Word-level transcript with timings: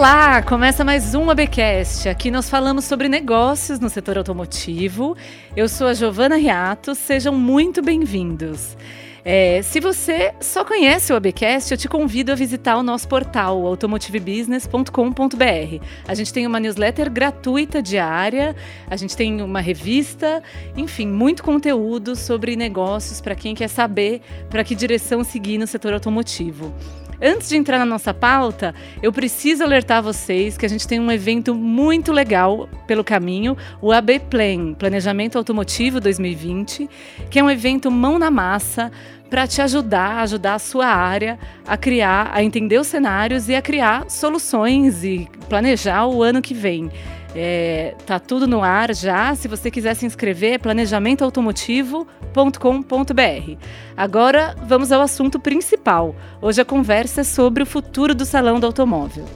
Olá, 0.00 0.40
começa 0.40 0.82
mais 0.82 1.14
um 1.14 1.28
ABcast. 1.28 2.08
Aqui 2.08 2.30
nós 2.30 2.48
falamos 2.48 2.86
sobre 2.86 3.06
negócios 3.06 3.78
no 3.78 3.90
setor 3.90 4.16
automotivo. 4.16 5.14
Eu 5.54 5.68
sou 5.68 5.88
a 5.88 5.92
Giovana 5.92 6.36
Riato, 6.36 6.94
sejam 6.94 7.34
muito 7.34 7.82
bem-vindos. 7.82 8.78
É, 9.22 9.60
se 9.60 9.78
você 9.78 10.32
só 10.40 10.64
conhece 10.64 11.12
o 11.12 11.16
ABcast, 11.16 11.72
eu 11.72 11.76
te 11.76 11.86
convido 11.86 12.32
a 12.32 12.34
visitar 12.34 12.78
o 12.78 12.82
nosso 12.82 13.06
portal 13.06 13.66
automotivebusiness.com.br. 13.66 15.84
A 16.08 16.14
gente 16.14 16.32
tem 16.32 16.46
uma 16.46 16.58
newsletter 16.58 17.10
gratuita 17.10 17.82
diária, 17.82 18.56
a 18.88 18.96
gente 18.96 19.14
tem 19.14 19.42
uma 19.42 19.60
revista, 19.60 20.42
enfim, 20.74 21.08
muito 21.08 21.42
conteúdo 21.42 22.16
sobre 22.16 22.56
negócios 22.56 23.20
para 23.20 23.34
quem 23.34 23.54
quer 23.54 23.68
saber 23.68 24.22
para 24.48 24.64
que 24.64 24.74
direção 24.74 25.22
seguir 25.22 25.58
no 25.58 25.66
setor 25.66 25.92
automotivo. 25.92 26.74
Antes 27.22 27.50
de 27.50 27.56
entrar 27.56 27.78
na 27.78 27.84
nossa 27.84 28.14
pauta, 28.14 28.74
eu 29.02 29.12
preciso 29.12 29.62
alertar 29.62 30.02
vocês 30.02 30.56
que 30.56 30.64
a 30.64 30.68
gente 30.68 30.88
tem 30.88 30.98
um 30.98 31.12
evento 31.12 31.54
muito 31.54 32.12
legal 32.12 32.66
pelo 32.86 33.04
caminho, 33.04 33.54
o 33.82 33.92
AB 33.92 34.20
Plan, 34.20 34.72
Planejamento 34.72 35.36
Automotivo 35.36 36.00
2020, 36.00 36.88
que 37.28 37.38
é 37.38 37.44
um 37.44 37.50
evento 37.50 37.90
mão 37.90 38.18
na 38.18 38.30
massa 38.30 38.90
para 39.28 39.46
te 39.46 39.60
ajudar, 39.60 40.22
ajudar 40.22 40.54
a 40.54 40.58
sua 40.58 40.86
área 40.86 41.38
a 41.66 41.76
criar, 41.76 42.30
a 42.32 42.42
entender 42.42 42.78
os 42.78 42.86
cenários 42.86 43.50
e 43.50 43.54
a 43.54 43.60
criar 43.60 44.08
soluções 44.08 45.04
e 45.04 45.28
planejar 45.46 46.06
o 46.06 46.22
ano 46.22 46.40
que 46.40 46.54
vem. 46.54 46.90
É, 47.34 47.94
tá 48.06 48.18
tudo 48.18 48.46
no 48.46 48.62
ar 48.62 48.94
já. 48.94 49.34
Se 49.34 49.48
você 49.48 49.70
quiser 49.70 49.94
se 49.94 50.06
inscrever, 50.06 50.54
é 50.54 50.58
planejamentoautomotivo.com.br. 50.58 53.56
Agora 53.96 54.54
vamos 54.66 54.92
ao 54.92 55.00
assunto 55.00 55.38
principal. 55.38 56.14
Hoje 56.40 56.60
a 56.60 56.64
conversa 56.64 57.20
é 57.20 57.24
sobre 57.24 57.62
o 57.62 57.66
futuro 57.66 58.14
do 58.14 58.24
salão 58.24 58.58
do 58.58 58.66
automóvel. 58.66 59.26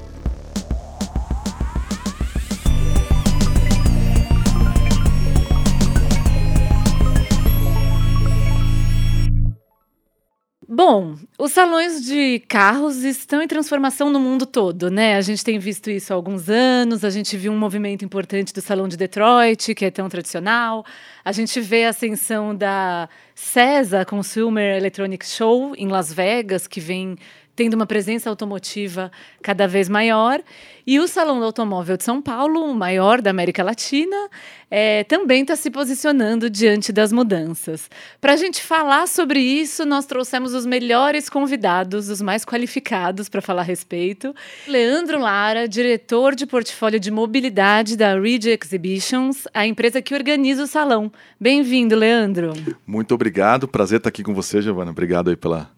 Bom, 10.87 11.17
os 11.39 11.51
salões 11.51 12.05
de 12.05 12.41
carros 12.41 13.05
estão 13.05 13.41
em 13.41 13.49
transformação 13.49 14.11
no 14.11 14.21
mundo 14.21 14.45
todo, 14.45 14.91
né? 14.91 15.17
A 15.17 15.23
gente 15.23 15.43
tem 15.43 15.59
visto 15.59 15.89
isso 15.91 16.13
há 16.13 16.15
alguns 16.15 16.51
anos, 16.51 17.07
a 17.07 17.09
gente 17.09 17.39
viu 17.39 17.51
um 17.53 17.59
movimento 17.59 18.05
importante 18.05 18.53
do 18.53 18.61
Salão 18.61 18.87
de 18.87 18.95
Detroit, 18.95 19.75
que 19.75 19.87
é 19.87 19.91
tão 19.91 20.11
tradicional. 20.11 20.85
A 21.25 21.33
gente 21.33 21.59
vê 21.59 21.87
a 21.87 21.89
ascensão 21.89 22.55
da 22.55 23.09
CESA, 23.35 24.05
Consumer 24.05 24.77
Electronics 24.77 25.35
Show, 25.35 25.75
em 25.75 25.89
Las 25.89 26.13
Vegas, 26.13 26.67
que 26.67 26.81
vem 26.81 27.17
tendo 27.57 27.75
uma 27.75 27.87
presença 27.87 28.29
automotiva 28.29 29.11
cada 29.43 29.67
vez 29.67 29.89
maior. 29.89 30.41
E 30.87 30.99
o 30.99 31.09
Salão 31.09 31.39
do 31.39 31.45
Automóvel 31.47 31.97
de 31.97 32.05
São 32.05 32.21
Paulo, 32.21 32.65
o 32.65 32.75
maior 32.75 33.23
da 33.23 33.31
América 33.31 33.63
Latina, 33.63 34.29
é, 34.71 35.05
também 35.05 35.43
está 35.43 35.57
se 35.57 35.71
posicionando 35.71 36.51
diante 36.51 36.93
das 36.93 37.13
mudanças. 37.13 37.89
Para 38.21 38.33
a 38.33 38.37
gente 38.37 38.63
falar 38.63 39.07
sobre 39.09 39.41
isso, 39.41 39.87
nós 39.87 40.05
trouxemos 40.05 40.53
os 40.53 40.67
melhores 40.67 41.31
convidados, 41.31 42.11
os 42.11 42.21
mais 42.21 42.45
qualificados 42.45 43.29
para 43.29 43.41
falar 43.41 43.63
a 43.63 43.65
respeito. 43.65 44.35
Leandro 44.67 45.19
Lara, 45.19 45.69
diretor 45.69 46.35
de 46.35 46.45
portfólio 46.45 47.01
de 47.01 47.11
mobilidade 47.11 47.97
da 47.97 48.19
Ridge 48.19 48.51
Exhibitions, 48.51 49.47
a 49.55 49.67
empresa 49.67 50.03
que 50.03 50.15
organiza 50.15 50.65
o 50.65 50.67
salão. 50.67 51.11
Bem-vindo, 51.41 51.95
Leandro. 51.95 52.53
Muito 52.87 53.15
obrigado, 53.15 53.67
prazer 53.67 53.99
estar 53.99 54.09
aqui 54.09 54.23
com 54.23 54.35
você, 54.35 54.61
Giovana. 54.61 54.91
Obrigado 54.91 55.31
aí 55.31 55.37
pela, 55.37 55.71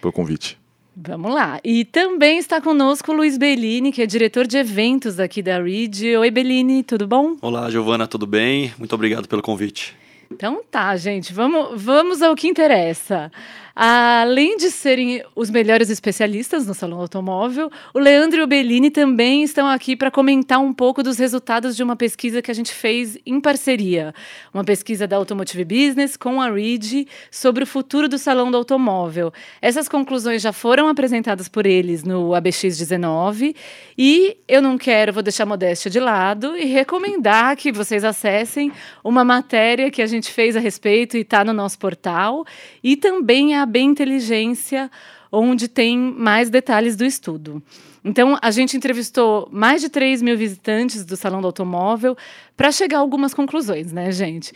pelo 0.00 0.12
convite. 0.12 0.58
Vamos 0.98 1.34
lá. 1.34 1.60
E 1.62 1.84
também 1.84 2.38
está 2.38 2.58
conosco 2.58 3.12
o 3.12 3.14
Luiz 3.14 3.36
Bellini, 3.36 3.92
que 3.92 4.00
é 4.00 4.06
diretor 4.06 4.46
de 4.46 4.56
eventos 4.56 5.20
aqui 5.20 5.42
da 5.42 5.60
Reed. 5.60 6.02
Oi, 6.18 6.30
Bellini, 6.30 6.82
tudo 6.82 7.06
bom? 7.06 7.36
Olá, 7.42 7.68
Giovana, 7.68 8.06
tudo 8.06 8.26
bem? 8.26 8.72
Muito 8.78 8.94
obrigado 8.94 9.28
pelo 9.28 9.42
convite. 9.42 9.94
Então 10.32 10.62
tá, 10.70 10.96
gente, 10.96 11.34
vamos, 11.34 11.82
vamos 11.82 12.22
ao 12.22 12.34
que 12.34 12.48
interessa. 12.48 13.30
Além 13.78 14.56
de 14.56 14.70
serem 14.70 15.22
os 15.34 15.50
melhores 15.50 15.90
especialistas 15.90 16.66
no 16.66 16.72
salão 16.72 16.98
automóvel, 16.98 17.70
o 17.92 17.98
Leandro 17.98 18.40
e 18.40 18.42
o 18.42 18.46
Bellini 18.46 18.90
também 18.90 19.42
estão 19.42 19.68
aqui 19.68 19.94
para 19.94 20.10
comentar 20.10 20.58
um 20.58 20.72
pouco 20.72 21.02
dos 21.02 21.18
resultados 21.18 21.76
de 21.76 21.82
uma 21.82 21.94
pesquisa 21.94 22.40
que 22.40 22.50
a 22.50 22.54
gente 22.54 22.72
fez 22.72 23.18
em 23.26 23.38
parceria. 23.38 24.14
Uma 24.54 24.64
pesquisa 24.64 25.06
da 25.06 25.18
Automotive 25.18 25.62
Business 25.62 26.16
com 26.16 26.40
a 26.40 26.50
Reed 26.50 27.06
sobre 27.30 27.64
o 27.64 27.66
futuro 27.66 28.08
do 28.08 28.16
salão 28.16 28.50
do 28.50 28.56
automóvel. 28.56 29.30
Essas 29.60 29.90
conclusões 29.90 30.40
já 30.40 30.54
foram 30.54 30.88
apresentadas 30.88 31.46
por 31.46 31.66
eles 31.66 32.02
no 32.02 32.30
ABX19 32.30 33.54
e 33.98 34.38
eu 34.48 34.62
não 34.62 34.78
quero, 34.78 35.12
vou 35.12 35.22
deixar 35.22 35.42
a 35.42 35.46
modéstia 35.46 35.90
de 35.90 36.00
lado 36.00 36.56
e 36.56 36.64
recomendar 36.64 37.54
que 37.56 37.70
vocês 37.70 38.04
acessem 38.04 38.72
uma 39.04 39.22
matéria 39.22 39.90
que 39.90 40.00
a 40.00 40.06
gente 40.06 40.32
fez 40.32 40.56
a 40.56 40.60
respeito 40.60 41.18
e 41.18 41.20
está 41.20 41.44
no 41.44 41.52
nosso 41.52 41.78
portal 41.78 42.46
e 42.82 42.96
também 42.96 43.54
a 43.54 43.65
AB 43.66 43.80
Inteligência, 43.80 44.90
onde 45.30 45.68
tem 45.68 45.98
mais 45.98 46.48
detalhes 46.48 46.96
do 46.96 47.04
estudo. 47.04 47.62
Então, 48.04 48.38
a 48.40 48.50
gente 48.52 48.76
entrevistou 48.76 49.48
mais 49.50 49.80
de 49.80 49.88
3 49.88 50.22
mil 50.22 50.36
visitantes 50.36 51.04
do 51.04 51.16
Salão 51.16 51.40
do 51.40 51.48
Automóvel 51.48 52.16
para 52.56 52.70
chegar 52.70 52.98
a 52.98 53.00
algumas 53.00 53.34
conclusões, 53.34 53.92
né, 53.92 54.12
gente? 54.12 54.52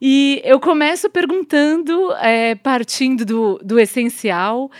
E 0.00 0.40
eu 0.44 0.58
começo 0.58 1.08
perguntando, 1.10 2.12
é, 2.14 2.54
partindo 2.54 3.24
do, 3.24 3.60
do 3.62 3.78
essencial, 3.78 4.70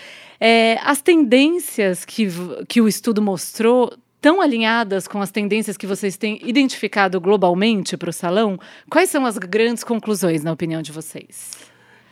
é, 0.40 0.78
as 0.82 1.02
tendências 1.02 2.04
que, 2.04 2.26
que 2.66 2.80
o 2.80 2.88
estudo 2.88 3.20
mostrou 3.20 3.92
estão 4.16 4.40
alinhadas 4.40 5.06
com 5.06 5.20
as 5.20 5.30
tendências 5.30 5.76
que 5.76 5.86
vocês 5.86 6.16
têm 6.16 6.40
identificado 6.42 7.20
globalmente 7.20 7.96
para 7.96 8.10
o 8.10 8.12
salão? 8.12 8.58
Quais 8.90 9.10
são 9.10 9.24
as 9.24 9.38
grandes 9.38 9.84
conclusões, 9.84 10.42
na 10.42 10.52
opinião 10.52 10.82
de 10.82 10.90
vocês? 10.90 11.50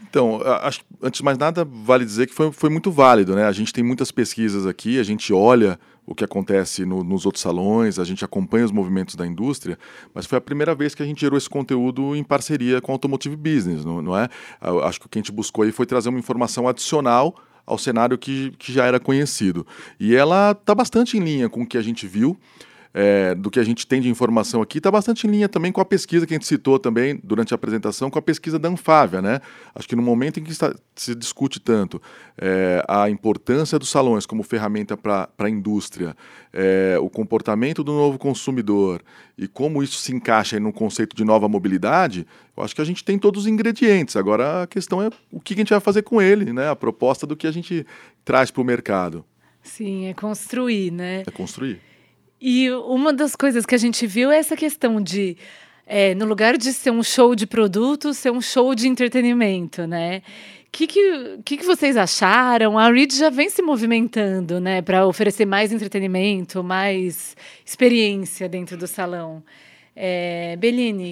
Então, 0.08 0.40
acho 0.62 0.80
antes 1.02 1.18
de 1.18 1.24
mais 1.24 1.36
nada, 1.38 1.64
vale 1.64 2.04
dizer 2.04 2.26
que 2.26 2.34
foi, 2.34 2.52
foi 2.52 2.70
muito 2.70 2.90
válido, 2.90 3.34
né? 3.34 3.44
A 3.44 3.52
gente 3.52 3.72
tem 3.72 3.82
muitas 3.82 4.10
pesquisas 4.10 4.66
aqui, 4.66 4.98
a 4.98 5.02
gente 5.02 5.32
olha 5.32 5.78
o 6.06 6.14
que 6.14 6.24
acontece 6.24 6.84
no, 6.84 7.02
nos 7.02 7.24
outros 7.24 7.42
salões, 7.42 7.98
a 7.98 8.04
gente 8.04 8.24
acompanha 8.24 8.64
os 8.64 8.70
movimentos 8.70 9.14
da 9.14 9.26
indústria, 9.26 9.78
mas 10.12 10.26
foi 10.26 10.38
a 10.38 10.40
primeira 10.40 10.74
vez 10.74 10.94
que 10.94 11.02
a 11.02 11.06
gente 11.06 11.20
gerou 11.20 11.38
esse 11.38 11.48
conteúdo 11.48 12.14
em 12.14 12.22
parceria 12.22 12.80
com 12.80 12.92
a 12.92 12.94
Automotive 12.94 13.36
Business, 13.36 13.84
não, 13.84 14.02
não 14.02 14.16
é? 14.16 14.28
Acho 14.84 15.00
que 15.00 15.06
o 15.06 15.08
que 15.08 15.18
a 15.18 15.20
gente 15.20 15.32
buscou 15.32 15.64
aí 15.64 15.72
foi 15.72 15.86
trazer 15.86 16.10
uma 16.10 16.18
informação 16.18 16.68
adicional 16.68 17.34
ao 17.66 17.78
cenário 17.78 18.18
que, 18.18 18.50
que 18.58 18.72
já 18.72 18.84
era 18.84 19.00
conhecido. 19.00 19.66
E 19.98 20.14
ela 20.14 20.52
está 20.52 20.74
bastante 20.74 21.16
em 21.16 21.20
linha 21.20 21.48
com 21.48 21.62
o 21.62 21.66
que 21.66 21.78
a 21.78 21.82
gente 21.82 22.06
viu 22.06 22.38
é, 22.94 23.34
do 23.34 23.50
que 23.50 23.58
a 23.58 23.64
gente 23.64 23.84
tem 23.88 24.00
de 24.00 24.08
informação 24.08 24.62
aqui 24.62 24.78
está 24.78 24.88
bastante 24.88 25.26
em 25.26 25.30
linha 25.30 25.48
também 25.48 25.72
com 25.72 25.80
a 25.80 25.84
pesquisa 25.84 26.24
que 26.24 26.32
a 26.32 26.36
gente 26.36 26.46
citou 26.46 26.78
também 26.78 27.18
durante 27.24 27.52
a 27.52 27.56
apresentação, 27.56 28.08
com 28.08 28.18
a 28.20 28.22
pesquisa 28.22 28.56
da 28.56 28.68
Anfávia. 28.68 29.20
Né? 29.20 29.40
Acho 29.74 29.88
que 29.88 29.96
no 29.96 30.02
momento 30.02 30.38
em 30.38 30.44
que 30.44 30.52
está, 30.52 30.72
se 30.94 31.12
discute 31.12 31.58
tanto 31.58 32.00
é, 32.38 32.84
a 32.86 33.10
importância 33.10 33.78
dos 33.80 33.88
salões 33.88 34.24
como 34.24 34.44
ferramenta 34.44 34.96
para 34.96 35.28
a 35.36 35.50
indústria, 35.50 36.16
é, 36.52 36.96
o 37.00 37.10
comportamento 37.10 37.82
do 37.82 37.92
novo 37.92 38.16
consumidor 38.16 39.02
e 39.36 39.48
como 39.48 39.82
isso 39.82 39.96
se 39.96 40.14
encaixa 40.14 40.60
no 40.60 40.72
conceito 40.72 41.16
de 41.16 41.24
nova 41.24 41.48
mobilidade, 41.48 42.24
eu 42.56 42.62
acho 42.62 42.76
que 42.76 42.80
a 42.80 42.84
gente 42.84 43.02
tem 43.02 43.18
todos 43.18 43.42
os 43.42 43.46
ingredientes. 43.48 44.14
Agora 44.14 44.62
a 44.62 44.66
questão 44.68 45.02
é 45.02 45.10
o 45.32 45.40
que 45.40 45.54
a 45.54 45.56
gente 45.56 45.70
vai 45.70 45.80
fazer 45.80 46.02
com 46.02 46.22
ele, 46.22 46.52
né? 46.52 46.70
a 46.70 46.76
proposta 46.76 47.26
do 47.26 47.36
que 47.36 47.48
a 47.48 47.52
gente 47.52 47.84
traz 48.24 48.52
para 48.52 48.62
o 48.62 48.64
mercado. 48.64 49.24
Sim, 49.64 50.06
é 50.06 50.14
construir, 50.14 50.92
né? 50.92 51.24
É 51.26 51.30
construir. 51.30 51.80
E 52.46 52.70
uma 52.70 53.10
das 53.10 53.34
coisas 53.34 53.64
que 53.64 53.74
a 53.74 53.78
gente 53.78 54.06
viu 54.06 54.30
é 54.30 54.36
essa 54.36 54.54
questão 54.54 55.00
de, 55.00 55.34
é, 55.86 56.14
no 56.14 56.26
lugar 56.26 56.58
de 56.58 56.74
ser 56.74 56.90
um 56.90 57.02
show 57.02 57.34
de 57.34 57.46
produto, 57.46 58.12
ser 58.12 58.30
um 58.30 58.40
show 58.42 58.74
de 58.74 58.86
entretenimento, 58.86 59.86
né? 59.86 60.18
O 60.18 60.70
que, 60.70 60.86
que, 60.86 61.38
que, 61.42 61.56
que 61.56 61.64
vocês 61.64 61.96
acharam? 61.96 62.78
A 62.78 62.90
Reed 62.90 63.14
já 63.14 63.30
vem 63.30 63.48
se 63.48 63.62
movimentando, 63.62 64.60
né, 64.60 64.82
para 64.82 65.06
oferecer 65.06 65.46
mais 65.46 65.72
entretenimento, 65.72 66.62
mais 66.62 67.34
experiência 67.64 68.46
dentro 68.46 68.76
do 68.76 68.86
salão. 68.86 69.42
É, 69.96 70.58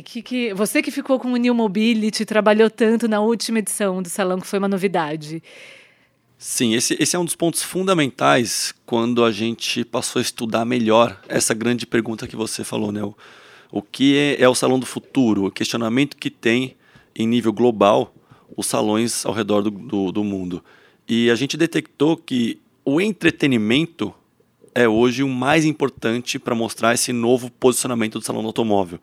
que, 0.05 0.21
que, 0.21 0.53
você 0.53 0.83
que 0.83 0.91
ficou 0.91 1.19
com 1.19 1.33
o 1.33 1.37
New 1.39 1.55
Mobility, 1.55 2.27
trabalhou 2.27 2.69
tanto 2.69 3.09
na 3.09 3.21
última 3.21 3.61
edição 3.61 4.03
do 4.03 4.09
salão, 4.11 4.39
que 4.39 4.47
foi 4.47 4.59
uma 4.59 4.69
novidade. 4.69 5.43
Sim, 6.45 6.75
esse, 6.75 6.97
esse 6.99 7.15
é 7.15 7.19
um 7.21 7.25
dos 7.25 7.37
pontos 7.37 7.63
fundamentais 7.63 8.75
quando 8.85 9.25
a 9.25 9.31
gente 9.31 9.85
passou 9.85 10.19
a 10.19 10.23
estudar 10.23 10.65
melhor 10.65 11.23
essa 11.29 11.55
grande 11.55 11.87
pergunta 11.87 12.27
que 12.27 12.35
você 12.35 12.65
falou, 12.65 12.91
né? 12.91 13.01
O, 13.01 13.17
o 13.71 13.81
que 13.81 14.19
é, 14.19 14.43
é 14.43 14.49
o 14.49 14.55
salão 14.57 14.77
do 14.77 14.85
futuro? 14.85 15.47
O 15.47 15.53
questionamento 15.53 16.17
que 16.17 16.29
tem 16.29 16.75
em 17.15 17.29
nível 17.29 17.53
global 17.53 18.13
os 18.57 18.67
salões 18.67 19.25
ao 19.25 19.33
redor 19.33 19.63
do, 19.63 19.71
do, 19.71 20.11
do 20.11 20.25
mundo. 20.25 20.65
E 21.09 21.31
a 21.31 21.37
gente 21.37 21.57
detectou 21.57 22.17
que 22.17 22.59
o 22.85 23.01
entretenimento 23.01 24.13
é 24.75 24.89
hoje 24.89 25.23
o 25.23 25.29
mais 25.29 25.65
importante 25.65 26.41
para 26.41 26.57
mostrar 26.57 26.93
esse 26.93 27.13
novo 27.13 27.53
posicionamento 27.53 28.19
do 28.19 28.25
salão 28.25 28.43
do 28.43 28.49
automóvel. 28.49 28.99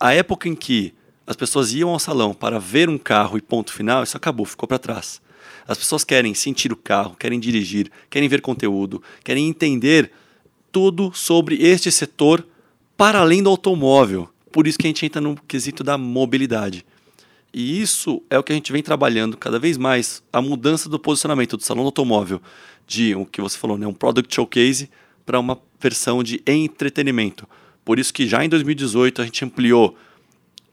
A 0.00 0.14
época 0.14 0.48
em 0.48 0.54
que 0.54 0.94
as 1.26 1.36
pessoas 1.36 1.74
iam 1.74 1.90
ao 1.90 1.98
salão 1.98 2.32
para 2.32 2.58
ver 2.58 2.88
um 2.88 2.96
carro 2.96 3.36
e 3.36 3.42
ponto 3.42 3.74
final, 3.74 4.02
isso 4.02 4.16
acabou, 4.16 4.46
ficou 4.46 4.66
para 4.66 4.78
trás. 4.78 5.20
As 5.66 5.78
pessoas 5.78 6.04
querem 6.04 6.34
sentir 6.34 6.72
o 6.72 6.76
carro, 6.76 7.16
querem 7.18 7.40
dirigir, 7.40 7.90
querem 8.08 8.28
ver 8.28 8.40
conteúdo, 8.40 9.02
querem 9.24 9.48
entender 9.48 10.10
tudo 10.70 11.10
sobre 11.14 11.56
este 11.56 11.90
setor 11.90 12.46
para 12.96 13.20
além 13.20 13.42
do 13.42 13.50
automóvel. 13.50 14.28
Por 14.52 14.66
isso 14.66 14.78
que 14.78 14.86
a 14.86 14.88
gente 14.88 15.04
entra 15.04 15.20
no 15.20 15.36
quesito 15.48 15.82
da 15.82 15.98
mobilidade. 15.98 16.84
E 17.52 17.80
isso 17.80 18.22
é 18.28 18.38
o 18.38 18.42
que 18.42 18.52
a 18.52 18.54
gente 18.54 18.70
vem 18.70 18.82
trabalhando 18.82 19.36
cada 19.36 19.58
vez 19.58 19.78
mais, 19.78 20.22
a 20.32 20.42
mudança 20.42 20.88
do 20.88 20.98
posicionamento 20.98 21.56
do 21.56 21.62
salão 21.62 21.84
do 21.84 21.88
automóvel 21.88 22.40
de 22.86 23.14
o 23.14 23.26
que 23.26 23.40
você 23.40 23.58
falou, 23.58 23.76
né, 23.78 23.86
um 23.86 23.94
product 23.94 24.34
showcase 24.34 24.90
para 25.24 25.40
uma 25.40 25.58
versão 25.80 26.22
de 26.22 26.40
entretenimento. 26.46 27.48
Por 27.84 27.98
isso 27.98 28.12
que 28.12 28.26
já 28.26 28.44
em 28.44 28.48
2018 28.48 29.22
a 29.22 29.24
gente 29.24 29.44
ampliou 29.44 29.96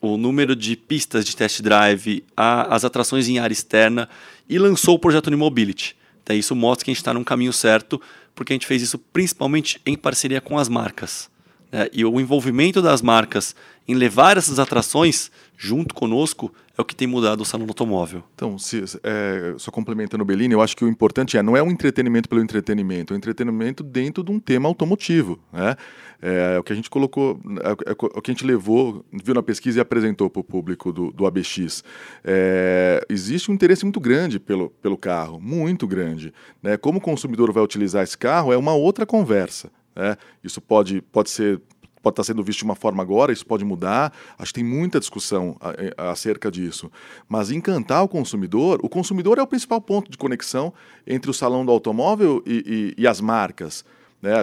o 0.07 0.17
número 0.17 0.55
de 0.55 0.75
pistas 0.75 1.25
de 1.25 1.35
test 1.35 1.61
drive, 1.61 2.25
a, 2.35 2.75
as 2.75 2.83
atrações 2.83 3.29
em 3.29 3.39
área 3.39 3.53
externa 3.53 4.09
e 4.49 4.59
lançou 4.59 4.95
o 4.95 4.99
projeto 4.99 5.29
New 5.29 5.39
Mobility. 5.39 5.95
Então, 6.21 6.35
isso 6.35 6.53
mostra 6.55 6.83
que 6.83 6.91
a 6.91 6.93
gente 6.93 7.01
está 7.01 7.13
num 7.13 7.23
caminho 7.23 7.53
certo, 7.53 8.01
porque 8.35 8.51
a 8.51 8.55
gente 8.55 8.67
fez 8.67 8.81
isso 8.81 8.97
principalmente 8.97 9.81
em 9.85 9.95
parceria 9.95 10.41
com 10.41 10.57
as 10.57 10.67
marcas. 10.67 11.29
Né? 11.73 11.89
E 11.91 12.05
o 12.05 12.19
envolvimento 12.21 12.81
das 12.81 13.01
marcas 13.01 13.55
em 13.87 13.95
levar 13.95 14.37
essas 14.37 14.59
atrações 14.59 15.31
junto 15.57 15.93
conosco 15.93 16.53
é 16.77 16.81
o 16.81 16.85
que 16.85 16.95
tem 16.95 17.07
mudado 17.07 17.41
o 17.41 17.45
salão 17.45 17.65
do 17.65 17.71
automóvel. 17.71 18.23
Então, 18.33 18.57
se, 18.57 18.83
é, 19.03 19.53
só 19.57 19.69
complementando 19.69 20.23
o 20.23 20.25
Bellini, 20.25 20.53
eu 20.53 20.61
acho 20.61 20.75
que 20.75 20.83
o 20.83 20.87
importante 20.87 21.37
é, 21.37 21.43
não 21.43 21.55
é 21.55 21.61
um 21.61 21.69
entretenimento 21.69 22.27
pelo 22.27 22.41
entretenimento, 22.41 23.13
é 23.13 23.15
um 23.15 23.17
entretenimento 23.17 23.83
dentro 23.83 24.23
de 24.23 24.31
um 24.31 24.39
tema 24.39 24.67
automotivo. 24.67 25.39
Né? 25.51 25.75
É, 26.21 26.55
é 26.55 26.59
o 26.59 26.63
que 26.63 26.73
a 26.73 26.75
gente 26.75 26.89
colocou, 26.89 27.39
é, 27.61 27.91
é, 27.91 27.95
o 27.99 28.21
que 28.21 28.31
a 28.31 28.33
gente 28.33 28.45
levou, 28.45 29.05
viu 29.11 29.35
na 29.35 29.43
pesquisa 29.43 29.79
e 29.79 29.81
apresentou 29.81 30.29
para 30.29 30.39
o 30.39 30.43
público 30.43 30.91
do, 30.91 31.11
do 31.11 31.27
ABX. 31.27 31.83
É, 32.23 33.05
existe 33.07 33.51
um 33.51 33.53
interesse 33.53 33.85
muito 33.85 33.99
grande 33.99 34.39
pelo, 34.39 34.69
pelo 34.81 34.97
carro, 34.97 35.39
muito 35.39 35.85
grande. 35.85 36.33
Né? 36.61 36.75
Como 36.77 36.97
o 36.97 37.01
consumidor 37.01 37.51
vai 37.51 37.63
utilizar 37.63 38.03
esse 38.03 38.17
carro 38.17 38.51
é 38.51 38.57
uma 38.57 38.73
outra 38.73 39.05
conversa. 39.05 39.69
Né? 39.95 40.17
Isso 40.43 40.61
pode, 40.61 41.01
pode 41.01 41.29
ser 41.29 41.61
pode 42.03 42.15
estar 42.15 42.25
sendo 42.25 42.43
visto 42.43 42.59
de 42.59 42.65
uma 42.65 42.75
forma 42.75 43.01
agora, 43.01 43.31
isso 43.31 43.45
pode 43.45 43.63
mudar. 43.63 44.11
Acho 44.37 44.53
que 44.53 44.59
tem 44.59 44.69
muita 44.69 44.99
discussão 44.99 45.55
acerca 45.97 46.51
disso. 46.51 46.91
Mas 47.29 47.49
encantar 47.49 48.03
o 48.03 48.09
consumidor, 48.09 48.81
o 48.83 48.89
consumidor 48.89 49.37
é 49.37 49.41
o 49.41 49.47
principal 49.47 49.79
ponto 49.79 50.11
de 50.11 50.17
conexão 50.17 50.73
entre 51.07 51.31
o 51.31 51.33
salão 51.33 51.65
do 51.65 51.71
automóvel 51.71 52.43
e, 52.45 52.93
e, 52.97 53.01
e 53.03 53.07
as 53.07 53.21
marcas. 53.21 53.85
Né? 54.21 54.33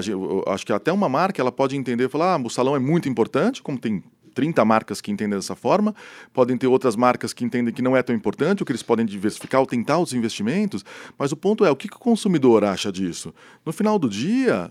Acho 0.47 0.67
que 0.67 0.73
até 0.73 0.91
uma 0.91 1.09
marca 1.09 1.41
ela 1.41 1.53
pode 1.53 1.77
entender 1.77 2.05
e 2.05 2.09
falar: 2.09 2.35
ah, 2.35 2.43
o 2.43 2.51
salão 2.51 2.75
é 2.75 2.79
muito 2.79 3.09
importante, 3.09 3.63
como 3.63 3.79
tem 3.79 4.03
30 4.31 4.65
marcas 4.65 5.01
que 5.01 5.11
entendem 5.11 5.39
dessa 5.39 5.55
forma, 5.55 5.95
podem 6.33 6.57
ter 6.57 6.67
outras 6.67 6.97
marcas 6.97 7.33
que 7.33 7.45
entendem 7.45 7.73
que 7.73 7.83
não 7.83 7.97
é 7.97 8.03
tão 8.03 8.15
importante, 8.15 8.63
o 8.63 8.67
que 8.67 8.73
eles 8.73 8.83
podem 8.83 9.05
diversificar 9.05 9.61
ou 9.61 9.67
tentar 9.67 9.99
os 9.99 10.13
investimentos, 10.13 10.85
mas 11.19 11.33
o 11.33 11.37
ponto 11.37 11.65
é, 11.65 11.71
o 11.71 11.77
que, 11.77 11.89
que 11.89 11.97
o 11.97 12.01
consumidor 12.01 12.65
acha 12.65 12.91
disso? 12.91 13.35
No 13.65 13.73
final 13.73 13.99
do 13.99 14.09
dia, 14.09 14.71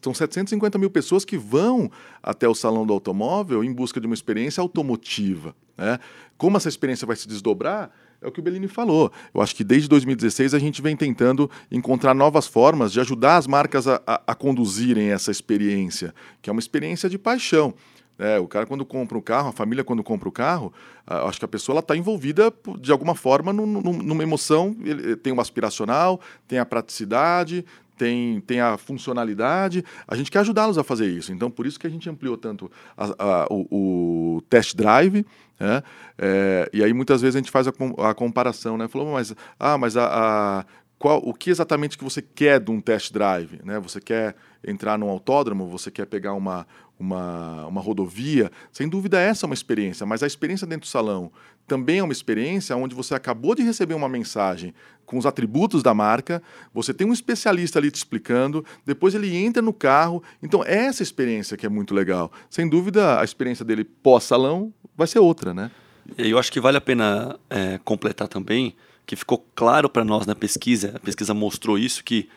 são 0.00 0.12
750 0.12 0.78
mil 0.78 0.90
pessoas 0.90 1.24
que 1.24 1.36
vão 1.36 1.90
até 2.22 2.48
o 2.48 2.54
salão 2.54 2.86
do 2.86 2.92
automóvel 2.92 3.64
em 3.64 3.72
busca 3.72 4.00
de 4.00 4.06
uma 4.06 4.14
experiência 4.14 4.60
automotiva. 4.60 5.54
Né? 5.76 5.98
Como 6.36 6.56
essa 6.56 6.68
experiência 6.68 7.06
vai 7.06 7.16
se 7.16 7.28
desdobrar, 7.28 7.90
é 8.22 8.28
o 8.28 8.32
que 8.32 8.40
o 8.40 8.42
Bellini 8.42 8.68
falou. 8.68 9.12
Eu 9.34 9.42
acho 9.42 9.54
que 9.54 9.64
desde 9.64 9.88
2016 9.88 10.54
a 10.54 10.58
gente 10.58 10.80
vem 10.80 10.96
tentando 10.96 11.50
encontrar 11.70 12.14
novas 12.14 12.46
formas 12.46 12.92
de 12.92 13.00
ajudar 13.00 13.36
as 13.36 13.46
marcas 13.46 13.88
a, 13.88 14.00
a, 14.06 14.22
a 14.28 14.34
conduzirem 14.34 15.10
essa 15.10 15.30
experiência, 15.30 16.14
que 16.40 16.48
é 16.48 16.52
uma 16.52 16.60
experiência 16.60 17.10
de 17.10 17.18
paixão. 17.18 17.74
É, 18.18 18.38
o 18.38 18.46
cara 18.46 18.66
quando 18.66 18.84
compra 18.84 19.18
um 19.18 19.20
carro, 19.20 19.48
a 19.48 19.52
família 19.52 19.82
quando 19.82 20.02
compra 20.02 20.28
o 20.28 20.30
um 20.30 20.32
carro, 20.32 20.72
acho 21.06 21.38
que 21.38 21.44
a 21.44 21.48
pessoa 21.48 21.78
está 21.80 21.96
envolvida 21.96 22.52
de 22.78 22.92
alguma 22.92 23.14
forma 23.14 23.52
numa 23.52 24.22
emoção, 24.22 24.76
ele 24.84 25.16
tem 25.16 25.32
uma 25.32 25.42
aspiracional, 25.42 26.20
tem 26.46 26.58
a 26.58 26.64
praticidade, 26.64 27.64
tem, 28.02 28.40
tem 28.40 28.60
a 28.60 28.76
funcionalidade. 28.76 29.84
A 30.08 30.16
gente 30.16 30.30
quer 30.30 30.40
ajudá-los 30.40 30.76
a 30.76 30.82
fazer 30.82 31.06
isso. 31.06 31.32
Então, 31.32 31.50
por 31.50 31.66
isso 31.66 31.78
que 31.78 31.86
a 31.86 31.90
gente 31.90 32.08
ampliou 32.10 32.36
tanto 32.36 32.70
a, 32.96 33.04
a, 33.18 33.46
o, 33.48 34.36
o, 34.36 34.42
test 34.48 34.74
drive. 34.74 35.24
Né? 35.60 35.82
É, 36.18 36.68
e 36.72 36.82
aí, 36.82 36.92
muitas 36.92 37.20
vezes, 37.20 37.36
a 37.36 37.38
gente 37.38 37.50
faz 37.50 37.68
a, 37.68 37.72
a 38.08 38.14
comparação. 38.14 38.76
Né? 38.76 38.88
Falou, 38.88 39.12
mas, 39.12 39.34
ah, 39.58 39.78
mas 39.78 39.96
a, 39.96 40.06
a, 40.06 40.64
qual, 41.02 41.18
o 41.18 41.34
que 41.34 41.50
exatamente 41.50 41.98
que 41.98 42.04
você 42.04 42.22
quer 42.22 42.60
de 42.60 42.70
um 42.70 42.80
test 42.80 43.12
drive? 43.12 43.58
Né? 43.64 43.80
Você 43.80 44.00
quer 44.00 44.36
entrar 44.64 44.96
num 44.96 45.08
autódromo? 45.08 45.66
Você 45.66 45.90
quer 45.90 46.06
pegar 46.06 46.32
uma, 46.32 46.64
uma, 46.96 47.66
uma 47.66 47.80
rodovia, 47.80 48.52
sem 48.70 48.88
dúvida 48.88 49.18
essa 49.18 49.44
é 49.44 49.48
uma 49.48 49.54
experiência, 49.54 50.06
mas 50.06 50.22
a 50.22 50.28
experiência 50.28 50.64
dentro 50.64 50.82
do 50.82 50.86
salão 50.86 51.32
também 51.66 51.98
é 51.98 52.04
uma 52.04 52.12
experiência 52.12 52.76
onde 52.76 52.94
você 52.94 53.16
acabou 53.16 53.52
de 53.52 53.64
receber 53.64 53.94
uma 53.94 54.08
mensagem 54.08 54.72
com 55.04 55.18
os 55.18 55.26
atributos 55.26 55.82
da 55.82 55.92
marca, 55.92 56.40
você 56.72 56.94
tem 56.94 57.04
um 57.04 57.12
especialista 57.12 57.80
ali 57.80 57.90
te 57.90 57.96
explicando, 57.96 58.64
depois 58.86 59.12
ele 59.12 59.34
entra 59.36 59.60
no 59.60 59.72
carro. 59.72 60.22
Então, 60.40 60.62
é 60.64 60.84
essa 60.84 61.02
experiência 61.02 61.56
que 61.56 61.66
é 61.66 61.68
muito 61.68 61.92
legal. 61.92 62.30
Sem 62.48 62.68
dúvida, 62.68 63.18
a 63.18 63.24
experiência 63.24 63.64
dele 63.64 63.82
pós-salão 63.82 64.72
vai 64.96 65.08
ser 65.08 65.18
outra, 65.18 65.52
né? 65.52 65.68
Eu 66.16 66.38
acho 66.38 66.52
que 66.52 66.60
vale 66.60 66.76
a 66.76 66.80
pena 66.80 67.40
é, 67.50 67.80
completar 67.84 68.28
também, 68.28 68.76
que 69.14 69.16
ficou 69.16 69.46
claro 69.54 69.88
para 69.88 70.04
nós 70.04 70.26
na 70.26 70.34
pesquisa, 70.34 70.92
a 70.94 70.98
pesquisa 70.98 71.34
mostrou 71.34 71.78
isso, 71.78 72.02
que 72.02 72.28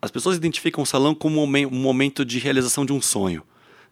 as 0.00 0.10
pessoas 0.10 0.36
identificam 0.36 0.82
o 0.82 0.86
salão 0.86 1.14
como 1.14 1.42
um 1.42 1.70
momento 1.70 2.24
de 2.24 2.38
realização 2.38 2.86
de 2.86 2.92
um 2.92 3.00
sonho 3.00 3.42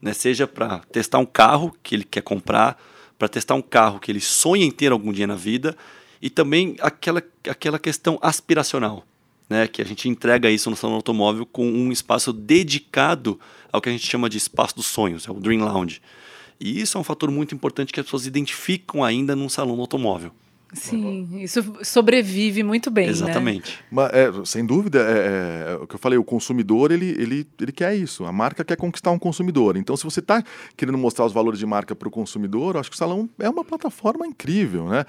né? 0.00 0.12
seja 0.12 0.46
para 0.46 0.81
testar 0.93 1.19
um 1.19 1.26
carro 1.26 1.75
que 1.82 1.94
ele 1.94 2.05
quer 2.05 2.23
comprar, 2.23 2.81
para 3.19 3.29
testar 3.29 3.55
um 3.55 3.62
carro 3.62 3.99
que 3.99 4.11
ele 4.11 4.20
sonha 4.20 4.64
em 4.64 4.70
ter 4.70 4.93
algum 4.93 5.12
dia 5.12 5.26
na 5.26 5.35
vida, 5.35 5.76
e 6.20 6.31
também 6.31 6.76
aquela, 6.81 7.23
aquela 7.49 7.79
questão 7.79 8.19
aspiracional, 8.23 9.05
né? 9.49 9.67
que 9.67 9.82
a 9.82 9.85
gente 9.85 10.08
entrega 10.08 10.50
isso 10.50 10.70
no 10.70 10.76
salão 10.76 10.96
automóvel 10.96 11.44
com 11.44 11.69
um 11.69 11.93
espaço 11.93 12.32
dedicado 12.32 13.38
ao 13.73 13.81
que 13.81 13.88
a 13.88 13.93
gente 13.93 14.06
chama 14.06 14.29
de 14.29 14.38
espaço 14.38 14.76
dos 14.76 14.87
sonhos, 14.87 15.26
é 15.26 15.31
o 15.31 15.35
Dream 15.35 15.64
Lounge. 15.64 16.00
E 16.61 16.81
isso 16.81 16.99
é 16.99 17.00
um 17.00 17.05
fator 17.05 17.31
muito 17.31 17.55
importante 17.55 17.93
que 17.93 18.00
as 18.00 18.06
pessoas 18.06 18.26
identificam 18.26 19.05
ainda 19.05 19.37
num 19.37 19.49
salão 19.49 19.79
automóvel. 19.79 20.32
Sim, 20.73 21.41
isso 21.41 21.65
sobrevive 21.82 22.62
muito 22.62 22.91
bem. 22.91 23.06
Né? 23.06 23.12
Exatamente. 23.12 23.73
Né? 23.73 23.79
Mas, 23.91 24.11
é, 24.12 24.44
sem 24.44 24.67
dúvida, 24.67 24.99
é, 25.00 25.73
é, 25.73 25.75
o 25.76 25.87
que 25.87 25.94
eu 25.94 25.99
falei, 25.99 26.19
o 26.19 26.25
consumidor 26.25 26.91
ele, 26.91 27.06
ele, 27.19 27.47
ele 27.61 27.73
quer 27.73 27.97
isso. 27.97 28.25
A 28.25 28.32
marca 28.32 28.65
quer 28.65 28.76
conquistar 28.76 29.11
um 29.11 29.19
consumidor. 29.19 29.76
Então, 29.76 29.97
se 29.97 30.04
você 30.04 30.21
está 30.21 30.42
querendo 30.76 30.99
mostrar 30.99 31.25
os 31.25 31.33
valores 31.33 31.59
de 31.59 31.66
marca 31.66 31.95
para 31.97 32.09
o 32.09 32.11
consumidor, 32.11 32.75
eu 32.75 32.81
acho 32.81 32.90
que 32.90 32.97
o 32.97 32.99
salão 32.99 33.28
é 33.38 33.49
uma 33.49 33.64
plataforma 33.64 34.26
incrível, 34.26 34.88
né? 34.88 35.07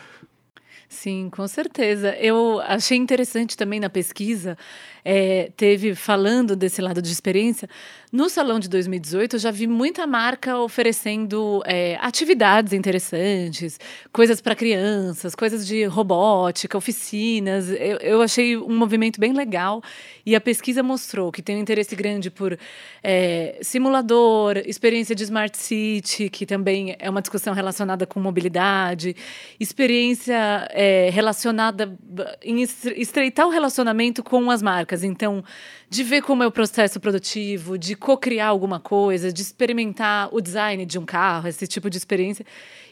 Sim, 0.90 1.30
com 1.30 1.48
certeza. 1.48 2.16
Eu 2.16 2.60
achei 2.62 2.98
interessante 2.98 3.56
também 3.56 3.80
na 3.80 3.92
pesquisa, 3.92 4.58
é, 5.06 5.52
teve 5.56 5.94
falando 5.94 6.56
desse 6.56 6.82
lado 6.82 7.00
de 7.00 7.12
experiência. 7.12 7.70
No 8.12 8.28
salão 8.28 8.60
de 8.60 8.68
2018, 8.68 9.36
eu 9.36 9.40
já 9.40 9.52
vi 9.52 9.68
muita 9.68 10.08
marca 10.08 10.58
oferecendo 10.58 11.62
é, 11.66 11.96
atividades 12.02 12.74
interessantes, 12.74 13.80
coisas 14.12 14.42
para 14.42 14.56
crianças, 14.56 15.36
coisas 15.36 15.66
de 15.66 15.86
robótica, 15.86 16.76
oficinas. 16.76 17.70
Eu, 17.70 17.98
eu, 17.98 18.22
achei 18.24 18.58
um 18.58 18.76
movimento 18.76 19.20
bem 19.20 19.32
legal. 19.32 19.84
E 20.26 20.36
a 20.36 20.42
pesquisa 20.42 20.82
mostrou 20.82 21.32
que 21.32 21.44
tem 21.44 21.58
um 21.58 21.60
interesse 21.60 21.96
grande 21.96 22.32
por 22.32 22.58
é, 23.04 23.60
simulador, 23.62 24.58
experiência 24.66 25.16
de 25.16 25.24
Smart 25.24 25.56
City, 25.56 26.32
que 26.32 26.48
também 26.48 26.96
é 26.98 27.10
uma 27.10 27.22
discussão 27.22 27.54
relacionada 27.54 28.08
com 28.08 28.20
mobilidade, 28.20 29.16
experiência 29.60 30.68
é, 30.82 31.10
relacionada 31.10 31.94
em 32.42 32.62
estreitar 32.62 33.46
o 33.46 33.50
relacionamento 33.50 34.24
com 34.24 34.50
as 34.50 34.62
marcas. 34.62 35.04
Então, 35.04 35.44
de 35.90 36.04
ver 36.04 36.22
como 36.22 36.44
é 36.44 36.48
o 36.48 36.52
processo 36.52 37.00
produtivo, 37.00 37.78
de 37.78 37.96
co-criar 37.96 38.48
alguma 38.48 38.80
coisa, 38.80 39.34
de 39.34 39.42
experimentar 39.42 40.30
o 40.32 40.40
design 40.40 40.86
de 40.86 41.00
um 41.00 41.06
carro, 41.06 41.48
esse 41.48 41.66
tipo 41.66 41.90
de 41.90 41.98
experiência. 41.98 42.46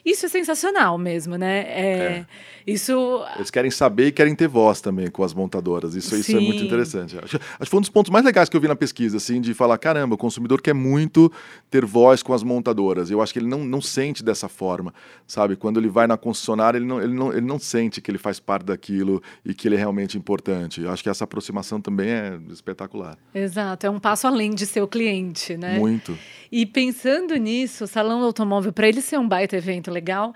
Isso 0.04 0.26
é 0.26 0.28
sensacional 0.28 0.96
mesmo, 0.96 1.36
né? 1.36 1.60
É, 1.68 1.82
é. 1.82 2.26
Isso. 2.66 3.22
Eles 3.36 3.50
querem 3.50 3.70
saber 3.70 4.06
e 4.06 4.12
querem 4.12 4.34
ter 4.34 4.48
voz 4.48 4.80
também 4.80 5.10
com 5.10 5.22
as 5.22 5.34
montadoras. 5.34 5.94
Isso, 5.94 6.16
isso 6.16 6.36
é 6.36 6.40
muito 6.40 6.62
interessante. 6.64 7.16
Acho, 7.18 7.36
acho 7.36 7.58
que 7.58 7.66
foi 7.66 7.78
um 7.78 7.82
dos 7.82 7.90
pontos 7.90 8.10
mais 8.10 8.24
legais 8.24 8.48
que 8.48 8.56
eu 8.56 8.60
vi 8.60 8.68
na 8.68 8.76
pesquisa, 8.76 9.18
assim, 9.18 9.40
de 9.40 9.52
falar: 9.54 9.76
caramba, 9.78 10.14
o 10.14 10.18
consumidor 10.18 10.62
quer 10.62 10.74
muito 10.74 11.30
ter 11.70 11.84
voz 11.84 12.22
com 12.22 12.32
as 12.32 12.42
montadoras. 12.42 13.10
Eu 13.10 13.20
acho 13.20 13.32
que 13.32 13.38
ele 13.38 13.48
não, 13.48 13.64
não 13.64 13.80
sente 13.80 14.24
dessa 14.24 14.48
forma, 14.48 14.94
sabe? 15.26 15.56
Quando 15.56 15.78
ele 15.78 15.88
vai 15.88 16.06
na 16.06 16.16
concessionária, 16.16 16.78
ele 16.78 16.86
não, 16.86 17.02
ele, 17.02 17.14
não, 17.14 17.32
ele 17.32 17.46
não 17.46 17.58
sente 17.58 18.00
que 18.00 18.10
ele 18.10 18.18
faz 18.18 18.40
parte 18.40 18.64
daquilo 18.64 19.22
e 19.44 19.52
que 19.52 19.68
ele 19.68 19.74
é 19.74 19.78
realmente 19.78 20.16
importante. 20.16 20.80
Eu 20.80 20.90
acho 20.90 21.02
que 21.02 21.10
essa 21.10 21.24
aproximação 21.24 21.80
também 21.80 22.08
é 22.08 22.38
espetacular. 22.50 22.87
Exato, 23.34 23.86
é 23.86 23.90
um 23.90 23.98
passo 23.98 24.26
além 24.26 24.54
de 24.54 24.66
ser 24.66 24.82
o 24.82 24.88
cliente, 24.88 25.56
né? 25.56 25.78
Muito. 25.78 26.18
E 26.50 26.64
pensando 26.64 27.36
nisso, 27.36 27.84
o 27.84 27.86
Salão 27.86 28.20
do 28.20 28.26
Automóvel, 28.26 28.72
para 28.72 28.88
ele 28.88 29.00
ser 29.00 29.18
um 29.18 29.28
baita 29.28 29.56
evento 29.56 29.90
legal, 29.90 30.34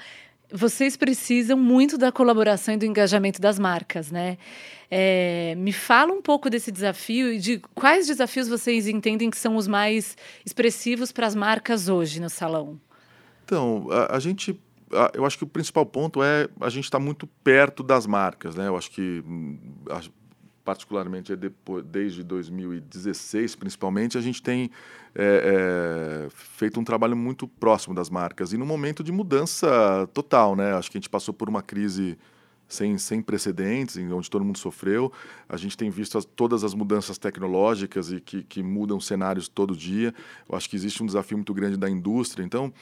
vocês 0.52 0.96
precisam 0.96 1.56
muito 1.56 1.96
da 1.96 2.12
colaboração 2.12 2.74
e 2.74 2.76
do 2.76 2.84
engajamento 2.84 3.40
das 3.40 3.58
marcas, 3.58 4.10
né? 4.10 4.36
É, 4.90 5.54
me 5.56 5.72
fala 5.72 6.12
um 6.12 6.20
pouco 6.20 6.50
desse 6.50 6.70
desafio 6.70 7.32
e 7.32 7.38
de 7.38 7.58
quais 7.74 8.06
desafios 8.06 8.46
vocês 8.46 8.86
entendem 8.86 9.30
que 9.30 9.38
são 9.38 9.56
os 9.56 9.66
mais 9.66 10.16
expressivos 10.44 11.10
para 11.10 11.26
as 11.26 11.34
marcas 11.34 11.88
hoje 11.88 12.20
no 12.20 12.28
salão. 12.28 12.78
Então, 13.44 13.88
a, 13.90 14.16
a 14.16 14.18
gente 14.20 14.60
eu 15.14 15.24
acho 15.24 15.38
que 15.38 15.44
o 15.44 15.46
principal 15.46 15.86
ponto 15.86 16.22
é 16.22 16.48
a 16.60 16.68
gente 16.68 16.84
estar 16.84 16.98
tá 16.98 17.04
muito 17.04 17.26
perto 17.42 17.82
das 17.82 18.06
marcas, 18.06 18.54
né? 18.54 18.68
Eu 18.68 18.76
acho 18.76 18.90
que 18.90 19.24
hum, 19.26 19.58
particularmente 20.64 21.32
é 21.32 21.36
depois, 21.36 21.84
desde 21.84 22.22
2016, 22.22 23.56
principalmente, 23.56 24.16
a 24.16 24.20
gente 24.20 24.42
tem 24.42 24.70
é, 25.14 26.26
é, 26.26 26.28
feito 26.30 26.78
um 26.78 26.84
trabalho 26.84 27.16
muito 27.16 27.46
próximo 27.46 27.94
das 27.94 28.08
marcas 28.08 28.52
e 28.52 28.56
num 28.56 28.66
momento 28.66 29.02
de 29.02 29.12
mudança 29.12 30.08
total, 30.14 30.56
né? 30.56 30.74
Acho 30.74 30.90
que 30.90 30.98
a 30.98 31.00
gente 31.00 31.10
passou 31.10 31.34
por 31.34 31.48
uma 31.48 31.62
crise 31.62 32.16
sem, 32.72 32.96
sem 32.96 33.20
precedentes, 33.20 33.96
onde 33.98 34.30
todo 34.30 34.44
mundo 34.44 34.58
sofreu. 34.58 35.12
A 35.48 35.56
gente 35.56 35.76
tem 35.76 35.90
visto 35.90 36.16
as, 36.16 36.24
todas 36.24 36.64
as 36.64 36.74
mudanças 36.74 37.18
tecnológicas 37.18 38.10
e 38.10 38.20
que, 38.20 38.42
que 38.42 38.62
mudam 38.62 38.98
cenários 38.98 39.46
todo 39.46 39.76
dia. 39.76 40.14
Eu 40.48 40.56
acho 40.56 40.70
que 40.70 40.76
existe 40.76 41.02
um 41.02 41.06
desafio 41.06 41.36
muito 41.36 41.52
grande 41.52 41.76
da 41.76 41.90
indústria. 41.90 42.42
Então, 42.42 42.72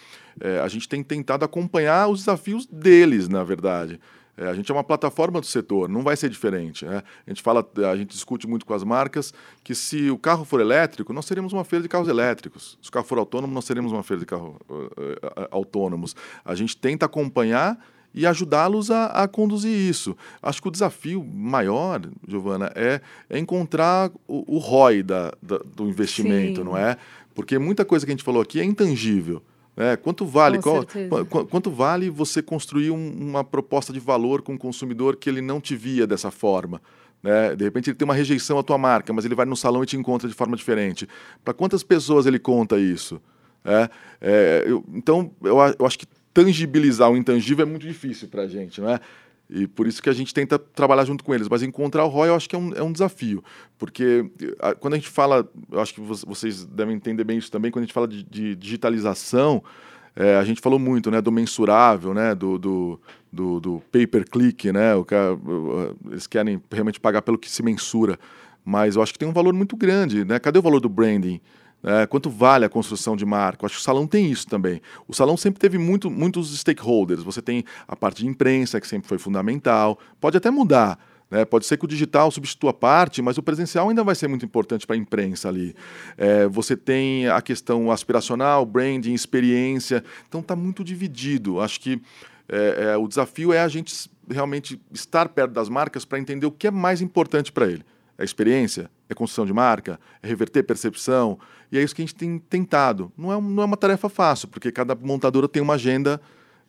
é, 0.41 0.61
a 0.61 0.69
gente 0.69 0.89
tem 0.89 1.03
tentado 1.03 1.45
acompanhar 1.45 2.09
os 2.09 2.21
desafios 2.21 2.67
deles, 2.67 3.29
na 3.29 3.43
verdade. 3.43 4.01
É, 4.41 4.47
a 4.47 4.55
gente 4.55 4.71
é 4.71 4.75
uma 4.75 4.83
plataforma 4.83 5.39
do 5.39 5.45
setor, 5.45 5.87
não 5.87 6.03
vai 6.03 6.17
ser 6.17 6.31
diferente. 6.31 6.87
Né? 6.87 7.03
A 7.27 7.31
gente 7.31 7.43
fala, 7.43 7.63
a 7.93 7.95
gente 7.95 8.09
discute 8.09 8.47
muito 8.47 8.65
com 8.65 8.73
as 8.73 8.83
marcas 8.83 9.35
que 9.63 9.75
se 9.75 10.11
o 10.11 10.17
carro 10.17 10.47
for 10.47 10.63
elétrico, 10.63 11.13
nós 11.13 11.27
seremos 11.27 11.53
uma 11.53 11.63
feira 11.63 11.83
de 11.83 11.91
carros 11.91 12.09
elétricos. 12.09 12.79
Se 12.81 12.89
o 12.89 12.93
carro 12.93 13.05
for 13.05 13.19
autônomo, 13.19 13.53
nós 13.53 13.67
seremos 13.67 13.93
uma 13.93 14.03
feira 14.03 14.21
de 14.21 14.25
carros 14.25 14.57
uh, 14.67 14.75
uh, 14.75 15.49
autônomos. 15.51 16.17
A 16.43 16.55
gente 16.55 16.75
tenta 16.75 17.05
acompanhar 17.05 17.79
e 18.15 18.27
ajudá-los 18.27 18.91
a, 18.91 19.07
a, 19.09 19.29
conduzir 19.29 19.73
isso. 19.73 20.17
Acho 20.43 20.63
que 20.63 20.69
o 20.69 20.71
desafio 20.71 21.23
maior, 21.23 22.01
Giovana, 22.27 22.73
é, 22.75 23.03
é 23.29 23.39
encontrar 23.39 24.11
o, 24.27 24.57
o 24.57 24.59
ROI 24.59 25.03
da, 25.03 25.35
da, 25.43 25.59
do 25.59 25.87
investimento, 25.87 26.61
Sim. 26.61 26.65
não 26.65 26.79
é? 26.79 26.97
Porque 27.35 27.59
muita 27.59 27.85
coisa 27.85 28.07
que 28.07 28.11
a 28.11 28.15
gente 28.15 28.25
falou 28.25 28.41
aqui 28.41 28.59
é 28.59 28.65
intangível. 28.65 29.43
Né? 29.81 29.97
Quanto 29.97 30.27
vale 30.27 30.59
qual, 30.61 30.85
quanto 31.49 31.71
vale 31.71 32.11
você 32.11 32.43
construir 32.43 32.91
um, 32.91 33.13
uma 33.19 33.43
proposta 33.43 33.95
de 33.95 33.99
valor 33.99 34.43
com 34.43 34.53
o 34.53 34.59
consumidor 34.59 35.17
que 35.17 35.27
ele 35.27 35.41
não 35.41 35.59
te 35.59 35.75
via 35.75 36.07
dessa 36.07 36.31
forma? 36.31 36.83
Né? 37.23 37.57
De 37.57 37.65
repente 37.65 37.89
ele 37.89 37.97
tem 37.97 38.05
uma 38.05 38.13
rejeição 38.13 38.59
à 38.59 38.63
tua 38.63 38.77
marca, 38.77 39.11
mas 39.11 39.25
ele 39.25 39.35
vai 39.35 39.47
no 39.47 39.57
salão 39.57 39.83
e 39.83 39.87
te 39.87 39.97
encontra 39.97 40.29
de 40.29 40.35
forma 40.35 40.55
diferente. 40.55 41.09
Para 41.43 41.55
quantas 41.55 41.83
pessoas 41.83 42.27
ele 42.27 42.39
conta 42.39 42.79
isso? 42.79 43.23
É, 43.65 43.89
é, 44.21 44.65
eu, 44.67 44.85
então, 44.93 45.31
eu, 45.43 45.57
eu 45.79 45.87
acho 45.87 45.99
que 45.99 46.05
tangibilizar 46.35 47.11
o 47.11 47.17
intangível 47.17 47.65
é 47.65 47.69
muito 47.69 47.87
difícil 47.87 48.29
para 48.29 48.43
a 48.43 48.47
gente, 48.47 48.83
não 48.83 48.91
é? 48.91 49.01
E 49.50 49.66
por 49.66 49.87
isso 49.87 50.00
que 50.00 50.09
a 50.09 50.12
gente 50.12 50.33
tenta 50.33 50.59
trabalhar 50.59 51.04
junto 51.04 51.25
com 51.25 51.35
eles. 51.35 51.49
Mas 51.49 51.62
encontrar 51.62 52.04
o 52.04 52.09
ROI 52.09 52.28
eu 52.28 52.35
acho 52.37 52.49
que 52.49 52.54
é 52.54 52.59
um, 52.59 52.73
é 52.73 52.83
um 52.83 52.92
desafio. 52.92 53.42
Porque 53.76 54.30
a, 54.61 54.75
quando 54.75 54.95
a 54.95 54.97
gente 54.97 55.09
fala, 55.09 55.49
eu 55.71 55.80
acho 55.80 55.92
que 55.95 56.00
vocês 56.00 56.64
devem 56.64 56.95
entender 56.95 57.25
bem 57.25 57.38
isso 57.38 57.50
também, 57.50 57.71
quando 57.71 57.83
a 57.83 57.87
gente 57.87 57.95
fala 57.95 58.07
de, 58.07 58.23
de 58.23 58.54
digitalização, 58.54 59.62
é, 60.14 60.37
a 60.37 60.45
gente 60.45 60.61
falou 60.61 60.78
muito 60.78 61.11
né, 61.11 61.21
do 61.21 61.33
mensurável, 61.33 62.14
né, 62.14 62.35
do, 62.35 62.59
do, 62.59 63.00
do, 63.33 63.61
do 63.61 63.83
pay-per-click, 63.90 64.73
né, 64.73 64.95
o 64.95 65.07
eles 66.11 66.26
querem 66.26 66.62
realmente 66.71 67.00
pagar 67.00 67.23
pelo 67.23 67.38
que 67.38 67.50
se 67.50 67.62
mensura. 67.62 68.19
Mas 68.64 68.95
eu 68.95 69.02
acho 69.02 69.12
que 69.12 69.19
tem 69.19 69.28
um 69.28 69.33
valor 69.33 69.54
muito 69.54 69.76
grande. 69.76 70.25
Né? 70.25 70.38
Cadê 70.38 70.59
o 70.59 70.62
valor 70.62 70.80
do 70.80 70.88
branding? 70.88 71.40
É, 71.83 72.07
quanto 72.07 72.29
vale 72.29 72.65
a 72.65 72.69
construção 72.69 73.17
de 73.17 73.25
marca? 73.25 73.65
Acho 73.65 73.77
que 73.77 73.81
o 73.81 73.85
salão 73.85 74.07
tem 74.07 74.31
isso 74.31 74.47
também. 74.47 74.81
O 75.09 75.15
salão 75.15 75.37
sempre 75.37 75.59
teve 75.59 75.79
muito, 75.79 76.11
muitos 76.11 76.57
stakeholders. 76.59 77.23
Você 77.23 77.41
tem 77.41 77.65
a 77.89 77.97
parte 77.97 78.23
de 78.23 78.29
imprensa, 78.29 78.81
que 78.81 78.87
sempre 78.87 79.09
foi 79.09 79.19
fundamental. 79.19 79.99
Pode 80.21 80.37
até 80.37 80.51
mudar. 80.51 80.99
Né? 81.31 81.45
Pode 81.45 81.65
ser 81.65 81.79
que 81.79 81.85
o 81.85 81.89
digital 81.89 82.31
substitua 82.31 82.73
parte, 82.73 83.23
mas 83.23 83.39
o 83.39 83.43
presencial 83.43 83.89
ainda 83.89 84.03
vai 84.03 84.15
ser 84.15 84.29
muito 84.29 84.45
importante 84.45 84.87
para 84.87 84.97
a 84.97 84.99
imprensa 84.99 85.49
ali. 85.49 85.75
É, 86.19 86.47
você 86.49 86.77
tem 86.77 87.29
a 87.29 87.41
questão 87.41 87.91
aspiracional, 87.91 88.67
branding, 88.67 89.15
experiência. 89.15 90.05
Então 90.29 90.41
está 90.41 90.57
muito 90.57 90.83
dividido. 90.83 91.61
Acho 91.61 91.81
que 91.81 92.03
é, 92.49 92.93
é, 92.93 92.97
o 92.97 93.07
desafio 93.07 93.53
é 93.53 93.61
a 93.61 93.69
gente 93.69 94.11
realmente 94.29 94.81
estar 94.93 95.29
perto 95.29 95.53
das 95.53 95.69
marcas 95.69 96.05
para 96.05 96.19
entender 96.19 96.47
o 96.47 96.51
que 96.51 96.67
é 96.67 96.71
mais 96.71 97.01
importante 97.01 97.53
para 97.53 97.67
ele. 97.67 97.85
É 98.21 98.25
experiência? 98.25 98.91
É 99.09 99.15
construção 99.15 99.47
de 99.47 99.53
marca? 99.53 99.99
É 100.23 100.29
reverter 100.29 100.62
percepção? 100.62 101.39
E 101.73 101.79
é 101.79 101.83
isso 101.83 101.95
que 101.95 102.03
a 102.03 102.05
gente 102.05 102.15
tem 102.15 102.39
tentado. 102.39 103.11
Não 103.17 103.33
é, 103.33 103.41
não 103.41 103.62
é 103.62 103.67
uma 103.67 103.79
tarefa 103.79 104.11
fácil, 104.11 104.47
porque 104.49 104.71
cada 104.71 104.95
montadora 104.95 105.49
tem 105.49 105.62
uma 105.62 105.75
agenda 105.75 106.21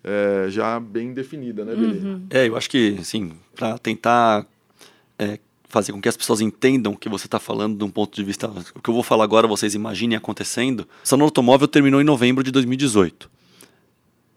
é, 0.01 0.49
já 0.49 0.79
bem 0.79 1.13
definida, 1.13 1.65
né, 1.65 1.75
Belê? 1.75 1.97
Uhum. 1.97 2.25
É, 2.29 2.47
eu 2.47 2.55
acho 2.55 2.69
que, 2.69 2.95
assim, 3.01 3.33
para 3.53 3.77
tentar 3.77 4.47
é, 5.19 5.39
fazer 5.67 5.91
com 5.91 6.01
que 6.01 6.07
as 6.07 6.15
pessoas 6.15 6.39
entendam 6.39 6.93
o 6.93 6.97
que 6.97 7.09
você 7.09 7.27
está 7.27 7.37
falando 7.37 7.77
de 7.77 7.83
um 7.83 7.89
ponto 7.89 8.15
de 8.15 8.23
vista. 8.23 8.47
O 8.73 8.81
que 8.81 8.89
eu 8.89 8.93
vou 8.93 9.03
falar 9.03 9.25
agora, 9.25 9.45
vocês 9.45 9.75
imaginem 9.75 10.15
acontecendo. 10.17 10.87
O 11.03 11.07
Salão 11.07 11.25
Automóvel 11.25 11.67
terminou 11.67 11.99
em 11.99 12.05
novembro 12.05 12.45
de 12.45 12.51
2018. 12.51 13.29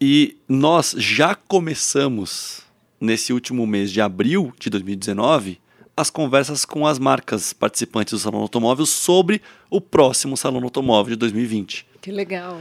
E 0.01 0.37
nós 0.49 0.93
já 0.97 1.33
começamos, 1.33 2.61
nesse 2.99 3.31
último 3.31 3.65
mês 3.65 3.89
de 3.89 4.01
abril 4.01 4.53
de 4.59 4.69
2019, 4.69 5.63
as 5.97 6.09
conversas 6.09 6.65
com 6.65 6.85
as 6.85 6.99
marcas 6.99 7.53
participantes 7.53 8.11
do 8.11 8.19
Salão 8.19 8.41
Automóvel 8.41 8.85
sobre 8.85 9.41
o 9.69 9.79
próximo 9.79 10.35
Salão 10.35 10.63
Automóvel 10.63 11.15
de 11.15 11.19
2020. 11.19 11.87
Que 12.01 12.11
legal. 12.11 12.59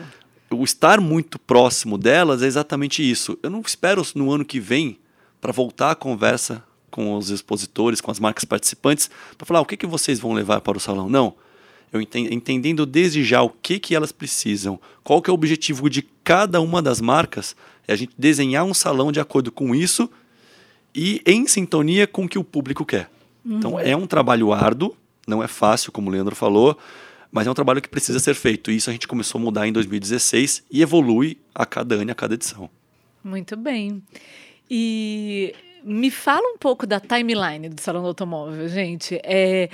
O 0.50 0.62
estar 0.62 1.00
muito 1.00 1.38
próximo 1.38 1.98
delas 1.98 2.42
é 2.42 2.46
exatamente 2.46 3.08
isso. 3.08 3.36
Eu 3.42 3.50
não 3.50 3.60
espero 3.60 4.02
no 4.14 4.30
ano 4.30 4.44
que 4.44 4.60
vem 4.60 4.98
para 5.40 5.52
voltar 5.52 5.90
a 5.90 5.94
conversa 5.96 6.62
com 6.90 7.16
os 7.16 7.28
expositores, 7.28 8.00
com 8.00 8.10
as 8.10 8.20
marcas 8.20 8.44
participantes, 8.44 9.10
para 9.36 9.44
falar 9.44 9.58
ah, 9.58 9.62
o 9.62 9.66
que, 9.66 9.76
que 9.76 9.86
vocês 9.86 10.20
vão 10.20 10.32
levar 10.32 10.60
para 10.60 10.78
o 10.78 10.80
salão. 10.80 11.08
Não. 11.08 11.34
Eu 11.92 12.00
entendendo 12.00 12.86
desde 12.86 13.24
já 13.24 13.42
o 13.42 13.50
que, 13.50 13.78
que 13.78 13.94
elas 13.94 14.12
precisam, 14.12 14.80
qual 15.02 15.20
que 15.20 15.30
é 15.30 15.32
o 15.32 15.34
objetivo 15.34 15.88
de 15.90 16.02
cada 16.22 16.60
uma 16.60 16.80
das 16.80 17.00
marcas, 17.00 17.54
é 17.86 17.92
a 17.92 17.96
gente 17.96 18.12
desenhar 18.16 18.64
um 18.64 18.74
salão 18.74 19.12
de 19.12 19.20
acordo 19.20 19.52
com 19.52 19.74
isso 19.74 20.08
e 20.94 21.20
em 21.26 21.46
sintonia 21.46 22.06
com 22.06 22.24
o 22.24 22.28
que 22.28 22.38
o 22.38 22.44
público 22.44 22.84
quer. 22.84 23.10
Então 23.44 23.78
é 23.78 23.94
um 23.94 24.06
trabalho 24.06 24.52
árduo, 24.52 24.96
não 25.26 25.42
é 25.42 25.48
fácil, 25.48 25.92
como 25.92 26.08
o 26.08 26.12
Leandro 26.12 26.34
falou, 26.34 26.78
mas 27.30 27.46
é 27.46 27.50
um 27.50 27.54
trabalho 27.54 27.82
que 27.82 27.88
precisa 27.88 28.18
ser 28.18 28.34
feito. 28.34 28.70
E 28.70 28.76
isso 28.76 28.88
a 28.88 28.92
gente 28.92 29.08
começou 29.08 29.40
a 29.40 29.44
mudar 29.44 29.66
em 29.66 29.72
2016 29.72 30.64
e 30.70 30.82
evolui 30.82 31.38
a 31.54 31.66
cada 31.66 31.96
ano, 31.96 32.10
a 32.12 32.14
cada 32.14 32.34
edição. 32.34 32.70
Muito 33.22 33.56
bem. 33.56 34.02
E 34.70 35.54
me 35.84 36.10
fala 36.10 36.46
um 36.54 36.58
pouco 36.58 36.86
da 36.86 36.98
timeline 37.00 37.68
do 37.68 37.80
Salão 37.80 38.02
do 38.02 38.08
Automóvel, 38.08 38.68
gente. 38.68 39.20
É, 39.22 39.68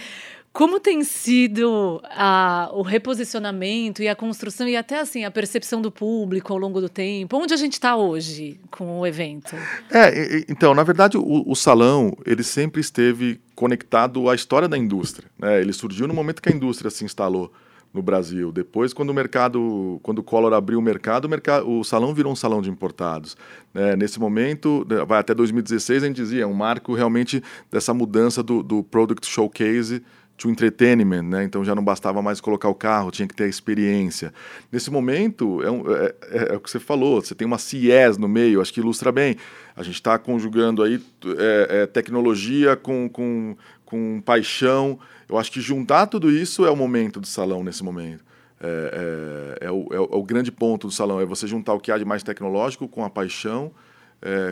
como 0.52 0.80
tem 0.80 1.04
sido 1.04 2.00
a, 2.04 2.70
o 2.72 2.82
reposicionamento 2.82 4.02
e 4.02 4.08
a 4.08 4.16
construção 4.16 4.68
e 4.68 4.76
até 4.76 4.98
assim 4.98 5.24
a 5.24 5.30
percepção 5.30 5.80
do 5.80 5.92
público 5.92 6.52
ao 6.52 6.58
longo 6.58 6.80
do 6.80 6.88
tempo? 6.88 7.36
Onde 7.36 7.54
a 7.54 7.56
gente 7.56 7.74
está 7.74 7.96
hoje 7.96 8.58
com 8.70 9.00
o 9.00 9.06
evento? 9.06 9.54
É, 9.90 10.44
então, 10.48 10.74
na 10.74 10.82
verdade, 10.82 11.16
o, 11.16 11.44
o, 11.46 11.54
salão 11.54 12.16
ele 12.26 12.42
sempre 12.42 12.80
esteve 12.80 13.40
conectado 13.54 14.28
à 14.28 14.34
história 14.34 14.68
da 14.68 14.76
indústria. 14.76 15.30
Né? 15.38 15.60
Ele 15.60 15.72
surgiu 15.72 16.08
no 16.08 16.14
momento 16.14 16.42
que 16.42 16.52
a 16.52 16.54
indústria 16.54 16.90
se 16.90 17.04
instalou 17.04 17.52
no 17.92 18.02
Brasil. 18.02 18.50
Depois, 18.50 18.92
quando 18.92 19.10
o 19.10 19.14
mercado, 19.14 20.00
quando 20.02 20.18
o 20.18 20.22
Collor 20.22 20.52
abriu 20.52 20.78
o 20.78 20.82
mercado, 20.82 21.24
o, 21.26 21.28
mercado, 21.28 21.68
o 21.68 21.84
salão 21.84 22.12
virou 22.14 22.32
um 22.32 22.36
salão 22.36 22.60
de 22.60 22.70
importados. 22.70 23.36
Né? 23.72 23.94
Nesse 23.96 24.18
momento, 24.18 24.86
né, 24.88 25.04
vai 25.04 25.20
até 25.20 25.34
2016, 25.34 26.02
a 26.02 26.06
gente 26.06 26.16
dizia, 26.16 26.42
é 26.42 26.46
um 26.46 26.54
marco 26.54 26.94
realmente 26.94 27.42
dessa 27.70 27.94
mudança 27.94 28.42
do, 28.42 28.62
do 28.62 28.82
Product 28.82 29.26
Showcase 29.26 30.02
to 30.40 30.48
entertainment, 30.48 31.22
né? 31.22 31.44
Então 31.44 31.62
já 31.62 31.74
não 31.74 31.84
bastava 31.84 32.22
mais 32.22 32.40
colocar 32.40 32.70
o 32.70 32.74
carro, 32.74 33.10
tinha 33.10 33.28
que 33.28 33.34
ter 33.34 33.44
a 33.44 33.46
experiência. 33.46 34.32
Nesse 34.72 34.90
momento, 34.90 35.62
é, 35.62 35.70
um, 35.70 35.94
é, 35.94 36.14
é, 36.30 36.52
é 36.54 36.56
o 36.56 36.60
que 36.60 36.70
você 36.70 36.80
falou, 36.80 37.20
você 37.20 37.34
tem 37.34 37.46
uma 37.46 37.58
CES 37.58 38.16
no 38.18 38.26
meio, 38.26 38.62
acho 38.62 38.72
que 38.72 38.80
ilustra 38.80 39.12
bem. 39.12 39.36
A 39.76 39.82
gente 39.82 39.96
está 39.96 40.18
conjugando 40.18 40.82
aí 40.82 40.98
é, 41.36 41.82
é, 41.82 41.86
tecnologia 41.86 42.74
com, 42.74 43.06
com, 43.10 43.54
com 43.84 44.22
paixão. 44.24 44.98
Eu 45.28 45.36
acho 45.36 45.52
que 45.52 45.60
juntar 45.60 46.06
tudo 46.06 46.30
isso 46.30 46.64
é 46.64 46.70
o 46.70 46.76
momento 46.76 47.20
do 47.20 47.26
salão 47.26 47.62
nesse 47.62 47.84
momento. 47.84 48.24
É, 48.58 49.58
é, 49.60 49.66
é, 49.66 49.70
o, 49.70 49.88
é, 49.92 50.00
o, 50.00 50.22
grande 50.22 50.50
ponto 50.50 50.86
do 50.86 50.92
salão, 50.92 51.20
é 51.20 51.26
você 51.26 51.46
juntar 51.46 51.74
o 51.74 51.80
que 51.80 51.92
há 51.92 51.98
de 51.98 52.04
mais 52.06 52.22
tecnológico 52.22 52.88
com 52.88 53.04
a 53.04 53.10
paixão, 53.10 53.70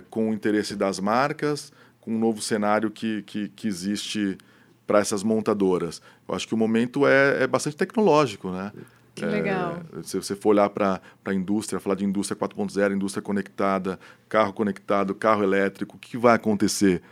com 0.08 0.30
o 0.30 0.32
interesse 0.32 0.74
das 0.74 0.98
marcas, 0.98 1.72
com 2.00 2.10
um 2.14 2.18
novo 2.18 2.40
cenário 2.40 2.90
que, 2.90 3.22
que, 3.22 3.48
que 3.50 3.68
existe 3.68 4.38
para 4.88 4.98
essas 5.00 5.22
montadoras. 5.22 6.00
Eu 6.26 6.34
acho 6.34 6.48
que 6.48 6.54
o 6.54 6.56
momento 6.56 7.06
é, 7.06 7.44
é 7.44 7.46
bastante 7.46 7.76
tecnológico, 7.76 8.50
né? 8.50 8.72
Que 9.14 9.26
legal. 9.26 9.82
É, 9.98 10.02
se 10.02 10.16
você 10.16 10.34
for 10.34 10.50
olhar 10.50 10.70
para 10.70 10.98
a 11.26 11.34
indústria, 11.34 11.78
falar 11.78 11.94
de 11.94 12.06
indústria 12.06 12.34
4.0, 12.34 12.94
indústria 12.94 13.20
conectada, 13.20 14.00
carro 14.30 14.52
conectado, 14.52 15.14
carro 15.14 15.42
elétrico, 15.42 15.96
o 15.96 15.98
que 15.98 16.16
vai 16.16 16.34
acontecer? 16.34 17.02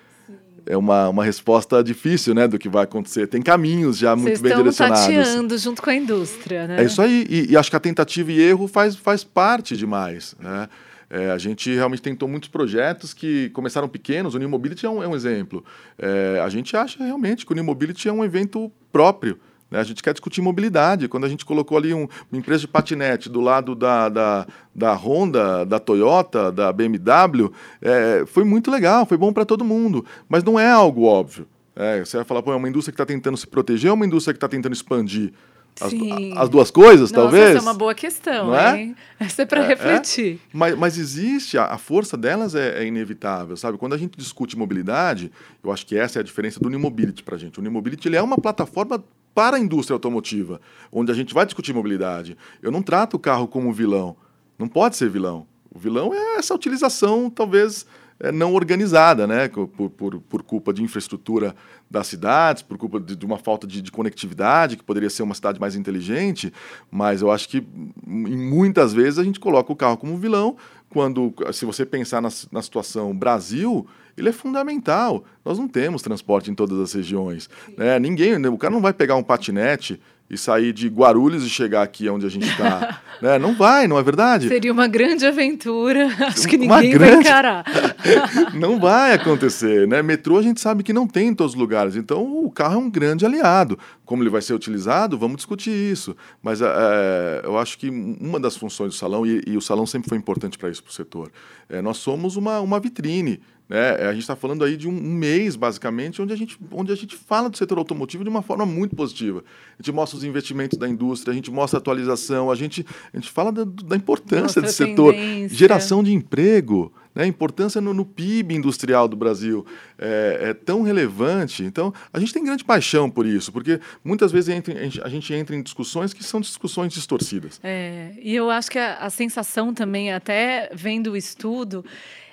É 0.64 0.76
uma, 0.76 1.10
uma 1.10 1.22
resposta 1.22 1.84
difícil, 1.84 2.34
né, 2.34 2.48
do 2.48 2.58
que 2.58 2.68
vai 2.68 2.84
acontecer. 2.84 3.26
Tem 3.26 3.42
caminhos 3.42 3.98
já 3.98 4.16
muito 4.16 4.40
bem 4.40 4.56
direcionados. 4.56 5.00
Vocês 5.04 5.18
estão 5.18 5.34
tateando 5.34 5.58
junto 5.58 5.82
com 5.82 5.90
a 5.90 5.94
indústria, 5.94 6.66
né? 6.66 6.82
É 6.82 6.84
isso 6.86 7.00
aí. 7.02 7.26
E, 7.28 7.52
e, 7.52 7.56
acho 7.56 7.70
que 7.70 7.76
a 7.76 7.80
tentativa 7.80 8.32
e 8.32 8.40
erro 8.40 8.66
faz, 8.66 8.96
faz 8.96 9.22
parte 9.22 9.76
demais, 9.76 10.34
né? 10.40 10.68
É, 11.08 11.30
a 11.30 11.38
gente 11.38 11.72
realmente 11.72 12.02
tentou 12.02 12.28
muitos 12.28 12.48
projetos 12.48 13.14
que 13.14 13.48
começaram 13.50 13.88
pequenos, 13.88 14.34
o 14.34 14.38
New 14.38 14.48
Mobility 14.48 14.86
é 14.86 14.90
um, 14.90 15.02
é 15.02 15.08
um 15.08 15.14
exemplo. 15.14 15.64
É, 15.98 16.40
a 16.44 16.48
gente 16.48 16.76
acha 16.76 17.02
realmente 17.02 17.46
que 17.46 17.52
o 17.52 17.54
New 17.54 17.64
Mobility 17.64 18.08
é 18.08 18.12
um 18.12 18.24
evento 18.24 18.70
próprio. 18.90 19.38
Né? 19.70 19.78
A 19.78 19.84
gente 19.84 20.02
quer 20.02 20.12
discutir 20.12 20.40
mobilidade. 20.40 21.08
Quando 21.08 21.24
a 21.24 21.28
gente 21.28 21.44
colocou 21.44 21.78
ali 21.78 21.92
um, 21.94 22.08
uma 22.30 22.38
empresa 22.38 22.60
de 22.60 22.68
patinete 22.68 23.28
do 23.28 23.40
lado 23.40 23.74
da, 23.74 24.08
da, 24.08 24.46
da 24.74 24.94
Honda, 24.94 25.64
da 25.64 25.78
Toyota, 25.78 26.50
da 26.50 26.72
BMW, 26.72 27.52
é, 27.80 28.24
foi 28.26 28.44
muito 28.44 28.70
legal, 28.70 29.06
foi 29.06 29.16
bom 29.16 29.32
para 29.32 29.44
todo 29.44 29.64
mundo. 29.64 30.04
Mas 30.28 30.42
não 30.42 30.58
é 30.58 30.70
algo 30.70 31.04
óbvio. 31.04 31.46
É, 31.74 32.04
você 32.04 32.16
vai 32.16 32.24
falar, 32.24 32.42
pô, 32.42 32.52
é 32.52 32.56
uma 32.56 32.68
indústria 32.68 32.92
que 32.92 32.94
está 32.94 33.06
tentando 33.06 33.36
se 33.36 33.46
proteger 33.46 33.90
ou 33.90 33.96
uma 33.96 34.06
indústria 34.06 34.32
que 34.32 34.38
está 34.38 34.48
tentando 34.48 34.72
expandir? 34.72 35.32
As, 35.80 35.92
as 36.36 36.48
duas 36.48 36.70
coisas, 36.70 37.10
Nossa, 37.12 37.22
talvez? 37.22 37.50
Essa 37.50 37.58
é 37.58 37.60
uma 37.60 37.74
boa 37.74 37.94
questão, 37.94 38.46
Não 38.46 38.56
é? 38.56 38.80
hein? 38.80 38.96
Essa 39.18 39.42
é 39.42 39.46
para 39.46 39.62
É, 39.62 39.66
refletir. 39.68 40.40
Mas, 40.52 40.76
mas 40.76 40.98
existe, 40.98 41.58
a, 41.58 41.66
a 41.66 41.78
força 41.78 42.16
delas 42.16 42.54
é, 42.54 42.82
é 42.82 42.86
inevitável, 42.86 43.56
sabe? 43.56 43.76
Quando 43.78 43.94
a 43.94 43.98
gente 43.98 44.16
discute 44.16 44.56
mobilidade, 44.56 45.30
eu 45.62 45.70
acho 45.72 45.86
que 45.86 45.96
essa 45.96 46.18
é 46.18 46.20
a 46.20 46.22
diferença 46.22 46.58
do 46.60 46.66
Unimobility 46.66 47.22
para 47.22 47.36
a 47.36 47.38
gente. 47.38 47.58
O 47.58 47.60
Unimobility 47.60 48.08
ele 48.08 48.16
é 48.16 48.22
uma 48.22 48.38
plataforma 48.38 49.04
para 49.34 49.58
a 49.58 49.60
indústria 49.60 49.94
automotiva, 49.94 50.60
onde 50.90 51.12
a 51.12 51.14
gente 51.14 51.34
vai 51.34 51.44
discutir 51.44 51.74
mobilidade. 51.74 52.36
Eu 52.62 52.72
não 52.72 52.80
trato 52.80 53.14
o 53.14 53.18
carro 53.18 53.46
como 53.46 53.70
vilão. 53.72 54.16
Não 54.58 54.66
pode 54.66 54.96
ser 54.96 55.10
vilão. 55.10 55.46
O 55.70 55.78
vilão 55.78 56.14
é 56.14 56.38
essa 56.38 56.54
utilização, 56.54 57.28
talvez, 57.28 57.84
é, 57.84 57.86
não 58.32 58.54
organizada, 58.54 59.26
né? 59.26 59.48
Por, 59.48 59.90
por, 59.90 60.20
por 60.20 60.42
culpa 60.42 60.72
de 60.72 60.82
infraestrutura 60.82 61.54
das 61.90 62.06
cidades, 62.06 62.62
por 62.62 62.78
culpa 62.78 62.98
de, 62.98 63.14
de 63.14 63.26
uma 63.26 63.38
falta 63.38 63.66
de, 63.66 63.82
de 63.82 63.92
conectividade, 63.92 64.76
que 64.76 64.82
poderia 64.82 65.10
ser 65.10 65.22
uma 65.22 65.34
cidade 65.34 65.60
mais 65.60 65.76
inteligente, 65.76 66.52
mas 66.90 67.22
eu 67.22 67.30
acho 67.30 67.48
que 67.48 67.58
m- 68.06 68.30
em 68.30 68.36
muitas 68.36 68.92
vezes 68.92 69.18
a 69.18 69.24
gente 69.24 69.38
coloca 69.38 69.72
o 69.72 69.76
carro 69.76 69.96
como 69.96 70.16
vilão, 70.16 70.56
quando, 70.88 71.34
se 71.52 71.64
você 71.64 71.84
pensar 71.84 72.22
na, 72.22 72.30
na 72.50 72.62
situação 72.62 73.14
Brasil, 73.14 73.86
ele 74.16 74.30
é 74.30 74.32
fundamental. 74.32 75.24
Nós 75.44 75.58
não 75.58 75.68
temos 75.68 76.00
transporte 76.00 76.50
em 76.50 76.54
todas 76.54 76.78
as 76.80 76.92
regiões. 76.94 77.50
Né? 77.76 77.98
Ninguém, 77.98 78.34
o 78.46 78.56
cara 78.56 78.72
não 78.72 78.80
vai 78.80 78.94
pegar 78.94 79.16
um 79.16 79.22
patinete 79.22 80.00
e 80.28 80.36
sair 80.36 80.72
de 80.72 80.88
Guarulhos 80.88 81.44
e 81.44 81.48
chegar 81.48 81.82
aqui 81.82 82.08
onde 82.08 82.26
a 82.26 82.28
gente 82.28 82.48
está. 82.48 83.00
né? 83.22 83.38
Não 83.38 83.54
vai, 83.54 83.86
não 83.86 83.98
é 83.98 84.02
verdade? 84.02 84.48
Seria 84.48 84.72
uma 84.72 84.88
grande 84.88 85.24
aventura. 85.24 86.08
Acho 86.26 86.48
que 86.48 86.56
ninguém 86.56 86.68
vai 86.68 86.88
grande- 86.88 87.20
encarar. 87.28 87.64
não 88.54 88.80
vai 88.80 89.12
acontecer, 89.14 89.86
né? 89.86 90.02
Metrô 90.02 90.38
a 90.38 90.42
gente 90.42 90.60
sabe 90.60 90.82
que 90.82 90.92
não 90.92 91.06
tem 91.06 91.28
em 91.28 91.34
todos 91.34 91.54
os 91.54 91.58
lugares, 91.58 91.96
então 91.96 92.44
o 92.44 92.50
carro 92.50 92.74
é 92.74 92.78
um 92.78 92.90
grande 92.90 93.24
aliado. 93.24 93.78
Como 94.04 94.22
ele 94.22 94.30
vai 94.30 94.42
ser 94.42 94.54
utilizado, 94.54 95.18
vamos 95.18 95.36
discutir 95.36 95.70
isso. 95.70 96.16
Mas 96.42 96.60
é, 96.60 97.42
eu 97.44 97.58
acho 97.58 97.78
que 97.78 97.88
uma 97.88 98.38
das 98.38 98.56
funções 98.56 98.90
do 98.94 98.96
salão, 98.96 99.26
e, 99.26 99.42
e 99.46 99.56
o 99.56 99.60
salão 99.60 99.86
sempre 99.86 100.08
foi 100.08 100.18
importante 100.18 100.58
para 100.58 100.68
isso 100.70 100.82
para 100.82 100.90
o 100.90 100.94
setor, 100.94 101.30
é, 101.68 101.82
nós 101.82 101.98
somos 101.98 102.36
uma, 102.36 102.60
uma 102.60 102.78
vitrine. 102.80 103.40
Né? 103.68 103.90
A 103.96 104.12
gente 104.12 104.22
está 104.22 104.36
falando 104.36 104.64
aí 104.64 104.76
de 104.76 104.88
um, 104.88 104.92
mês, 104.92 105.56
basicamente, 105.56 106.22
onde 106.22 106.32
a, 106.32 106.36
gente, 106.36 106.56
onde 106.70 106.92
a 106.92 106.94
gente 106.94 107.16
fala 107.16 107.50
do 107.50 107.56
setor 107.56 107.78
automotivo 107.78 108.22
de 108.22 108.30
uma 108.30 108.42
forma 108.42 108.64
muito 108.64 108.94
positiva. 108.94 109.42
A 109.78 109.82
gente 109.82 109.92
mostra 109.92 110.16
os 110.16 110.24
investimentos 110.24 110.78
da 110.78 110.88
indústria, 110.88 111.32
a 111.32 111.34
gente 111.34 111.50
mostra 111.50 111.78
a 111.78 111.80
atualização, 111.80 112.50
a 112.50 112.54
gente, 112.54 112.86
a 113.12 113.16
gente 113.16 113.30
fala 113.30 113.50
da, 113.50 113.64
da 113.64 113.96
importância 113.96 114.42
Mostra 114.42 114.62
desse 114.62 114.82
a 114.84 114.86
setor, 114.86 115.14
geração 115.48 116.02
de 116.02 116.12
emprego, 116.12 116.92
né? 117.16 117.24
a 117.24 117.26
importância 117.26 117.80
no, 117.80 117.94
no 117.94 118.04
PIB 118.04 118.54
industrial 118.54 119.08
do 119.08 119.16
Brasil 119.16 119.66
é, 119.98 120.50
é 120.50 120.54
tão 120.54 120.82
relevante. 120.82 121.64
Então, 121.64 121.92
a 122.12 122.20
gente 122.20 122.32
tem 122.32 122.44
grande 122.44 122.62
paixão 122.62 123.10
por 123.10 123.26
isso, 123.26 123.50
porque 123.50 123.80
muitas 124.04 124.30
vezes 124.30 124.50
a, 124.50 124.52
gente, 124.52 125.02
a 125.02 125.08
gente 125.08 125.34
entra 125.34 125.56
em 125.56 125.62
discussões 125.62 126.12
que 126.12 126.22
são 126.22 126.40
discussões 126.40 126.92
distorcidas. 126.92 127.58
É, 127.64 128.12
e 128.22 128.34
eu 128.34 128.50
acho 128.50 128.70
que 128.70 128.78
a, 128.78 128.98
a 128.98 129.10
sensação 129.10 129.72
também, 129.72 130.12
até 130.12 130.70
vendo 130.74 131.12
o 131.12 131.16
estudo, 131.16 131.84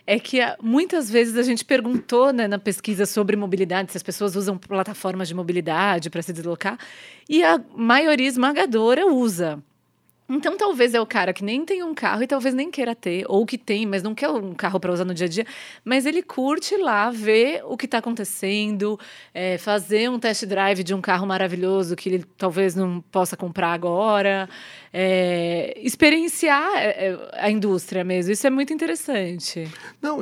é 0.05 0.19
que 0.19 0.41
ah, 0.41 0.57
muitas 0.61 1.09
vezes 1.09 1.37
a 1.37 1.43
gente 1.43 1.63
perguntou 1.63 2.33
né, 2.33 2.47
na 2.47 2.59
pesquisa 2.59 3.05
sobre 3.05 3.35
mobilidade 3.35 3.91
se 3.91 3.97
as 3.97 4.03
pessoas 4.03 4.35
usam 4.35 4.57
plataformas 4.57 5.27
de 5.27 5.33
mobilidade 5.33 6.09
para 6.09 6.21
se 6.21 6.33
deslocar, 6.33 6.77
e 7.29 7.43
a 7.43 7.59
maioria 7.75 8.27
esmagadora 8.27 9.07
usa. 9.07 9.63
Então, 10.35 10.57
talvez 10.57 10.93
é 10.93 10.99
o 11.01 11.05
cara 11.05 11.31
que 11.33 11.43
nem 11.43 11.63
tem 11.63 11.83
um 11.83 11.93
carro 11.93 12.23
e 12.23 12.27
talvez 12.27 12.55
nem 12.55 12.71
queira 12.71 12.95
ter, 12.95 13.23
ou 13.27 13.45
que 13.45 13.57
tem, 13.57 13.85
mas 13.85 14.01
não 14.01 14.15
quer 14.15 14.29
um 14.29 14.53
carro 14.53 14.79
para 14.79 14.91
usar 14.91 15.05
no 15.05 15.13
dia 15.13 15.27
a 15.27 15.29
dia, 15.29 15.45
mas 15.85 16.05
ele 16.05 16.21
curte 16.23 16.75
lá 16.77 17.11
ver 17.11 17.61
o 17.65 17.77
que 17.77 17.85
está 17.85 17.99
acontecendo, 17.99 18.99
é, 19.33 19.57
fazer 19.57 20.09
um 20.09 20.17
test 20.19 20.45
drive 20.45 20.83
de 20.83 20.93
um 20.93 21.01
carro 21.01 21.27
maravilhoso 21.27 21.95
que 21.95 22.09
ele 22.09 22.25
talvez 22.37 22.73
não 22.75 23.01
possa 23.11 23.35
comprar 23.37 23.73
agora, 23.73 24.49
é, 24.91 25.73
experienciar 25.81 26.71
é, 26.77 27.07
é, 27.09 27.17
a 27.33 27.49
indústria 27.49 28.03
mesmo. 28.03 28.31
Isso 28.31 28.45
é 28.47 28.49
muito 28.49 28.71
interessante. 28.71 29.67
Não, 30.01 30.19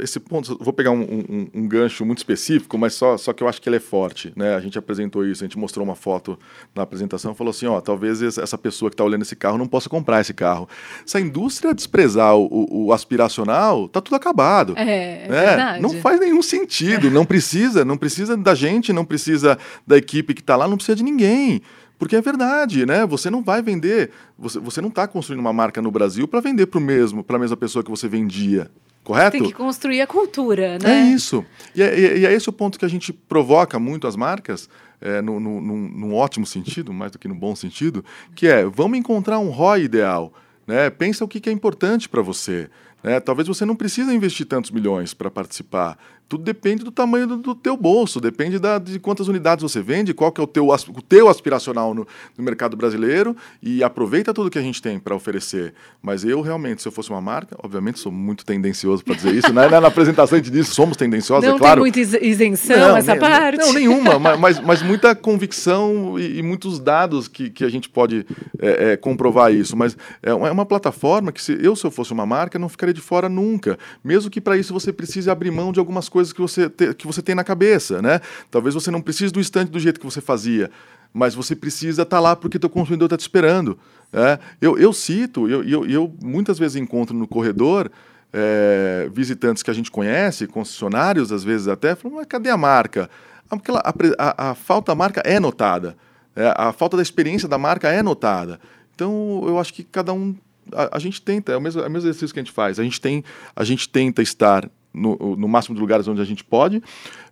esse 0.00 0.20
ponto, 0.20 0.58
vou 0.60 0.72
pegar 0.72 0.90
um, 0.90 1.02
um- 1.02 1.48
um 1.54 1.68
gancho 1.68 2.04
muito 2.04 2.18
específico, 2.18 2.76
mas 2.76 2.94
só, 2.94 3.16
só 3.16 3.32
que 3.32 3.42
eu 3.42 3.48
acho 3.48 3.62
que 3.62 3.68
ele 3.68 3.76
é 3.76 3.80
forte. 3.80 4.32
Né? 4.36 4.54
A 4.54 4.60
gente 4.60 4.78
apresentou 4.78 5.24
isso, 5.24 5.42
a 5.42 5.46
gente 5.46 5.58
mostrou 5.58 5.84
uma 5.84 5.94
foto 5.94 6.38
na 6.74 6.82
apresentação 6.82 7.34
falou 7.34 7.50
assim: 7.50 7.66
ó, 7.66 7.80
talvez 7.80 8.20
essa 8.22 8.58
pessoa 8.58 8.90
que 8.90 8.94
está 8.94 9.04
olhando 9.04 9.22
esse 9.22 9.36
carro 9.36 9.47
não 9.56 9.66
possa 9.66 9.88
comprar 9.88 10.20
esse 10.20 10.34
carro. 10.34 10.68
Se 11.06 11.16
a 11.16 11.20
indústria 11.20 11.72
desprezar 11.72 12.36
o, 12.36 12.86
o- 12.88 12.92
aspiracional, 12.92 13.88
tá 13.88 14.00
tudo 14.00 14.16
acabado. 14.16 14.74
É, 14.76 15.24
é 15.24 15.28
né? 15.28 15.46
verdade. 15.46 15.80
Não 15.82 15.90
faz 16.00 16.20
nenhum 16.20 16.42
sentido, 16.42 17.10
não 17.10 17.24
precisa, 17.24 17.84
não 17.84 17.96
precisa 17.96 18.36
da 18.36 18.54
gente, 18.54 18.92
não 18.92 19.04
precisa 19.04 19.56
da 19.86 19.96
equipe 19.96 20.34
que 20.34 20.40
está 20.40 20.56
lá, 20.56 20.66
não 20.68 20.76
precisa 20.76 20.96
de 20.96 21.02
ninguém. 21.04 21.62
Porque 21.98 22.14
é 22.14 22.20
verdade, 22.20 22.86
né? 22.86 23.04
Você 23.06 23.28
não 23.28 23.42
vai 23.42 23.60
vender, 23.62 24.10
você, 24.38 24.58
você 24.60 24.80
não 24.80 24.88
está 24.88 25.06
construindo 25.08 25.40
uma 25.40 25.52
marca 25.52 25.82
no 25.82 25.90
Brasil 25.90 26.28
para 26.28 26.40
vender 26.40 26.66
para 26.66 26.78
o 26.78 26.80
mesmo, 26.82 27.24
para 27.24 27.36
a 27.36 27.38
mesma 27.40 27.56
pessoa 27.56 27.82
que 27.82 27.90
você 27.90 28.06
vendia, 28.06 28.70
correto? 29.02 29.32
Tem 29.32 29.42
que 29.42 29.52
construir 29.52 30.00
a 30.00 30.06
cultura, 30.06 30.76
É 30.76 30.78
né? 30.78 31.00
isso. 31.12 31.44
E 31.74 31.82
é, 31.82 31.98
e 31.98 32.04
é- 32.06 32.18
e 32.18 32.26
é 32.26 32.32
esse 32.32 32.48
o 32.48 32.52
ponto 32.52 32.78
que 32.78 32.84
a 32.84 32.88
gente 32.88 33.12
provoca 33.12 33.80
muito 33.80 34.06
as 34.06 34.14
marcas, 34.14 34.68
é, 35.00 35.22
no, 35.22 35.38
no, 35.38 35.60
num, 35.60 35.88
num 35.88 36.14
ótimo 36.14 36.46
sentido, 36.46 36.92
mais 36.92 37.12
do 37.12 37.18
que 37.18 37.28
no 37.28 37.34
bom 37.34 37.54
sentido, 37.54 38.04
que 38.34 38.46
é, 38.46 38.64
vamos 38.64 38.98
encontrar 38.98 39.38
um 39.38 39.50
ROI 39.50 39.82
ideal. 39.82 40.32
Né? 40.66 40.90
Pensa 40.90 41.24
o 41.24 41.28
que, 41.28 41.40
que 41.40 41.48
é 41.48 41.52
importante 41.52 42.08
para 42.08 42.22
você. 42.22 42.68
Né? 43.02 43.20
Talvez 43.20 43.48
você 43.48 43.64
não 43.64 43.76
precise 43.76 44.12
investir 44.14 44.46
tantos 44.46 44.70
milhões 44.70 45.14
para 45.14 45.30
participar. 45.30 45.98
Tudo 46.28 46.44
depende 46.44 46.84
do 46.84 46.90
tamanho 46.90 47.26
do, 47.26 47.36
do 47.38 47.54
teu 47.54 47.74
bolso, 47.76 48.20
depende 48.20 48.58
da, 48.58 48.78
de 48.78 48.98
quantas 48.98 49.28
unidades 49.28 49.62
você 49.62 49.80
vende, 49.80 50.12
qual 50.12 50.30
que 50.30 50.40
é 50.40 50.44
o 50.44 50.46
teu, 50.46 50.68
o 50.68 51.02
teu 51.02 51.28
aspiracional 51.28 51.94
no, 51.94 52.06
no 52.36 52.44
mercado 52.44 52.76
brasileiro 52.76 53.34
e 53.62 53.82
aproveita 53.82 54.34
tudo 54.34 54.50
que 54.50 54.58
a 54.58 54.62
gente 54.62 54.82
tem 54.82 54.98
para 54.98 55.14
oferecer. 55.14 55.72
Mas 56.02 56.24
eu 56.24 56.42
realmente, 56.42 56.82
se 56.82 56.88
eu 56.88 56.92
fosse 56.92 57.08
uma 57.08 57.20
marca, 57.20 57.56
obviamente 57.62 57.98
sou 57.98 58.12
muito 58.12 58.44
tendencioso 58.44 59.02
para 59.02 59.14
dizer 59.14 59.34
isso, 59.34 59.52
né? 59.54 59.68
Na 59.68 59.86
apresentação 59.88 60.36
a 60.36 60.38
gente 60.42 60.50
diz 60.52 60.68
somos 60.68 60.98
tendenciosos, 60.98 61.48
Não 61.48 61.56
é 61.56 61.58
claro. 61.58 61.76
tem 61.76 61.80
muita 61.92 62.00
is- 62.00 62.12
isenção 62.20 62.94
essa 62.96 63.12
nem- 63.12 63.20
parte. 63.20 63.58
Não, 63.58 63.72
nenhuma, 63.72 64.18
ma- 64.20 64.36
mas, 64.36 64.60
mas 64.60 64.82
muita 64.82 65.14
convicção 65.14 66.18
e, 66.18 66.40
e 66.40 66.42
muitos 66.42 66.78
dados 66.78 67.26
que, 67.26 67.48
que 67.48 67.64
a 67.64 67.70
gente 67.70 67.88
pode 67.88 68.26
é, 68.58 68.92
é, 68.92 68.96
comprovar 68.98 69.50
isso. 69.52 69.74
Mas 69.76 69.96
é 70.22 70.34
uma, 70.34 70.48
é 70.48 70.52
uma 70.52 70.66
plataforma 70.66 71.32
que, 71.32 71.40
se 71.42 71.56
eu, 71.64 71.74
se 71.74 71.86
eu 71.86 71.90
fosse 71.90 72.12
uma 72.12 72.26
marca, 72.26 72.58
não 72.58 72.68
ficaria 72.68 72.92
de 72.92 73.00
fora 73.00 73.28
nunca. 73.30 73.78
Mesmo 74.04 74.30
que 74.30 74.40
para 74.42 74.58
isso 74.58 74.74
você 74.74 74.92
precise 74.92 75.30
abrir 75.30 75.50
mão 75.50 75.72
de 75.72 75.78
algumas 75.78 76.06
coisas 76.08 76.17
que 76.32 76.40
você, 76.40 76.68
te- 76.68 76.94
que 76.94 77.06
você 77.06 77.22
tem 77.22 77.34
na 77.34 77.44
cabeça. 77.44 78.00
Né? 78.02 78.20
Talvez 78.50 78.74
você 78.74 78.90
não 78.90 79.00
precise 79.00 79.32
do 79.32 79.40
estande 79.40 79.70
do 79.70 79.78
jeito 79.80 79.98
que 80.00 80.06
você 80.06 80.20
fazia, 80.20 80.70
mas 81.12 81.34
você 81.34 81.54
precisa 81.56 82.02
estar 82.02 82.20
lá 82.20 82.36
porque 82.36 82.58
teu 82.58 82.68
consumidor 82.70 83.06
está 83.06 83.16
te 83.16 83.20
esperando. 83.22 83.78
né? 84.12 84.38
Eu, 84.60 84.78
eu 84.78 84.92
cito, 84.92 85.48
eu, 85.48 85.62
eu, 85.64 85.86
eu 85.86 86.14
muitas 86.22 86.58
vezes 86.58 86.76
encontro 86.76 87.16
no 87.16 87.26
corredor 87.26 87.90
é, 88.32 89.08
visitantes 89.12 89.62
que 89.62 89.70
a 89.70 89.74
gente 89.74 89.90
conhece, 89.90 90.46
concessionários 90.46 91.32
às 91.32 91.42
vezes 91.44 91.66
até, 91.68 91.94
falam, 91.94 92.18
mas 92.18 92.26
cadê 92.26 92.50
a 92.50 92.56
marca? 92.56 93.08
Aquela, 93.50 93.78
a, 93.80 93.92
pre- 93.92 94.14
a- 94.18 94.50
a 94.50 94.54
falta 94.54 94.92
da 94.92 94.94
marca 94.94 95.22
é 95.24 95.40
notada, 95.40 95.96
é, 96.36 96.52
a 96.56 96.72
falta 96.72 96.96
da 96.96 97.02
experiência 97.02 97.48
da 97.48 97.56
marca 97.56 97.88
é 97.88 98.02
notada. 98.02 98.60
Então, 98.94 99.42
eu 99.46 99.58
acho 99.58 99.72
que 99.72 99.82
cada 99.82 100.12
um, 100.12 100.36
a, 100.72 100.96
a 100.96 100.98
gente 100.98 101.22
tenta, 101.22 101.52
é 101.52 101.56
o, 101.56 101.60
mesmo, 101.60 101.80
é 101.80 101.86
o 101.86 101.90
mesmo 101.90 102.06
exercício 102.08 102.34
que 102.34 102.38
a 102.40 102.42
gente 102.42 102.52
faz, 102.52 102.78
a 102.78 102.82
gente, 102.84 103.00
tem, 103.00 103.24
a 103.56 103.64
gente 103.64 103.88
tenta 103.88 104.20
estar 104.20 104.68
no, 104.98 105.36
no 105.36 105.48
máximo 105.48 105.74
de 105.74 105.80
lugares 105.80 106.08
onde 106.08 106.20
a 106.20 106.24
gente 106.24 106.44
pode, 106.44 106.82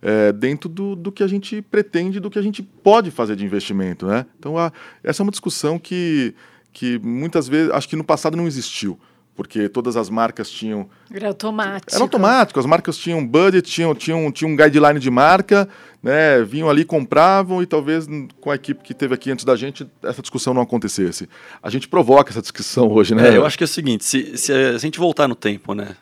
é, 0.01 0.33
dentro 0.33 0.69
do, 0.69 0.95
do 0.95 1.11
que 1.11 1.23
a 1.23 1.27
gente 1.27 1.61
pretende, 1.61 2.21
do 2.21 2.31
que 2.31 2.39
a 2.39 2.43
gente 2.43 2.63
pode 2.63 3.11
fazer 3.11 3.37
de 3.37 3.45
investimento. 3.45 4.07
Né? 4.07 4.27
Então, 4.39 4.57
a, 4.57 4.73
essa 5.03 5.23
é 5.23 5.25
uma 5.25 5.33
discussão 5.33 5.79
que, 5.79 6.35
que 6.73 6.99
muitas 7.01 7.49
vezes, 7.49 7.73
acho 7.73 7.89
que 7.89 7.97
no 7.97 8.05
passado 8.05 8.37
não 8.37 8.47
existiu 8.47 8.99
porque 9.37 9.69
todas 9.69 9.97
as 9.97 10.09
marcas 10.09 10.51
tinham. 10.51 10.89
Era 11.13 11.29
automático. 11.29 11.95
Era 11.95 12.03
automático, 12.03 12.59
as 12.59 12.65
marcas 12.65 12.97
tinham 12.97 13.25
budget, 13.25 13.71
tinham, 13.71 13.95
tinham, 13.95 14.33
tinham 14.33 14.51
um 14.51 14.57
guideline 14.57 14.99
de 14.99 15.11
marca, 15.11 15.69
né? 16.03 16.43
Vinham 16.43 16.71
ali, 16.71 16.85
compravam 16.85 17.63
e 17.63 17.67
talvez 17.67 18.09
com 18.41 18.51
a 18.51 18.55
equipe 18.55 18.83
que 18.83 18.95
teve 18.95 19.15
aqui 19.15 19.31
antes 19.31 19.45
da 19.45 19.55
gente, 19.55 19.87
essa 20.03 20.23
discussão 20.23 20.55
não 20.55 20.63
acontecesse. 20.63 21.29
A 21.63 21.69
gente 21.69 21.87
provoca 21.87 22.31
essa 22.31 22.41
discussão 22.41 22.91
hoje, 22.91 23.15
né? 23.15 23.29
É, 23.29 23.37
eu 23.37 23.45
acho 23.45 23.59
que 23.59 23.65
é 23.65 23.67
o 23.67 23.69
seguinte, 23.69 24.05
se, 24.05 24.39
se 24.39 24.53
a 24.53 24.79
gente 24.79 24.99
voltar 24.99 25.29
no 25.29 25.35
tempo, 25.35 25.75
né, 25.75 25.95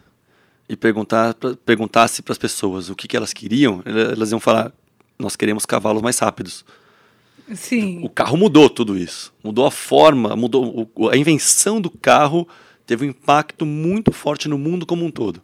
e 0.75 0.77
perguntar, 0.77 1.35
pra- 1.35 1.55
perguntasse 1.65 2.21
para 2.21 2.33
as 2.33 2.39
pessoas 2.39 2.91
o 2.91 2.95
que, 2.95 3.09
que 3.09 3.17
elas 3.17 3.33
queriam, 3.33 3.81
ela- 3.85 4.13
elas 4.13 4.31
iam 4.33 4.41
falar, 4.41 4.73
nós 5.19 5.37
queremos 5.37 5.65
cavalos 5.65 6.03
mais 6.03 6.19
rápidos. 6.19 6.65
Sim. 7.55 8.01
O 8.03 8.09
carro 8.09 8.37
mudou 8.37 8.69
tudo 8.71 8.97
isso. 8.99 9.33
Mudou 9.43 9.67
a 9.67 9.71
forma, 9.71 10.35
mudou 10.35 10.91
o- 10.95 11.09
a 11.09 11.17
invenção 11.17 11.81
do 11.81 11.91
carro 11.91 12.47
teve 12.87 13.07
um 13.07 13.11
impacto 13.11 13.65
muito 13.65 14.13
forte 14.13 14.49
no 14.49 14.59
mundo 14.59 14.85
como 14.85 15.05
um 15.05 15.11
todo. 15.11 15.41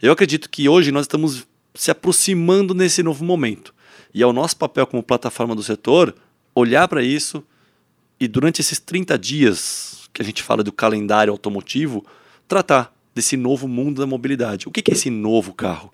Eu 0.00 0.12
acredito 0.12 0.48
que 0.50 0.68
hoje 0.68 0.92
nós 0.92 1.02
estamos 1.04 1.46
se 1.74 1.90
aproximando 1.90 2.74
nesse 2.74 3.02
novo 3.02 3.24
momento. 3.24 3.74
E 4.12 4.22
é 4.22 4.26
o 4.26 4.32
nosso 4.32 4.56
papel 4.56 4.86
como 4.86 5.02
plataforma 5.02 5.54
do 5.56 5.62
setor 5.62 6.14
olhar 6.54 6.86
para 6.86 7.02
isso 7.02 7.42
e 8.20 8.28
durante 8.28 8.60
esses 8.60 8.78
30 8.78 9.18
dias 9.18 10.08
que 10.12 10.22
a 10.22 10.24
gente 10.24 10.40
fala 10.42 10.62
do 10.62 10.70
calendário 10.70 11.32
automotivo, 11.32 12.04
tratar 12.46 12.93
desse 13.14 13.36
novo 13.36 13.68
mundo 13.68 14.00
da 14.00 14.06
mobilidade. 14.06 14.66
O 14.66 14.70
que 14.70 14.82
que 14.82 14.90
é 14.90 14.94
esse 14.94 15.10
novo 15.10 15.54
carro? 15.54 15.92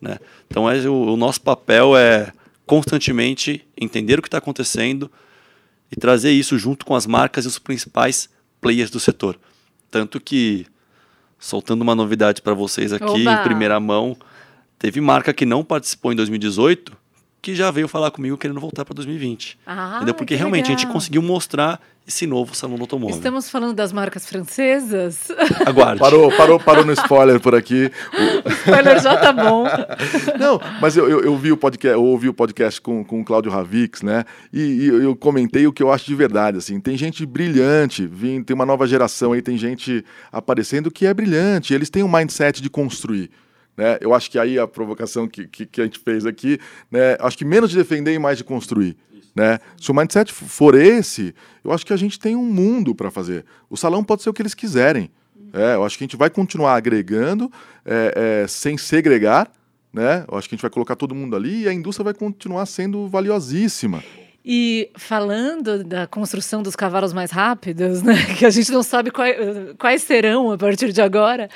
Né? 0.00 0.18
Então 0.48 0.68
é, 0.68 0.78
o, 0.88 1.12
o 1.12 1.16
nosso 1.16 1.40
papel 1.40 1.96
é 1.96 2.32
constantemente 2.66 3.66
entender 3.76 4.18
o 4.18 4.22
que 4.22 4.28
está 4.28 4.38
acontecendo 4.38 5.10
e 5.90 5.96
trazer 5.96 6.32
isso 6.32 6.58
junto 6.58 6.86
com 6.86 6.94
as 6.94 7.06
marcas 7.06 7.44
e 7.44 7.48
os 7.48 7.58
principais 7.58 8.28
players 8.60 8.90
do 8.90 8.98
setor. 8.98 9.38
Tanto 9.90 10.18
que, 10.18 10.66
soltando 11.38 11.82
uma 11.82 11.94
novidade 11.94 12.40
para 12.40 12.54
vocês 12.54 12.92
aqui 12.92 13.04
Oba. 13.04 13.32
em 13.32 13.42
primeira 13.42 13.78
mão, 13.78 14.16
teve 14.78 15.00
marca 15.00 15.34
que 15.34 15.44
não 15.44 15.62
participou 15.62 16.12
em 16.12 16.16
2018 16.16 17.01
que 17.42 17.56
já 17.56 17.72
veio 17.72 17.88
falar 17.88 18.12
comigo 18.12 18.38
querendo 18.38 18.60
voltar 18.60 18.84
para 18.84 18.94
2020. 18.94 19.58
Ah, 19.66 19.94
entendeu? 19.96 20.14
Porque 20.14 20.36
realmente 20.36 20.66
legal. 20.66 20.76
a 20.76 20.78
gente 20.78 20.92
conseguiu 20.92 21.20
mostrar 21.20 21.80
esse 22.06 22.24
novo 22.24 22.54
salão 22.54 22.76
do 22.76 22.82
automóvel. 22.82 23.16
Estamos 23.16 23.50
falando 23.50 23.74
das 23.74 23.92
marcas 23.92 24.26
francesas? 24.26 25.28
Aguarde. 25.66 26.00
Parou, 26.00 26.30
parou, 26.36 26.60
parou 26.60 26.84
no 26.84 26.92
spoiler 26.92 27.40
por 27.40 27.54
aqui. 27.54 27.90
o 28.44 28.48
spoiler 28.62 29.02
já 29.02 29.16
tá 29.16 29.32
bom. 29.32 29.64
Não, 30.38 30.60
mas 30.80 30.96
eu, 30.96 31.08
eu, 31.08 31.20
eu, 31.24 31.36
vi 31.36 31.50
o 31.50 31.56
podcast, 31.56 31.94
eu 31.94 32.04
ouvi 32.04 32.28
o 32.28 32.34
podcast 32.34 32.80
com, 32.80 33.04
com 33.04 33.20
o 33.20 33.24
Cláudio 33.24 33.50
Ravix, 33.50 34.02
né? 34.02 34.24
E, 34.52 34.60
e, 34.60 34.86
eu 34.86 35.16
comentei 35.16 35.66
o 35.66 35.72
que 35.72 35.82
eu 35.82 35.92
acho 35.92 36.06
de 36.06 36.14
verdade, 36.14 36.58
assim. 36.58 36.80
Tem 36.80 36.96
gente 36.96 37.26
brilhante, 37.26 38.08
tem 38.46 38.54
uma 38.54 38.66
nova 38.66 38.86
geração 38.86 39.32
aí, 39.32 39.42
tem 39.42 39.58
gente 39.58 40.04
aparecendo 40.30 40.90
que 40.92 41.06
é 41.06 41.14
brilhante. 41.14 41.74
Eles 41.74 41.90
têm 41.90 42.04
um 42.04 42.12
mindset 42.12 42.62
de 42.62 42.70
construir. 42.70 43.30
Né? 43.76 43.98
Eu 44.00 44.14
acho 44.14 44.30
que 44.30 44.38
aí 44.38 44.58
a 44.58 44.66
provocação 44.66 45.26
que, 45.26 45.46
que, 45.46 45.66
que, 45.66 45.80
a 45.80 45.84
gente 45.84 45.98
fez 45.98 46.26
aqui, 46.26 46.58
né? 46.90 47.16
acho 47.20 47.38
que 47.38 47.44
menos 47.44 47.70
de 47.70 47.76
defender 47.76 48.12
e 48.12 48.18
mais 48.18 48.38
de 48.38 48.44
construir. 48.44 48.96
Né? 49.34 49.58
Se 49.80 49.90
o 49.90 49.94
mindset 49.94 50.32
for 50.32 50.74
esse, 50.74 51.34
eu 51.64 51.72
acho 51.72 51.86
que 51.86 51.92
a 51.92 51.96
gente 51.96 52.18
tem 52.18 52.36
um 52.36 52.44
mundo 52.44 52.94
para 52.94 53.10
fazer. 53.10 53.44
O 53.70 53.76
salão 53.76 54.04
pode 54.04 54.22
ser 54.22 54.30
o 54.30 54.34
que 54.34 54.42
eles 54.42 54.54
quiserem. 54.54 55.10
É, 55.54 55.74
eu 55.74 55.84
acho 55.84 55.98
que 55.98 56.04
a 56.04 56.06
gente 56.06 56.16
vai 56.16 56.30
continuar 56.30 56.74
agregando 56.74 57.50
é, 57.84 58.42
é, 58.44 58.48
sem 58.48 58.76
segregar. 58.76 59.50
Né? 59.92 60.24
Eu 60.30 60.38
acho 60.38 60.48
que 60.48 60.54
a 60.54 60.56
gente 60.56 60.62
vai 60.62 60.70
colocar 60.70 60.96
todo 60.96 61.14
mundo 61.14 61.36
ali 61.36 61.62
e 61.62 61.68
a 61.68 61.72
indústria 61.72 62.04
vai 62.04 62.14
continuar 62.14 62.64
sendo 62.66 63.06
valiosíssima. 63.08 64.02
E 64.44 64.90
falando 64.96 65.84
da 65.84 66.06
construção 66.06 66.62
dos 66.62 66.74
cavalos 66.74 67.12
mais 67.12 67.30
rápidos, 67.30 68.02
né, 68.02 68.16
que 68.36 68.44
a 68.44 68.50
gente 68.50 68.72
não 68.72 68.82
sabe 68.82 69.10
quais, 69.10 69.36
quais 69.78 70.02
serão 70.02 70.50
a 70.50 70.58
partir 70.58 70.92
de 70.92 71.00
agora, 71.00 71.48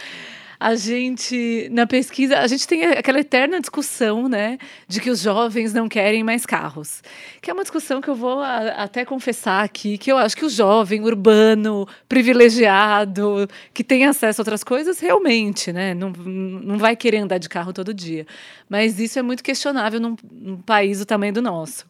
a 0.58 0.74
gente, 0.74 1.68
na 1.70 1.86
pesquisa, 1.86 2.38
a 2.38 2.46
gente 2.46 2.66
tem 2.66 2.84
aquela 2.84 3.20
eterna 3.20 3.60
discussão, 3.60 4.28
né, 4.28 4.58
de 4.88 5.00
que 5.00 5.10
os 5.10 5.20
jovens 5.20 5.72
não 5.72 5.88
querem 5.88 6.24
mais 6.24 6.46
carros. 6.46 7.02
Que 7.40 7.50
é 7.50 7.54
uma 7.54 7.62
discussão 7.62 8.00
que 8.00 8.08
eu 8.08 8.14
vou 8.14 8.40
a, 8.40 8.84
até 8.84 9.04
confessar 9.04 9.64
aqui, 9.64 9.98
que 9.98 10.10
eu 10.10 10.16
acho 10.16 10.36
que 10.36 10.44
o 10.44 10.50
jovem 10.50 11.02
urbano, 11.02 11.86
privilegiado, 12.08 13.48
que 13.74 13.84
tem 13.84 14.04
acesso 14.06 14.40
a 14.40 14.42
outras 14.42 14.64
coisas, 14.64 14.98
realmente, 14.98 15.72
né, 15.72 15.94
não, 15.94 16.10
não 16.10 16.78
vai 16.78 16.96
querer 16.96 17.18
andar 17.18 17.38
de 17.38 17.48
carro 17.48 17.72
todo 17.72 17.92
dia. 17.92 18.26
Mas 18.68 18.98
isso 18.98 19.18
é 19.18 19.22
muito 19.22 19.42
questionável 19.42 20.00
num, 20.00 20.16
num 20.30 20.56
país 20.56 20.98
do 20.98 21.06
tamanho 21.06 21.32
do 21.32 21.42
nosso. 21.42 21.86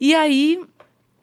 E 0.00 0.14
aí, 0.14 0.58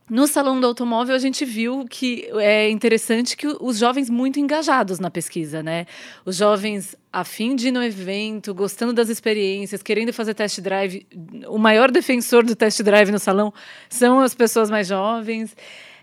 no 0.09 0.25
Salão 0.25 0.59
do 0.59 0.65
Automóvel, 0.65 1.13
a 1.15 1.19
gente 1.19 1.43
viu 1.43 1.85
que 1.89 2.29
é 2.35 2.69
interessante 2.69 3.35
que 3.35 3.47
os 3.59 3.77
jovens 3.77 4.09
muito 4.09 4.39
engajados 4.39 4.99
na 4.99 5.11
pesquisa, 5.11 5.61
né? 5.61 5.85
Os 6.25 6.37
jovens 6.37 6.95
a 7.11 7.25
fim 7.25 7.55
de 7.55 7.67
ir 7.67 7.71
no 7.71 7.83
evento, 7.83 8.53
gostando 8.53 8.93
das 8.93 9.09
experiências, 9.09 9.83
querendo 9.83 10.13
fazer 10.13 10.33
test 10.33 10.61
drive. 10.61 11.05
O 11.47 11.57
maior 11.57 11.91
defensor 11.91 12.45
do 12.45 12.55
test 12.55 12.81
drive 12.83 13.11
no 13.11 13.19
salão 13.19 13.53
são 13.89 14.21
as 14.21 14.33
pessoas 14.33 14.69
mais 14.69 14.87
jovens. 14.87 15.55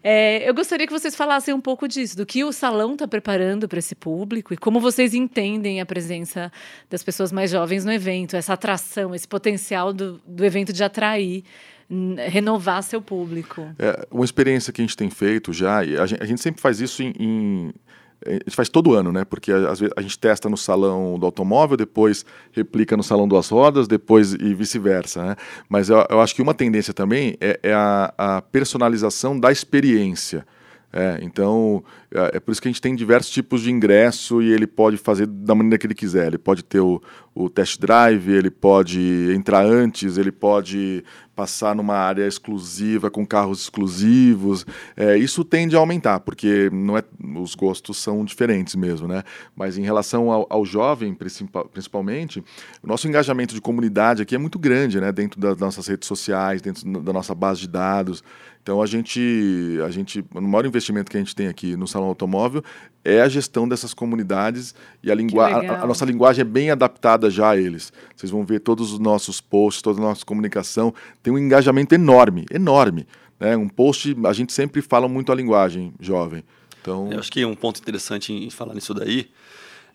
É, 0.02 0.46
eu 0.46 0.52
gostaria 0.52 0.86
que 0.86 0.92
vocês 0.92 1.16
falassem 1.16 1.54
um 1.54 1.60
pouco 1.62 1.88
disso, 1.88 2.14
do 2.14 2.26
que 2.26 2.44
o 2.44 2.52
salão 2.52 2.92
está 2.92 3.08
preparando 3.08 3.66
para 3.66 3.78
esse 3.78 3.94
público 3.94 4.52
e 4.52 4.56
como 4.58 4.78
vocês 4.78 5.14
entendem 5.14 5.80
a 5.80 5.86
presença 5.86 6.52
das 6.90 7.02
pessoas 7.02 7.32
mais 7.32 7.50
jovens 7.50 7.86
no 7.86 7.92
evento, 7.92 8.36
essa 8.36 8.52
atração, 8.52 9.14
esse 9.14 9.26
potencial 9.26 9.94
do, 9.94 10.20
do 10.26 10.44
evento 10.44 10.74
de 10.74 10.84
atrair 10.84 11.42
renovar 12.28 12.82
seu 12.82 13.00
público. 13.00 13.66
É, 13.78 14.06
uma 14.10 14.24
experiência 14.24 14.72
que 14.72 14.80
a 14.80 14.84
gente 14.84 14.96
tem 14.96 15.10
feito 15.10 15.52
já, 15.52 15.84
e 15.84 15.96
a 15.96 16.06
gente, 16.06 16.22
a 16.22 16.26
gente 16.26 16.40
sempre 16.40 16.60
faz 16.60 16.80
isso 16.80 17.02
em, 17.02 17.12
em 17.18 17.74
a 18.26 18.32
gente 18.32 18.56
faz 18.56 18.68
todo 18.68 18.94
ano, 18.94 19.12
né? 19.12 19.24
Porque 19.24 19.52
às 19.52 19.80
vezes 19.80 19.92
a 19.96 20.00
gente 20.00 20.18
testa 20.18 20.48
no 20.48 20.56
salão 20.56 21.18
do 21.18 21.26
automóvel, 21.26 21.76
depois 21.76 22.24
replica 22.52 22.96
no 22.96 23.02
salão 23.02 23.28
das 23.28 23.48
rodas, 23.48 23.86
depois 23.86 24.32
e 24.32 24.54
vice-versa, 24.54 25.24
né? 25.24 25.36
Mas 25.68 25.90
eu, 25.90 26.04
eu, 26.08 26.20
acho 26.20 26.34
que 26.34 26.40
uma 26.40 26.54
tendência 26.54 26.94
também 26.94 27.36
é, 27.40 27.60
é 27.62 27.72
a, 27.74 28.14
a, 28.16 28.42
personalização 28.42 29.38
da 29.38 29.52
experiência. 29.52 30.46
É, 30.96 31.18
então, 31.22 31.82
é, 32.08 32.36
é, 32.36 32.40
por 32.40 32.52
isso 32.52 32.62
que 32.62 32.68
a 32.68 32.70
gente 32.70 32.80
tem 32.80 32.94
diversos 32.94 33.32
tipos 33.32 33.62
de 33.62 33.70
ingresso 33.72 34.40
e 34.40 34.52
ele 34.52 34.64
pode 34.64 34.96
fazer 34.96 35.26
da 35.26 35.52
maneira 35.52 35.76
que 35.76 35.88
ele 35.88 35.94
quiser. 35.94 36.28
Ele 36.28 36.38
pode 36.38 36.62
ter 36.62 36.78
o, 36.78 37.02
o 37.34 37.50
test 37.50 37.80
drive, 37.80 38.30
ele 38.30 38.48
pode 38.48 39.32
entrar 39.34 39.66
antes, 39.66 40.16
ele 40.16 40.30
pode 40.30 41.02
passar 41.34 41.74
numa 41.74 41.96
área 41.96 42.24
exclusiva 42.24 43.10
com 43.10 43.26
carros 43.26 43.62
exclusivos. 43.62 44.64
É, 44.96 45.18
isso 45.18 45.44
tende 45.44 45.74
a 45.74 45.80
aumentar, 45.80 46.20
porque 46.20 46.70
não 46.72 46.96
é, 46.96 47.02
os 47.38 47.56
gostos 47.56 47.96
são 47.96 48.24
diferentes 48.24 48.76
mesmo, 48.76 49.08
né? 49.08 49.24
Mas 49.56 49.76
em 49.76 49.82
relação 49.82 50.30
ao, 50.30 50.46
ao 50.48 50.64
jovem, 50.64 51.12
principalmente, 51.72 52.38
o 52.80 52.86
nosso 52.86 53.08
engajamento 53.08 53.52
de 53.52 53.60
comunidade 53.60 54.22
aqui 54.22 54.36
é 54.36 54.38
muito 54.38 54.60
grande, 54.60 55.00
né? 55.00 55.10
Dentro 55.10 55.40
das 55.40 55.58
nossas 55.58 55.88
redes 55.88 56.06
sociais, 56.06 56.62
dentro 56.62 56.88
da 57.02 57.12
nossa 57.12 57.34
base 57.34 57.62
de 57.62 57.68
dados. 57.68 58.22
Então 58.64 58.80
a 58.80 58.86
gente, 58.86 59.78
a 59.84 59.90
gente, 59.90 60.24
o 60.34 60.40
maior 60.40 60.64
investimento 60.64 61.10
que 61.10 61.18
a 61.18 61.20
gente 61.20 61.36
tem 61.36 61.48
aqui 61.48 61.76
no 61.76 61.86
salão 61.86 62.08
automóvel 62.08 62.64
é 63.04 63.20
a 63.20 63.28
gestão 63.28 63.68
dessas 63.68 63.92
comunidades 63.92 64.74
e 65.02 65.12
a, 65.12 65.14
lingua 65.14 65.46
a, 65.48 65.82
a, 65.82 65.86
nossa 65.86 66.06
linguagem 66.06 66.40
é 66.40 66.44
bem 66.44 66.70
adaptada 66.70 67.28
já 67.28 67.50
a 67.50 67.56
eles. 67.58 67.92
Vocês 68.16 68.32
vão 68.32 68.42
ver 68.42 68.60
todos 68.60 68.90
os 68.90 68.98
nossos 68.98 69.38
posts, 69.38 69.82
toda 69.82 70.00
a 70.00 70.02
nossa 70.02 70.24
comunicação 70.24 70.94
tem 71.22 71.30
um 71.30 71.36
engajamento 71.36 71.94
enorme, 71.94 72.46
enorme. 72.50 73.06
Né? 73.38 73.54
Um 73.54 73.68
post, 73.68 74.16
a 74.24 74.32
gente 74.32 74.50
sempre 74.50 74.80
fala 74.80 75.06
muito 75.06 75.30
a 75.30 75.34
linguagem 75.34 75.92
jovem. 76.00 76.42
Então, 76.80 77.12
eu 77.12 77.18
acho 77.18 77.30
que 77.30 77.44
um 77.44 77.54
ponto 77.54 77.78
interessante 77.78 78.32
em 78.32 78.48
falar 78.48 78.72
nisso 78.72 78.94
daí 78.94 79.28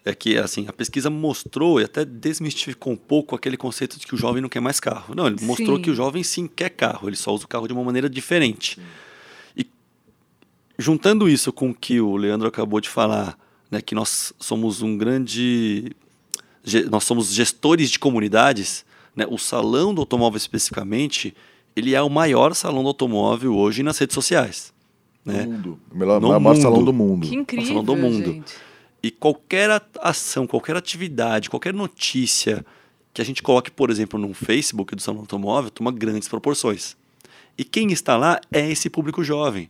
é 0.06 0.14
que 0.14 0.38
assim 0.38 0.66
a 0.68 0.74
pesquisa 0.74 1.10
mostrou 1.10 1.80
e 1.80 1.84
até 1.84 2.06
desmistificou 2.06 2.94
um 2.94 2.98
pouco 2.98 3.36
aquele 3.36 3.58
conceito 3.58 4.00
de 4.00 4.08
que 4.08 4.16
o 4.16 4.18
jovem 4.18 4.42
não 4.42 4.50
quer 4.50 4.60
mais 4.60 4.80
carro. 4.80 5.14
Não, 5.14 5.28
ele 5.28 5.38
sim. 5.38 5.46
mostrou 5.46 5.80
que 5.80 5.92
o 5.92 5.96
jovem 5.96 6.24
sim 6.24 6.48
quer 6.48 6.70
carro, 6.70 7.10
ele 7.10 7.16
só 7.16 7.34
usa 7.34 7.46
o 7.46 7.48
carro 7.48 7.68
de 7.68 7.74
uma 7.74 7.84
maneira 7.84 8.10
diferente. 8.10 8.76
Sim. 8.76 8.86
E 9.58 9.68
juntando 10.78 11.28
isso 11.28 11.52
com 11.52 11.70
o 11.70 11.74
que 11.74 12.00
o 12.00 12.16
Leandro 12.16 12.48
acabou 12.48 12.80
de 12.80 12.90
falar, 12.90 13.38
né, 13.70 13.82
que 13.82 13.94
nós 13.94 14.34
somos 14.40 14.82
um 14.82 14.98
grande 14.98 15.92
nós 16.90 17.04
somos 17.04 17.34
gestores 17.34 17.90
de 17.90 17.98
comunidades, 17.98 18.86
né, 19.16 19.26
o 19.30 19.38
salão 19.38 19.94
do 19.94 20.02
automóvel 20.02 20.38
especificamente, 20.38 21.36
ele 21.76 21.96
é 21.96 22.02
o 22.02 22.10
maior 22.10 22.54
salão 22.54 22.84
do 22.84 22.90
automóvel 22.90 23.56
hoje 23.56 23.82
nas 23.82 23.98
redes 23.98 24.14
sociais. 24.14 24.74
Né? 25.26 25.46
No 25.46 25.52
mundo. 25.52 25.80
O 25.92 25.98
melhor, 25.98 26.22
no 26.22 26.28
maior 26.28 26.40
mundo. 26.40 26.62
salão 26.62 26.84
do 26.84 26.94
mundo. 26.94 27.28
Que 27.28 27.36
incrível, 27.36 27.68
salão 27.68 27.84
do 27.84 27.96
mundo. 27.96 28.34
Gente. 28.34 28.69
E 29.02 29.12
qualquer 29.12 29.82
ação, 30.02 30.46
qualquer 30.46 30.76
atividade, 30.76 31.50
qualquer 31.50 31.74
notícia 31.74 32.66
que 33.14 33.22
a 33.22 33.26
gente 33.26 33.42
coloque, 33.42 33.72
por 33.72 33.90
exemplo, 33.90 34.20
no 34.20 34.34
Facebook 34.34 34.96
do 34.96 35.02
Salão 35.02 35.22
Automóvel, 35.22 35.72
toma 35.72 35.92
grandes 35.92 36.28
proporções. 36.28 36.96
E 37.58 37.64
quem 37.64 37.92
está 37.92 38.16
lá 38.16 38.40
é 38.52 38.70
esse 38.70 38.90
público 38.90 39.24
jovem, 39.24 39.70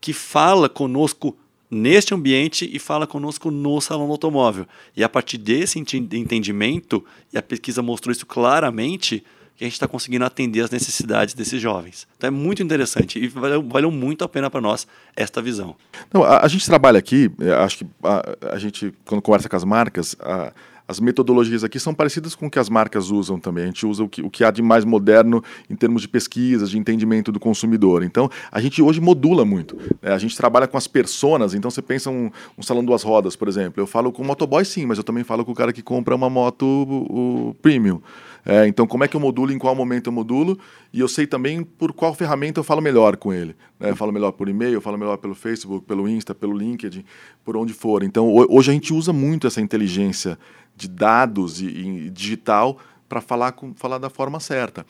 que 0.00 0.12
fala 0.12 0.68
conosco 0.68 1.36
neste 1.70 2.14
ambiente 2.14 2.68
e 2.72 2.78
fala 2.78 3.06
conosco 3.06 3.50
no 3.50 3.80
Salão 3.80 4.10
Automóvel. 4.10 4.66
E 4.96 5.02
a 5.02 5.08
partir 5.08 5.38
desse 5.38 5.78
entendimento, 5.78 7.04
e 7.32 7.38
a 7.38 7.42
pesquisa 7.42 7.82
mostrou 7.82 8.12
isso 8.12 8.26
claramente, 8.26 9.24
que 9.56 9.64
a 9.64 9.66
gente 9.66 9.74
está 9.74 9.86
conseguindo 9.86 10.24
atender 10.24 10.62
as 10.62 10.70
necessidades 10.70 11.34
desses 11.34 11.60
jovens. 11.60 12.06
Então 12.16 12.28
é 12.28 12.30
muito 12.30 12.62
interessante 12.62 13.18
e 13.18 13.28
valeu, 13.28 13.62
valeu 13.62 13.90
muito 13.90 14.24
a 14.24 14.28
pena 14.28 14.50
para 14.50 14.60
nós 14.60 14.86
esta 15.14 15.40
visão. 15.40 15.76
Não, 16.12 16.24
a, 16.24 16.44
a, 16.44 16.48
gente 16.48 16.66
trabalha 16.66 16.98
aqui, 16.98 17.30
é, 17.40 17.52
acho 17.52 17.78
que 17.78 17.86
a, 18.02 18.54
a, 18.54 18.58
gente, 18.58 18.92
quando 19.04 19.22
conversa 19.22 19.48
com 19.48 19.56
as 19.56 19.64
marcas, 19.64 20.16
a, 20.20 20.52
as 20.86 21.00
metodologias 21.00 21.64
aqui 21.64 21.80
são 21.80 21.94
parecidas 21.94 22.34
com 22.34 22.46
o 22.46 22.50
que 22.50 22.58
as 22.58 22.68
marcas 22.68 23.10
usam 23.10 23.40
também. 23.40 23.64
A 23.64 23.66
gente 23.68 23.86
usa 23.86 24.04
o 24.04 24.08
que, 24.08 24.22
o 24.22 24.30
que 24.30 24.44
há 24.44 24.50
de 24.50 24.60
mais 24.60 24.84
moderno 24.84 25.42
em 25.68 25.74
termos 25.74 26.02
de 26.02 26.08
pesquisas, 26.08 26.70
de 26.70 26.78
entendimento 26.78 27.32
do 27.32 27.40
consumidor. 27.40 28.02
Então, 28.02 28.30
a 28.52 28.60
gente 28.60 28.82
hoje 28.82 29.00
modula 29.00 29.44
muito. 29.44 29.76
Né? 30.02 30.12
A 30.12 30.18
gente 30.18 30.36
trabalha 30.36 30.66
com 30.66 30.76
as 30.76 30.86
personas. 30.86 31.54
Então, 31.54 31.70
você 31.70 31.80
pensa 31.80 32.10
um, 32.10 32.30
um 32.58 32.62
salão 32.62 32.84
duas 32.84 33.02
rodas, 33.02 33.34
por 33.34 33.48
exemplo. 33.48 33.80
Eu 33.82 33.86
falo 33.86 34.12
com 34.12 34.22
o 34.22 34.26
motoboy, 34.26 34.64
sim, 34.64 34.84
mas 34.84 34.98
eu 34.98 35.04
também 35.04 35.24
falo 35.24 35.44
com 35.44 35.52
o 35.52 35.54
cara 35.54 35.72
que 35.72 35.82
compra 35.82 36.14
uma 36.14 36.28
moto 36.28 36.64
o, 36.64 37.48
o 37.48 37.54
premium. 37.54 38.00
É, 38.46 38.66
então, 38.66 38.86
como 38.86 39.02
é 39.02 39.08
que 39.08 39.16
eu 39.16 39.20
modulo, 39.20 39.52
em 39.52 39.58
qual 39.58 39.74
momento 39.74 40.08
eu 40.08 40.12
modulo, 40.12 40.58
e 40.92 41.00
eu 41.00 41.08
sei 41.08 41.26
também 41.26 41.64
por 41.64 41.94
qual 41.94 42.12
ferramenta 42.12 42.60
eu 42.60 42.64
falo 42.64 42.82
melhor 42.82 43.16
com 43.16 43.32
ele. 43.32 43.56
Né? 43.80 43.90
Eu 43.90 43.96
falo 43.96 44.12
melhor 44.12 44.32
por 44.32 44.50
e-mail, 44.50 44.74
eu 44.74 44.80
falo 44.82 44.98
melhor 44.98 45.16
pelo 45.16 45.34
Facebook, 45.34 45.86
pelo 45.86 46.06
Insta, 46.06 46.34
pelo 46.34 46.54
LinkedIn, 46.54 47.04
por 47.42 47.56
onde 47.56 47.72
for. 47.72 48.02
Então, 48.02 48.30
hoje 48.50 48.70
a 48.70 48.74
gente 48.74 48.92
usa 48.92 49.14
muito 49.14 49.46
essa 49.46 49.62
inteligência 49.62 50.38
de 50.76 50.88
dados 50.88 51.60
e, 51.60 51.66
e 51.66 52.10
digital 52.10 52.78
para 53.08 53.20
falar, 53.20 53.52
com, 53.52 53.74
falar 53.74 53.98
da 53.98 54.10
forma 54.10 54.40
certa. 54.40 54.84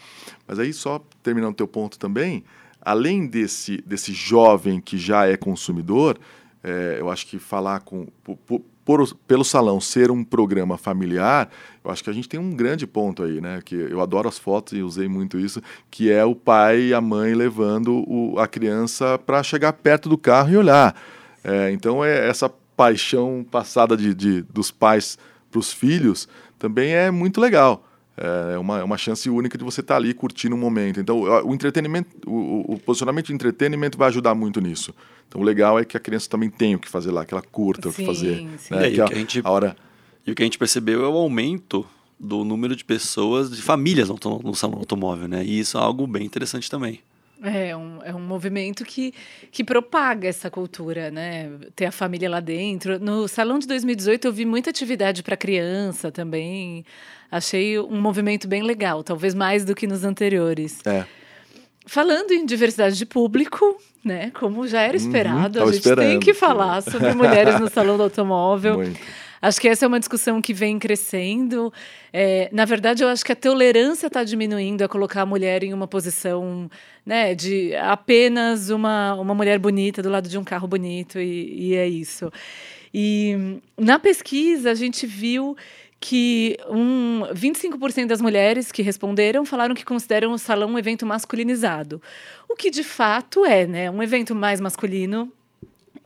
Mas 0.46 0.58
aí, 0.58 0.72
só 0.72 1.04
terminando 1.22 1.52
o 1.52 1.56
teu 1.56 1.68
ponto 1.68 1.98
também, 1.98 2.44
além 2.80 3.26
desse, 3.26 3.82
desse 3.86 4.12
jovem 4.12 4.80
que 4.80 4.98
já 4.98 5.26
é 5.26 5.36
consumidor, 5.36 6.18
É, 6.66 6.96
eu 6.98 7.10
acho 7.10 7.26
que 7.26 7.38
falar 7.38 7.80
com 7.80 8.06
por, 8.22 8.62
por, 8.86 9.14
pelo 9.28 9.44
salão 9.44 9.78
ser 9.82 10.10
um 10.10 10.24
programa 10.24 10.78
familiar, 10.78 11.50
eu 11.84 11.90
acho 11.90 12.02
que 12.02 12.08
a 12.08 12.12
gente 12.14 12.26
tem 12.26 12.40
um 12.40 12.56
grande 12.56 12.86
ponto 12.86 13.22
aí, 13.22 13.38
né? 13.38 13.60
Que 13.62 13.74
eu 13.74 14.00
adoro 14.00 14.26
as 14.26 14.38
fotos 14.38 14.72
e 14.72 14.82
usei 14.82 15.06
muito 15.06 15.38
isso, 15.38 15.60
que 15.90 16.10
é 16.10 16.24
o 16.24 16.34
pai 16.34 16.88
e 16.88 16.94
a 16.94 17.02
mãe 17.02 17.34
levando 17.34 18.02
o, 18.08 18.38
a 18.38 18.46
criança 18.48 19.18
para 19.18 19.42
chegar 19.42 19.74
perto 19.74 20.08
do 20.08 20.16
carro 20.16 20.52
e 20.52 20.56
olhar. 20.56 20.94
É, 21.42 21.70
então 21.70 22.02
é 22.02 22.26
essa 22.30 22.48
paixão 22.74 23.44
passada 23.50 23.94
de, 23.94 24.14
de 24.14 24.40
dos 24.40 24.70
pais 24.70 25.18
para 25.54 25.60
os 25.60 25.72
filhos 25.72 26.28
também 26.58 26.92
é 26.92 27.10
muito 27.12 27.40
legal. 27.40 27.86
É 28.16 28.58
uma, 28.58 28.78
é 28.78 28.84
uma 28.84 28.96
chance 28.96 29.28
única 29.28 29.58
de 29.58 29.64
você 29.64 29.80
estar 29.80 29.94
tá 29.94 29.98
ali 29.98 30.12
curtindo 30.14 30.54
um 30.54 30.58
momento. 30.58 31.00
Então, 31.00 31.20
o 31.20 31.54
entretenimento, 31.54 32.08
o, 32.26 32.74
o, 32.74 32.78
posicionamento 32.78 33.26
de 33.26 33.32
entretenimento 33.32 33.98
vai 33.98 34.08
ajudar 34.08 34.34
muito 34.34 34.60
nisso. 34.60 34.94
Então, 35.28 35.40
o 35.40 35.44
legal 35.44 35.78
é 35.78 35.84
que 35.84 35.96
a 35.96 36.00
criança 36.00 36.28
também 36.28 36.48
tem 36.48 36.76
o 36.76 36.78
que 36.78 36.88
fazer 36.88 37.10
lá, 37.10 37.24
que 37.24 37.34
ela 37.34 37.42
curta 37.42 37.90
sim, 37.90 37.94
o 37.94 37.96
que 37.96 38.06
fazer. 38.06 38.36
Sim. 38.58 38.74
Né? 38.74 38.86
É, 38.86 38.92
e, 38.92 39.00
a, 39.00 39.04
a 39.04 39.14
gente, 39.14 39.40
a 39.42 39.50
hora... 39.50 39.76
e 40.24 40.30
o 40.30 40.34
que 40.34 40.42
a 40.42 40.46
gente 40.46 40.58
percebeu 40.58 41.04
é 41.04 41.08
o 41.08 41.16
aumento 41.16 41.84
do 42.18 42.44
número 42.44 42.76
de 42.76 42.84
pessoas, 42.84 43.50
de 43.50 43.60
famílias 43.60 44.08
no, 44.08 44.16
no 44.44 44.54
salão 44.54 44.78
automóvel, 44.78 45.26
né? 45.26 45.44
E 45.44 45.58
isso 45.58 45.76
é 45.76 45.80
algo 45.80 46.06
bem 46.06 46.24
interessante 46.24 46.70
também. 46.70 47.00
É 47.44 47.76
um, 47.76 47.98
é 48.02 48.14
um 48.14 48.20
movimento 48.20 48.84
que, 48.84 49.12
que 49.50 49.62
propaga 49.62 50.26
essa 50.26 50.50
cultura, 50.50 51.10
né? 51.10 51.50
Ter 51.76 51.84
a 51.84 51.92
família 51.92 52.30
lá 52.30 52.40
dentro. 52.40 52.98
No 52.98 53.28
Salão 53.28 53.58
de 53.58 53.66
2018 53.66 54.26
eu 54.26 54.32
vi 54.32 54.46
muita 54.46 54.70
atividade 54.70 55.22
para 55.22 55.36
criança 55.36 56.10
também. 56.10 56.84
Achei 57.30 57.78
um 57.78 58.00
movimento 58.00 58.48
bem 58.48 58.62
legal, 58.62 59.02
talvez 59.02 59.34
mais 59.34 59.64
do 59.64 59.74
que 59.74 59.86
nos 59.86 60.04
anteriores. 60.04 60.78
É. 60.86 61.04
Falando 61.86 62.32
em 62.32 62.46
diversidade 62.46 62.96
de 62.96 63.04
público, 63.04 63.76
né? 64.02 64.30
Como 64.30 64.66
já 64.66 64.80
era 64.80 64.96
uhum, 64.96 65.04
esperado, 65.04 65.58
uhum, 65.58 65.64
a 65.64 65.72
gente 65.72 65.80
esperando. 65.80 66.08
tem 66.08 66.20
que 66.20 66.32
falar 66.32 66.80
sobre 66.80 67.12
mulheres 67.12 67.60
no 67.60 67.68
Salão 67.68 67.98
do 67.98 68.04
Automóvel. 68.04 68.76
Muito. 68.76 69.00
Acho 69.44 69.60
que 69.60 69.68
essa 69.68 69.84
é 69.84 69.88
uma 69.88 69.98
discussão 69.98 70.40
que 70.40 70.54
vem 70.54 70.78
crescendo. 70.78 71.70
É, 72.10 72.48
na 72.50 72.64
verdade, 72.64 73.04
eu 73.04 73.08
acho 73.08 73.22
que 73.22 73.30
a 73.30 73.36
tolerância 73.36 74.06
está 74.06 74.24
diminuindo 74.24 74.80
a 74.82 74.88
colocar 74.88 75.20
a 75.20 75.26
mulher 75.26 75.62
em 75.62 75.74
uma 75.74 75.86
posição 75.86 76.70
né, 77.04 77.34
de 77.34 77.76
apenas 77.76 78.70
uma, 78.70 79.12
uma 79.16 79.34
mulher 79.34 79.58
bonita 79.58 80.02
do 80.02 80.08
lado 80.08 80.30
de 80.30 80.38
um 80.38 80.44
carro 80.44 80.66
bonito, 80.66 81.20
e, 81.20 81.72
e 81.72 81.74
é 81.74 81.86
isso. 81.86 82.32
E 82.94 83.60
na 83.76 83.98
pesquisa, 83.98 84.70
a 84.70 84.74
gente 84.74 85.06
viu 85.06 85.54
que 86.00 86.56
um 86.70 87.24
25% 87.34 88.06
das 88.06 88.22
mulheres 88.22 88.72
que 88.72 88.80
responderam 88.80 89.44
falaram 89.44 89.74
que 89.74 89.84
consideram 89.84 90.32
o 90.32 90.38
salão 90.38 90.70
um 90.70 90.78
evento 90.78 91.04
masculinizado. 91.04 92.00
O 92.48 92.56
que 92.56 92.70
de 92.70 92.82
fato 92.82 93.44
é, 93.44 93.66
né? 93.66 93.90
Um 93.90 94.02
evento 94.02 94.34
mais 94.34 94.58
masculino, 94.58 95.30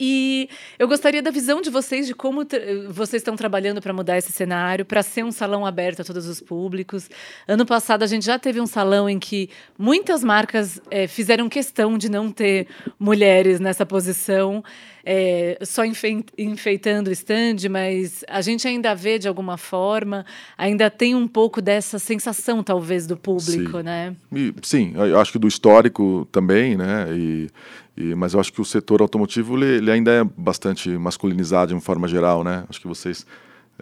e 0.00 0.48
eu 0.78 0.87
gostaria 0.87 1.20
da 1.20 1.30
visão 1.30 1.61
de 1.61 1.70
vocês 1.70 2.06
de 2.06 2.14
como 2.14 2.46
vocês 2.90 3.20
estão 3.20 3.34
trabalhando 3.37 3.80
para 3.80 3.92
mudar 3.92 4.16
esse 4.16 4.30
cenário, 4.30 4.84
para 4.84 5.02
ser 5.02 5.24
um 5.24 5.32
salão 5.32 5.66
aberto 5.66 6.00
a 6.00 6.04
todos 6.04 6.26
os 6.26 6.40
públicos. 6.40 7.11
Ano 7.46 7.66
passado 7.66 8.02
a 8.02 8.06
gente 8.06 8.24
já 8.24 8.38
teve 8.38 8.61
um 8.61 8.66
salão 8.66 9.08
em 9.08 9.18
que 9.18 9.50
muitas 9.76 10.22
marcas 10.22 10.80
é, 10.90 11.06
fizeram 11.06 11.48
questão 11.48 11.98
de 11.98 12.08
não 12.08 12.30
ter 12.30 12.68
mulheres 12.98 13.58
nessa 13.58 13.84
posição. 13.84 14.62
É, 15.10 15.58
só 15.62 15.84
enfeitando 16.36 17.08
o 17.08 17.12
stand, 17.12 17.66
mas 17.70 18.22
a 18.28 18.42
gente 18.42 18.68
ainda 18.68 18.94
vê 18.94 19.18
de 19.18 19.26
alguma 19.26 19.56
forma, 19.56 20.26
ainda 20.56 20.90
tem 20.90 21.14
um 21.14 21.26
pouco 21.26 21.62
dessa 21.62 21.98
sensação, 21.98 22.62
talvez, 22.62 23.06
do 23.06 23.16
público, 23.16 23.78
sim. 23.78 23.82
né? 23.82 24.14
E, 24.30 24.52
sim, 24.60 24.92
eu 24.94 25.18
acho 25.18 25.32
que 25.32 25.38
do 25.38 25.48
histórico 25.48 26.28
também, 26.30 26.76
né? 26.76 27.06
E 27.16 27.48
e, 27.98 28.14
mas 28.14 28.32
eu 28.32 28.38
acho 28.38 28.52
que 28.52 28.60
o 28.60 28.64
setor 28.64 29.02
automotivo 29.02 29.56
ele, 29.56 29.78
ele, 29.78 29.90
ainda 29.90 30.12
é 30.12 30.24
bastante 30.24 30.88
masculinizado 30.90 31.68
de 31.70 31.74
uma 31.74 31.80
forma 31.80 32.06
geral, 32.06 32.44
né? 32.44 32.64
Acho 32.68 32.80
que 32.80 32.86
vocês 32.86 33.26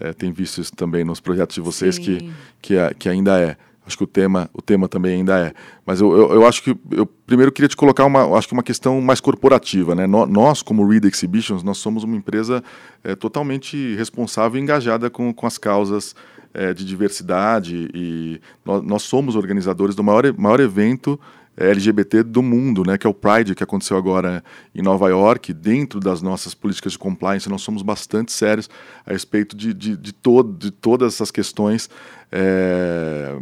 é, 0.00 0.14
têm 0.14 0.32
visto 0.32 0.58
isso 0.58 0.74
também 0.74 1.04
nos 1.04 1.20
projetos 1.20 1.54
de 1.54 1.60
vocês 1.60 1.98
que, 1.98 2.32
que, 2.62 2.76
é, 2.76 2.94
que 2.94 3.10
ainda 3.10 3.38
é. 3.38 3.58
Acho 3.87 3.96
que 3.96 4.05
o 4.05 4.07
tema, 4.07 4.51
o 4.53 4.61
tema 4.61 4.88
também 4.88 5.18
ainda 5.18 5.38
é. 5.38 5.53
Mas 5.87 6.01
eu, 6.01 6.11
eu, 6.16 6.33
eu, 6.33 6.46
acho 6.46 6.61
que 6.62 6.77
eu 6.90 7.07
primeiro 7.07 7.53
queria 7.53 7.68
te 7.68 7.77
colocar 7.77 8.05
uma, 8.05 8.37
acho 8.37 8.49
que 8.49 8.53
uma 8.53 8.62
questão 8.62 9.01
mais 9.01 9.20
corporativa, 9.20 9.94
né? 9.94 10.07
Nós, 10.07 10.61
como 10.61 10.87
Read 10.87 11.07
Exhibitions, 11.07 11.62
nós 11.62 11.79
somos 11.79 12.03
uma 12.03 12.16
empresa 12.16 12.64
é, 13.05 13.14
totalmente 13.14 13.94
responsável 13.94 14.59
e 14.59 14.62
engajada 14.62 15.09
com, 15.09 15.33
com 15.33 15.46
as 15.46 15.57
causas 15.57 16.16
é, 16.53 16.75
de 16.75 16.85
diversidade 16.85 17.88
e 17.94 18.40
nós, 18.64 18.83
nós 18.83 19.03
somos 19.03 19.37
organizadores 19.37 19.94
do 19.94 20.03
maior, 20.03 20.35
maior 20.37 20.59
evento 20.59 21.18
LGBT 21.57 22.22
do 22.22 22.42
mundo, 22.42 22.85
né, 22.85 22.99
que 22.99 23.07
é 23.07 23.11
o 23.11 23.14
Pride, 23.14 23.55
que 23.55 23.62
aconteceu 23.62 23.96
agora 23.96 24.44
em 24.75 24.83
Nova 24.83 25.09
York. 25.09 25.55
Dentro 25.55 25.99
das 25.99 26.20
nossas 26.20 26.55
políticas 26.55 26.92
de 26.92 26.99
compliance, 26.99 27.49
nós 27.49 27.62
somos 27.62 27.83
bastante 27.83 28.31
sérios 28.31 28.68
a 29.07 29.12
respeito 29.12 29.57
de, 29.57 29.72
de, 29.72 29.96
de, 29.96 30.12
todo, 30.12 30.53
de 30.53 30.70
todas 30.70 31.14
essas 31.14 31.31
questões, 31.31 31.88
é, 32.30 33.36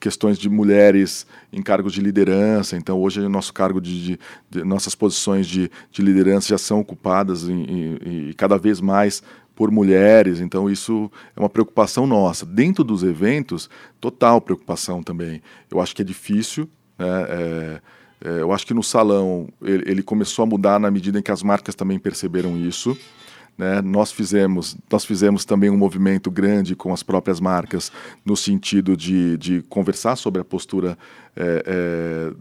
questões 0.00 0.38
de 0.38 0.48
mulheres 0.48 1.26
em 1.52 1.62
cargos 1.62 1.92
de 1.92 2.00
liderança. 2.00 2.76
Então, 2.76 3.00
hoje, 3.00 3.20
nosso 3.28 3.52
cargo 3.52 3.80
de, 3.80 4.04
de, 4.04 4.18
de 4.50 4.64
nossas 4.64 4.94
posições 4.94 5.46
de, 5.46 5.70
de 5.90 6.02
liderança 6.02 6.48
já 6.48 6.58
são 6.58 6.80
ocupadas 6.80 7.44
e 7.48 8.34
cada 8.36 8.58
vez 8.58 8.80
mais 8.80 9.22
por 9.54 9.70
mulheres, 9.70 10.40
então 10.40 10.68
isso 10.68 11.10
é 11.36 11.40
uma 11.40 11.48
preocupação 11.48 12.06
nossa. 12.06 12.46
Dentro 12.46 12.82
dos 12.82 13.02
eventos, 13.02 13.68
total 14.00 14.40
preocupação 14.40 15.02
também. 15.02 15.42
Eu 15.70 15.80
acho 15.80 15.94
que 15.94 16.02
é 16.02 16.04
difícil, 16.04 16.68
né? 16.98 17.06
É, 17.28 17.80
é, 18.24 18.40
eu 18.40 18.52
acho 18.52 18.66
que 18.66 18.72
no 18.72 18.82
salão 18.82 19.48
ele, 19.60 19.82
ele, 19.84 20.02
começou 20.02 20.44
a 20.44 20.46
mudar 20.46 20.78
na 20.78 20.90
medida 20.90 21.18
em 21.18 21.22
que 21.22 21.30
as 21.32 21.42
marcas 21.42 21.74
também 21.74 21.98
perceberam 21.98 22.56
isso. 22.56 22.96
Né? 23.56 23.82
Nós 23.82 24.10
fizemos 24.10 24.76
nós 24.90 25.04
fizemos 25.04 25.44
também 25.44 25.68
um 25.68 25.76
movimento 25.76 26.30
grande 26.30 26.74
com 26.74 26.92
as 26.92 27.02
próprias 27.02 27.38
marcas 27.38 27.92
no 28.24 28.36
sentido 28.36 28.96
de, 28.96 29.36
de 29.36 29.62
conversar 29.62 30.16
sobre 30.16 30.40
a 30.40 30.44
postura 30.44 30.96
é, 31.36 31.62
é, 31.66 32.32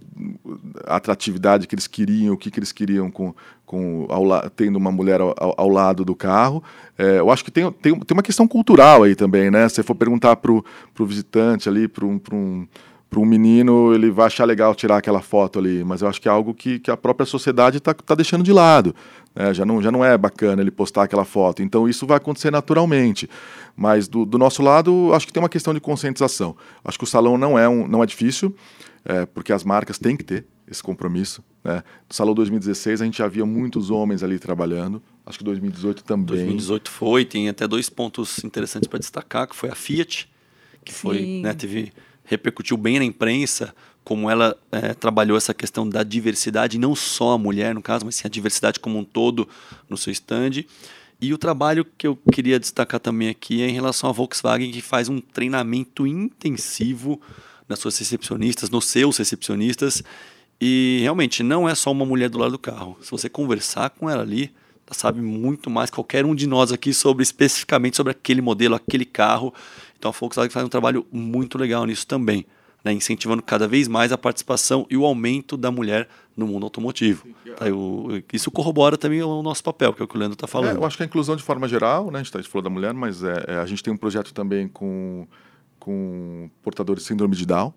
a 0.85 0.95
atratividade 0.95 1.67
que 1.67 1.75
eles 1.75 1.87
queriam 1.87 2.33
o 2.33 2.37
que, 2.37 2.49
que 2.49 2.59
eles 2.59 2.71
queriam 2.71 3.11
com, 3.11 3.35
com 3.65 4.07
ao, 4.09 4.49
tendo 4.51 4.77
uma 4.77 4.91
mulher 4.91 5.19
ao, 5.19 5.35
ao 5.37 5.69
lado 5.69 6.05
do 6.05 6.15
carro 6.15 6.63
é, 6.97 7.19
eu 7.19 7.29
acho 7.29 7.43
que 7.43 7.51
tem, 7.51 7.69
tem, 7.73 7.93
tem 7.93 8.15
uma 8.15 8.23
questão 8.23 8.47
cultural 8.47 9.03
aí 9.03 9.13
também 9.13 9.51
né 9.51 9.67
se 9.67 9.83
for 9.83 9.95
perguntar 9.95 10.37
para 10.37 10.51
o 10.51 10.63
visitante 10.99 11.67
ali 11.67 11.89
para 11.89 12.05
um, 12.05 12.19
um 12.31 12.67
para 13.11 13.19
um 13.19 13.25
menino, 13.25 13.93
ele 13.93 14.09
vai 14.09 14.27
achar 14.27 14.45
legal 14.45 14.73
tirar 14.73 14.95
aquela 14.95 15.21
foto 15.21 15.59
ali, 15.59 15.83
mas 15.83 16.01
eu 16.01 16.07
acho 16.07 16.21
que 16.21 16.29
é 16.29 16.31
algo 16.31 16.53
que, 16.53 16.79
que 16.79 16.89
a 16.89 16.95
própria 16.95 17.25
sociedade 17.25 17.77
está 17.77 17.93
tá 17.93 18.15
deixando 18.15 18.41
de 18.41 18.53
lado. 18.53 18.95
Né? 19.35 19.53
Já, 19.53 19.65
não, 19.65 19.81
já 19.81 19.91
não 19.91 20.03
é 20.03 20.17
bacana 20.17 20.61
ele 20.61 20.71
postar 20.71 21.03
aquela 21.03 21.25
foto. 21.25 21.61
Então 21.61 21.89
isso 21.89 22.07
vai 22.07 22.15
acontecer 22.15 22.49
naturalmente. 22.51 23.29
Mas 23.75 24.07
do, 24.07 24.25
do 24.25 24.37
nosso 24.37 24.63
lado, 24.63 25.11
acho 25.13 25.27
que 25.27 25.33
tem 25.33 25.43
uma 25.43 25.49
questão 25.49 25.73
de 25.73 25.81
conscientização. 25.81 26.55
Acho 26.85 26.97
que 26.97 27.03
o 27.03 27.07
salão 27.07 27.37
não 27.37 27.59
é, 27.59 27.67
um, 27.67 27.85
não 27.85 28.01
é 28.01 28.05
difícil, 28.05 28.55
é, 29.03 29.25
porque 29.25 29.51
as 29.51 29.65
marcas 29.65 29.99
têm 29.99 30.15
que 30.15 30.23
ter 30.23 30.45
esse 30.65 30.81
compromisso. 30.81 31.43
Né? 31.65 31.83
No 32.07 32.15
Salão 32.15 32.33
2016 32.33 33.01
a 33.01 33.05
gente 33.05 33.17
já 33.17 33.27
via 33.27 33.45
muitos 33.45 33.89
homens 33.89 34.23
ali 34.23 34.39
trabalhando. 34.39 35.03
Acho 35.25 35.37
que 35.37 35.43
2018 35.43 36.01
também. 36.05 36.27
2018 36.27 36.89
foi, 36.89 37.25
tem 37.25 37.49
até 37.49 37.67
dois 37.67 37.89
pontos 37.89 38.41
interessantes 38.41 38.87
para 38.87 38.99
destacar, 38.99 39.47
que 39.49 39.55
foi 39.55 39.69
a 39.69 39.75
Fiat, 39.75 40.29
que 40.85 40.93
Sim. 40.93 40.97
foi, 40.97 41.41
né, 41.41 41.53
teve 41.53 41.91
repercutiu 42.31 42.77
bem 42.77 42.97
na 42.97 43.05
imprensa 43.05 43.75
como 44.03 44.29
ela 44.29 44.57
é, 44.71 44.93
trabalhou 44.93 45.37
essa 45.37 45.53
questão 45.53 45.87
da 45.87 46.01
diversidade, 46.01 46.79
não 46.79 46.95
só 46.95 47.33
a 47.33 47.37
mulher 47.37 47.75
no 47.75 47.81
caso, 47.81 48.05
mas 48.05 48.15
sim 48.15 48.23
a 48.25 48.29
diversidade 48.29 48.79
como 48.79 48.97
um 48.97 49.03
todo 49.03 49.47
no 49.87 49.95
seu 49.97 50.11
stand. 50.11 50.65
E 51.21 51.33
o 51.33 51.37
trabalho 51.37 51.85
que 51.97 52.07
eu 52.07 52.17
queria 52.33 52.59
destacar 52.59 52.99
também 52.99 53.29
aqui 53.29 53.61
é 53.61 53.69
em 53.69 53.73
relação 53.73 54.09
à 54.09 54.13
Volkswagen, 54.13 54.71
que 54.71 54.81
faz 54.81 55.07
um 55.07 55.21
treinamento 55.21 56.07
intensivo 56.07 57.21
nas 57.69 57.77
suas 57.77 57.97
recepcionistas, 57.99 58.71
nos 58.71 58.85
seus 58.85 59.17
recepcionistas. 59.17 60.01
E 60.59 60.99
realmente 61.01 61.43
não 61.43 61.69
é 61.69 61.75
só 61.75 61.91
uma 61.91 62.05
mulher 62.05 62.29
do 62.29 62.39
lado 62.39 62.53
do 62.53 62.59
carro. 62.59 62.97
Se 63.01 63.11
você 63.11 63.29
conversar 63.29 63.91
com 63.91 64.09
ela 64.09 64.23
ali, 64.23 64.51
ela 64.87 64.95
sabe 64.97 65.21
muito 65.21 65.69
mais 65.69 65.91
qualquer 65.91 66.25
um 66.25 66.33
de 66.33 66.47
nós 66.47 66.71
aqui 66.71 66.91
sobre 66.91 67.21
especificamente 67.21 67.97
sobre 67.97 68.11
aquele 68.11 68.41
modelo, 68.41 68.73
aquele 68.73 69.05
carro. 69.05 69.53
Então 70.01 70.09
a 70.09 70.11
Volkswagen 70.11 70.49
faz 70.49 70.65
um 70.65 70.69
trabalho 70.69 71.05
muito 71.11 71.59
legal 71.59 71.85
nisso 71.85 72.07
também, 72.07 72.43
né, 72.83 72.91
incentivando 72.91 73.43
cada 73.43 73.67
vez 73.67 73.87
mais 73.87 74.11
a 74.11 74.17
participação 74.17 74.83
e 74.89 74.97
o 74.97 75.05
aumento 75.05 75.55
da 75.55 75.69
mulher 75.69 76.09
no 76.35 76.47
mundo 76.47 76.63
automotivo. 76.63 77.27
Tá, 77.55 77.67
eu, 77.67 78.23
isso 78.33 78.49
corrobora 78.49 78.97
também 78.97 79.21
o 79.21 79.43
nosso 79.43 79.63
papel, 79.63 79.93
que 79.93 80.01
é 80.01 80.05
o 80.05 80.07
que 80.07 80.15
o 80.15 80.17
Leandro 80.17 80.33
está 80.33 80.47
falando. 80.47 80.77
É, 80.77 80.79
eu 80.79 80.85
acho 80.85 80.97
que 80.97 81.03
a 81.03 81.05
inclusão 81.05 81.35
de 81.35 81.43
forma 81.43 81.67
geral, 81.67 82.09
né, 82.09 82.17
a 82.17 82.23
gente, 82.23 82.31
tá, 82.31 82.39
a 82.39 82.41
gente 82.41 82.49
falou 82.49 82.63
da 82.63 82.69
mulher, 82.71 82.95
mas 82.95 83.23
é, 83.23 83.45
é, 83.47 83.55
a 83.57 83.65
gente 83.67 83.83
tem 83.83 83.93
um 83.93 83.97
projeto 83.97 84.33
também 84.33 84.67
com, 84.67 85.27
com 85.77 86.49
portadores 86.63 87.03
de 87.03 87.07
síndrome 87.07 87.35
de 87.35 87.45
Down, 87.45 87.71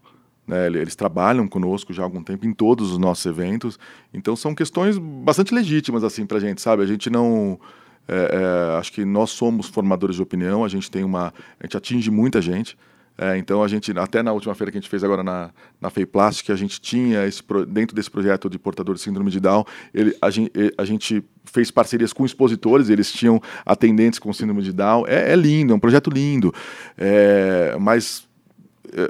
né, 0.47 0.67
eles 0.69 0.97
trabalham 0.97 1.47
conosco 1.47 1.93
já 1.93 2.05
há 2.05 2.07
algum 2.07 2.23
tempo 2.23 2.47
em 2.47 2.55
todos 2.55 2.91
os 2.91 2.97
nossos 2.97 3.27
eventos, 3.27 3.79
então 4.15 4.35
são 4.35 4.55
questões 4.55 4.97
bastante 4.97 5.55
legítimas 5.55 6.03
assim 6.03 6.25
para 6.25 6.39
a 6.39 6.41
gente, 6.41 6.63
sabe? 6.63 6.83
A 6.83 6.87
gente 6.87 7.11
não 7.11 7.61
é, 8.07 8.15
é, 8.15 8.79
acho 8.79 8.93
que 8.93 9.05
nós 9.05 9.31
somos 9.31 9.67
formadores 9.67 10.17
de 10.17 10.23
opinião, 10.23 10.65
a 10.65 10.69
gente 10.69 10.91
tem 10.91 11.05
uma, 11.05 11.33
a 11.59 11.65
gente 11.65 11.77
atinge 11.77 12.11
muita 12.11 12.41
gente. 12.41 12.77
É, 13.17 13.39
então 13.39 13.63
a 13.63 13.69
gente, 13.69 13.97
até 13.97 14.25
na 14.25 14.33
última 14.33 14.55
feira 14.57 14.73
que 14.73 14.79
a 14.79 14.81
gente 14.81 14.91
fez 14.91 15.05
agora 15.05 15.23
na, 15.23 15.51
na 15.81 15.89
FEIPLASTIC, 15.89 16.51
a 16.51 16.57
gente 16.57 16.81
tinha 16.81 17.25
esse, 17.25 17.41
dentro 17.69 17.95
desse 17.95 18.11
projeto 18.11 18.51
de 18.51 18.59
portador 18.59 18.97
de 18.97 19.01
síndrome 19.01 19.31
de 19.31 19.39
Down, 19.39 19.65
ele, 19.93 20.17
a, 20.21 20.31
gente, 20.31 20.51
a 20.77 20.85
gente 20.85 21.25
fez 21.45 21.71
parcerias 21.71 22.13
com 22.13 22.27
expositores, 22.27 22.91
eles 22.91 23.13
tinham 23.13 23.41
atendentes 23.65 24.19
com 24.19 24.33
síndrome 24.33 24.63
de 24.63 24.73
Down. 24.73 25.05
É, 25.07 25.33
é 25.33 25.37
lindo, 25.37 25.73
é 25.73 25.77
um 25.77 25.81
projeto 25.81 26.11
lindo. 26.11 26.53
É, 26.99 27.77
mas 27.79 28.27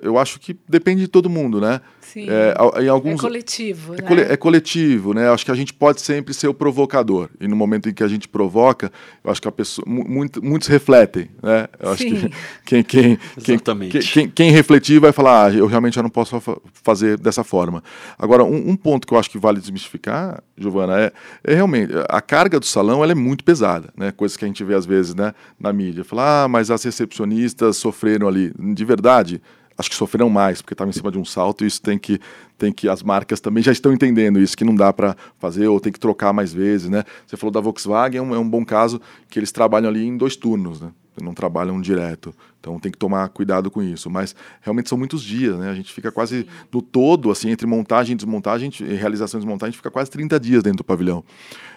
eu 0.03 0.19
acho 0.19 0.41
que 0.41 0.57
depende 0.69 1.03
de 1.03 1.09
todo 1.09 1.29
mundo, 1.29 1.61
né? 1.61 1.81
Sim. 2.01 2.29
É, 2.31 2.55
em 2.83 2.89
alguns, 2.89 3.19
é 3.19 3.23
coletivo, 3.23 3.95
é, 3.95 4.15
né? 4.15 4.27
é 4.31 4.37
coletivo, 4.37 5.13
né? 5.13 5.29
Acho 5.31 5.45
que 5.45 5.51
a 5.51 5.55
gente 5.55 5.75
pode 5.75 6.01
sempre 6.01 6.33
ser 6.33 6.47
o 6.47 6.55
provocador. 6.55 7.29
E 7.41 7.49
no 7.49 7.57
momento 7.57 7.89
em 7.89 7.93
que 7.93 8.05
a 8.05 8.09
gente 8.09 8.29
provoca, 8.29 8.93
eu 9.25 9.33
acho 9.33 9.43
que 9.43 9.49
a 9.49 9.53
pessoa, 9.53 9.85
muito, 9.89 10.41
muitos 10.41 10.69
refletem, 10.69 11.29
né? 11.43 11.67
Eu 11.81 11.91
acho 11.91 12.05
Sim. 12.05 12.15
que 12.15 12.31
quem, 12.65 12.85
quem, 12.85 13.19
quem, 13.43 13.59
quem, 14.01 14.29
quem, 14.29 14.51
refletir 14.53 15.01
vai 15.01 15.11
falar, 15.11 15.47
ah, 15.47 15.55
eu 15.55 15.67
realmente 15.67 15.95
já 15.95 16.03
não 16.05 16.11
posso 16.11 16.41
fazer 16.73 17.19
dessa 17.19 17.43
forma. 17.43 17.83
Agora, 18.17 18.45
um, 18.45 18.71
um 18.71 18.77
ponto 18.77 19.09
que 19.09 19.13
eu 19.13 19.19
acho 19.19 19.29
que 19.29 19.39
vale 19.39 19.59
desmistificar, 19.59 20.41
Giovana, 20.57 21.01
é, 21.01 21.13
é, 21.43 21.55
realmente, 21.55 21.93
a 22.09 22.21
carga 22.21 22.61
do 22.61 22.67
salão 22.67 23.03
ela 23.03 23.11
é 23.11 23.17
muito 23.17 23.43
pesada, 23.43 23.93
né? 23.97 24.13
Coisas 24.13 24.37
que 24.37 24.45
a 24.45 24.49
gente 24.49 24.63
vê 24.63 24.75
às 24.75 24.87
vezes 24.87 25.17
né, 25.17 25.35
na 25.59 25.73
mídia. 25.73 26.05
Falar, 26.05 26.45
ah, 26.45 26.49
mas 26.49 26.71
as 26.71 26.85
recepcionistas 26.85 27.77
sofreram 27.77 28.29
ali. 28.29 28.53
De 28.57 28.85
verdade, 28.85 29.43
acho 29.77 29.91
que 29.91 29.97
sofreram 29.97 30.31
mais, 30.31 30.63
porque 30.63 30.75
estava 30.75 30.91
em 30.91 30.93
cima 30.93 31.11
de 31.11 31.19
um 31.19 31.25
salto 31.25 31.65
e 31.65 31.67
isso 31.67 31.83
tem 31.83 31.99
que, 31.99 32.21
tem 32.57 32.73
que. 32.73 32.89
As 32.89 33.03
marcas 33.03 33.41
também 33.41 33.63
já 33.63 33.73
estão 33.73 33.93
entendendo 33.93 34.41
isso, 34.41 34.57
que 34.57 34.65
não 34.65 34.75
dá 34.75 34.93
para 34.93 35.17
fazer 35.39 35.69
ou 35.69 35.81
tem 35.81 35.93
que 35.93 36.01
trocar 36.01 36.33
mais 36.33 36.53
vezes. 36.53 36.89
Né? 36.89 37.05
Você 37.27 37.37
falou 37.37 37.53
da 37.53 37.61
Volkswagen, 37.61 38.19
é 38.19 38.23
um, 38.23 38.35
é 38.35 38.39
um 38.39 38.49
bom 38.49 38.65
caso 38.65 39.01
que 39.29 39.39
eles 39.39 39.53
trabalham 39.53 39.89
ali 39.89 40.05
em 40.05 40.17
dois 40.17 40.37
turnos, 40.37 40.81
né? 40.81 40.91
Não 41.23 41.35
trabalham 41.35 41.81
direto. 41.81 42.35
Então 42.59 42.79
tem 42.81 42.91
que 42.91 42.99
tomar 42.99 43.29
cuidado 43.29 43.71
com 43.71 43.83
isso. 43.83 44.09
Mas 44.09 44.35
realmente 44.61 44.89
são 44.89 44.97
muitos 44.97 45.23
dias, 45.23 45.59
né? 45.59 45.71
A 45.71 45.75
gente 45.75 45.93
fica 45.93 46.11
quase 46.11 46.43
Sim. 46.43 46.49
no 46.73 46.81
todo, 46.81 47.31
assim, 47.31 47.51
entre 47.51 47.67
montagem 47.67 48.15
e 48.15 48.17
desmontagem, 48.17 48.71
realização 48.71 49.39
e 49.39 49.43
desmontagem, 49.43 49.69
a 49.69 49.73
gente 49.73 49.79
fica 49.79 49.91
quase 49.91 50.11
30 50.11 50.41
dias 50.41 50.63
dentro 50.63 50.79
do 50.79 50.85
pavilhão. 50.85 51.25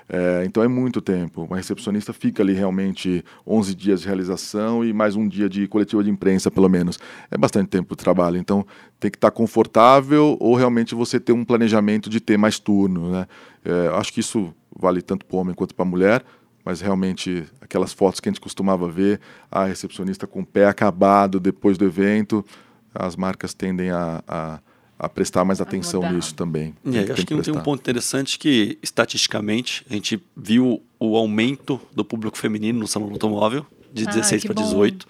É, 0.10 0.44
então 0.46 0.64
é 0.64 0.68
muito 0.68 1.02
tempo. 1.02 1.44
Uma 1.44 1.58
recepcionista 1.58 2.14
fica 2.14 2.42
ali 2.42 2.54
realmente 2.54 3.24
11 3.46 3.76
dias 3.76 4.02
de 4.02 4.08
realização 4.08 4.84
e 4.84 4.94
mais 4.94 5.16
um 5.16 5.28
dia 5.28 5.50
de 5.50 5.68
coletiva 5.68 6.04
de 6.04 6.10
imprensa, 6.10 6.50
pelo 6.50 6.70
menos. 6.70 6.98
É 7.30 7.38
bastante 7.38 7.68
tempo 7.68 7.96
de 7.96 8.04
trabalho. 8.04 8.38
Então 8.38 8.66
tem 9.00 9.12
que 9.12 9.18
estar 9.18 9.32
confortável 9.32 10.38
ou 10.40 10.56
realmente 10.56 10.96
você 10.96 11.20
ter 11.20 11.34
um 11.34 11.44
planejamento 11.44 12.10
de 12.10 12.22
ter 12.22 12.38
mais 12.38 12.58
turno. 12.58 13.12
Né? 13.12 13.28
É, 13.66 13.90
acho 13.96 14.14
que 14.14 14.22
isso 14.22 14.54
vale 14.80 15.02
tanto 15.02 15.26
para 15.26 15.36
o 15.36 15.40
homem 15.40 15.54
quanto 15.54 15.76
para 15.76 15.84
a 15.84 15.90
mulher 15.90 16.24
mas 16.68 16.82
realmente 16.82 17.46
aquelas 17.62 17.94
fotos 17.94 18.20
que 18.20 18.28
a 18.28 18.30
gente 18.30 18.42
costumava 18.42 18.92
ver, 18.92 19.22
a 19.50 19.64
recepcionista 19.64 20.28
com 20.28 20.42
o 20.42 20.46
pé 20.46 20.66
acabado 20.66 21.40
depois 21.40 21.78
do 21.78 21.86
evento, 21.86 22.46
as 22.94 23.16
marcas 23.16 23.54
tendem 23.54 23.90
a, 23.90 24.22
a 24.28 24.60
a 25.00 25.08
prestar 25.08 25.46
mais 25.46 25.62
atenção 25.62 26.02
nisso 26.12 26.34
também. 26.34 26.74
É, 26.84 27.12
acho 27.12 27.24
que, 27.24 27.36
que 27.36 27.42
tem 27.44 27.54
um 27.54 27.62
ponto 27.62 27.80
interessante 27.80 28.40
que, 28.40 28.80
estatisticamente, 28.82 29.86
a 29.88 29.94
gente 29.94 30.20
viu 30.36 30.82
o 31.00 31.16
aumento 31.16 31.80
do 31.94 32.04
público 32.04 32.36
feminino 32.36 32.80
no 32.80 32.88
salão 32.88 33.12
automóvel, 33.12 33.64
de 33.94 34.06
ah, 34.06 34.10
16 34.10 34.46
para 34.46 34.56
18. 34.56 35.08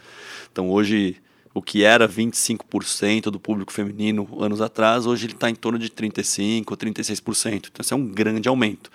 Então, 0.52 0.70
hoje, 0.70 1.16
o 1.54 1.62
que 1.62 1.86
era 1.86 2.06
25% 2.06 3.32
do 3.32 3.40
público 3.40 3.72
feminino 3.72 4.28
anos 4.42 4.60
atrás, 4.60 5.06
hoje 5.06 5.26
ele 5.26 5.34
está 5.34 5.50
em 5.50 5.56
torno 5.56 5.80
de 5.80 5.90
35% 5.90 6.66
ou 6.70 6.76
36%. 6.76 7.70
Então, 7.72 7.82
isso 7.82 7.94
é 7.94 7.98
um 7.98 8.06
grande 8.06 8.50
aumento. 8.50 8.92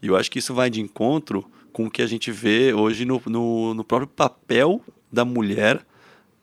E 0.00 0.06
eu 0.06 0.16
acho 0.16 0.30
que 0.30 0.38
isso 0.38 0.54
vai 0.54 0.70
de 0.70 0.80
encontro 0.80 1.44
com 1.78 1.86
o 1.86 1.90
que 1.90 2.02
a 2.02 2.06
gente 2.08 2.32
vê 2.32 2.74
hoje 2.74 3.04
no, 3.04 3.22
no, 3.26 3.72
no 3.72 3.84
próprio 3.84 4.08
papel 4.08 4.82
da 5.12 5.24
mulher 5.24 5.80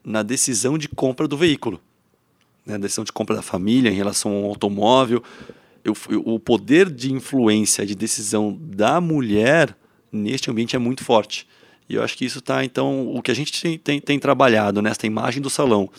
na 0.01 0.23
decisão 0.23 0.77
de 0.77 0.87
compra 0.87 1.27
do 1.27 1.35
veículo 1.35 1.81
né, 2.65 2.77
decisão 2.77 3.03
de 3.03 3.11
compra 3.11 3.35
da 3.35 3.41
família 3.41 3.91
em 3.91 3.93
relação 3.93 4.31
ao 4.31 4.45
automóvel. 4.45 5.21
Eu, 5.83 5.93
eu, 6.09 6.21
o 6.25 6.39
poder 6.39 6.89
de 6.89 7.11
influência, 7.11 7.85
de 7.85 7.93
decisão 7.93 8.57
da 8.59 9.01
mulher 9.01 9.75
neste 10.09 10.49
ambiente 10.49 10.73
é 10.73 10.79
muito 10.79 11.03
forte. 11.03 11.45
E 11.89 11.95
eu 11.95 12.01
acho 12.01 12.17
que 12.17 12.23
isso 12.23 12.39
está, 12.39 12.63
então, 12.63 13.13
o 13.13 13.21
que 13.21 13.29
a 13.29 13.35
gente 13.35 13.61
tem, 13.61 13.77
tem, 13.77 13.99
tem, 13.99 14.17
trabalhado 14.17 14.81
nesta 14.81 15.05
imagem 15.05 15.41
do 15.41 15.49
salão, 15.49 15.89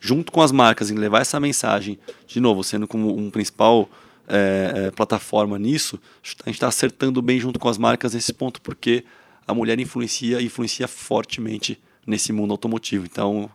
junto 0.00 0.30
com 0.32 0.40
as 0.40 0.52
marcas, 0.52 0.92
em 0.92 0.94
levar 0.94 1.20
essa 1.20 1.40
mensagem, 1.40 1.98
de 2.24 2.38
novo, 2.38 2.62
sendo 2.62 2.86
como 2.86 3.14
um 3.18 3.28
principal 3.30 3.90
é, 4.30 4.86
é, 4.86 4.90
plataforma 4.90 5.58
nisso, 5.58 5.98
a 6.44 6.48
gente 6.48 6.56
está 6.56 6.68
acertando 6.68 7.20
bem 7.20 7.38
junto 7.38 7.58
com 7.58 7.68
as 7.68 7.76
marcas 7.76 8.14
nesse 8.14 8.32
ponto, 8.32 8.60
porque 8.62 9.04
a 9.46 9.52
mulher 9.52 9.78
influencia 9.80 10.40
influencia 10.40 10.86
fortemente 10.86 11.80
nesse 12.06 12.32
mundo 12.32 12.52
automotivo. 12.52 13.04
Então, 13.04 13.50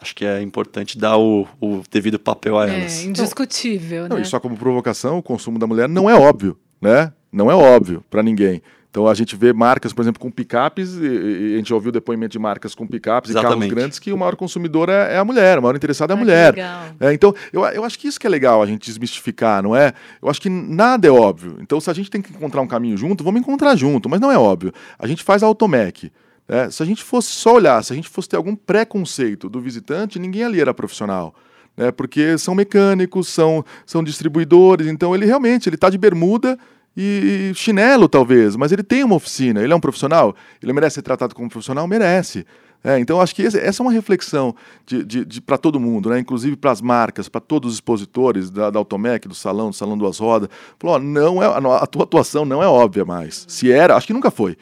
acho 0.00 0.14
que 0.14 0.24
é 0.24 0.40
importante 0.42 0.98
dar 0.98 1.18
o, 1.18 1.46
o 1.60 1.82
devido 1.90 2.18
papel 2.18 2.58
a 2.58 2.68
é, 2.68 2.80
elas. 2.80 3.00
É 3.00 3.04
indiscutível, 3.04 4.08
não, 4.08 4.16
né? 4.16 4.22
E 4.22 4.24
só 4.24 4.40
como 4.40 4.56
provocação, 4.56 5.18
o 5.18 5.22
consumo 5.22 5.58
da 5.58 5.66
mulher 5.66 5.88
não 5.88 6.08
é 6.08 6.14
óbvio, 6.14 6.58
né? 6.80 7.12
Não 7.30 7.50
é 7.50 7.54
óbvio 7.54 8.02
para 8.10 8.22
ninguém. 8.22 8.62
Então 8.96 9.06
a 9.06 9.12
gente 9.12 9.36
vê 9.36 9.52
marcas, 9.52 9.92
por 9.92 10.00
exemplo, 10.00 10.18
com 10.18 10.30
picapes, 10.30 10.94
e, 10.94 11.04
e 11.04 11.54
a 11.54 11.56
gente 11.58 11.74
ouviu 11.74 11.92
depoimento 11.92 12.32
de 12.32 12.38
marcas 12.38 12.74
com 12.74 12.86
picapes 12.86 13.28
Exatamente. 13.28 13.56
e 13.56 13.60
carros 13.60 13.74
grandes 13.74 13.98
que 13.98 14.10
o 14.10 14.16
maior 14.16 14.34
consumidor 14.36 14.88
é, 14.88 15.16
é 15.16 15.18
a 15.18 15.24
mulher, 15.24 15.58
o 15.58 15.62
maior 15.62 15.76
interessado 15.76 16.12
é 16.12 16.14
a 16.14 16.16
ah, 16.16 16.18
mulher. 16.18 16.54
É, 16.98 17.12
então, 17.12 17.34
eu, 17.52 17.62
eu 17.66 17.84
acho 17.84 17.98
que 17.98 18.08
isso 18.08 18.18
que 18.18 18.26
é 18.26 18.30
legal 18.30 18.62
a 18.62 18.66
gente 18.66 18.86
desmistificar, 18.86 19.62
não 19.62 19.76
é? 19.76 19.92
Eu 20.22 20.30
acho 20.30 20.40
que 20.40 20.48
nada 20.48 21.06
é 21.06 21.10
óbvio. 21.10 21.58
Então, 21.60 21.78
se 21.78 21.90
a 21.90 21.92
gente 21.92 22.10
tem 22.10 22.22
que 22.22 22.32
encontrar 22.32 22.62
um 22.62 22.66
caminho 22.66 22.96
junto, 22.96 23.22
vamos 23.22 23.38
encontrar 23.38 23.76
junto, 23.76 24.08
mas 24.08 24.18
não 24.18 24.32
é 24.32 24.38
óbvio. 24.38 24.72
A 24.98 25.06
gente 25.06 25.22
faz 25.22 25.42
a 25.42 25.46
Automec. 25.46 26.10
É, 26.48 26.70
se 26.70 26.82
a 26.82 26.86
gente 26.86 27.02
fosse 27.04 27.28
só 27.28 27.56
olhar, 27.56 27.84
se 27.84 27.92
a 27.92 27.96
gente 27.96 28.08
fosse 28.08 28.30
ter 28.30 28.36
algum 28.36 28.56
preconceito 28.56 29.50
do 29.50 29.60
visitante, 29.60 30.18
ninguém 30.18 30.44
ali 30.44 30.58
era 30.58 30.72
profissional. 30.72 31.34
Né, 31.76 31.92
porque 31.92 32.38
são 32.38 32.54
mecânicos, 32.54 33.28
são, 33.28 33.62
são 33.84 34.02
distribuidores, 34.02 34.86
então 34.86 35.14
ele 35.14 35.26
realmente 35.26 35.68
ele 35.68 35.76
está 35.76 35.90
de 35.90 35.98
bermuda 35.98 36.58
e 36.96 37.52
chinelo, 37.54 38.08
talvez, 38.08 38.56
mas 38.56 38.72
ele 38.72 38.82
tem 38.82 39.04
uma 39.04 39.16
oficina, 39.16 39.62
ele 39.62 39.72
é 39.72 39.76
um 39.76 39.80
profissional, 39.80 40.34
ele 40.62 40.72
merece 40.72 40.94
ser 40.94 41.02
tratado 41.02 41.34
como 41.34 41.48
profissional? 41.48 41.86
Merece. 41.86 42.46
É, 42.82 42.98
então, 42.98 43.20
acho 43.20 43.34
que 43.34 43.42
esse, 43.42 43.58
essa 43.58 43.82
é 43.82 43.84
uma 43.84 43.92
reflexão 43.92 44.54
de, 44.86 45.04
de, 45.04 45.24
de 45.24 45.40
para 45.40 45.58
todo 45.58 45.80
mundo, 45.80 46.08
né? 46.10 46.20
inclusive 46.20 46.56
para 46.56 46.70
as 46.70 46.80
marcas, 46.80 47.28
para 47.28 47.40
todos 47.40 47.70
os 47.72 47.76
expositores 47.76 48.48
da, 48.48 48.70
da 48.70 48.78
Automec, 48.78 49.26
do 49.26 49.34
Salão, 49.34 49.70
do 49.70 49.76
Salão 49.76 49.98
Duas 49.98 50.18
Rodas. 50.18 50.48
Falou, 50.78 50.96
ó, 50.96 50.98
não 50.98 51.42
é, 51.42 51.46
a, 51.46 51.86
tua 51.86 52.04
atuação 52.04 52.44
não 52.44 52.62
é 52.62 52.66
óbvia 52.66 53.04
mais. 53.04 53.44
Se 53.48 53.72
era, 53.72 53.96
acho 53.96 54.06
que 54.06 54.12
nunca 54.12 54.30
foi 54.30 54.56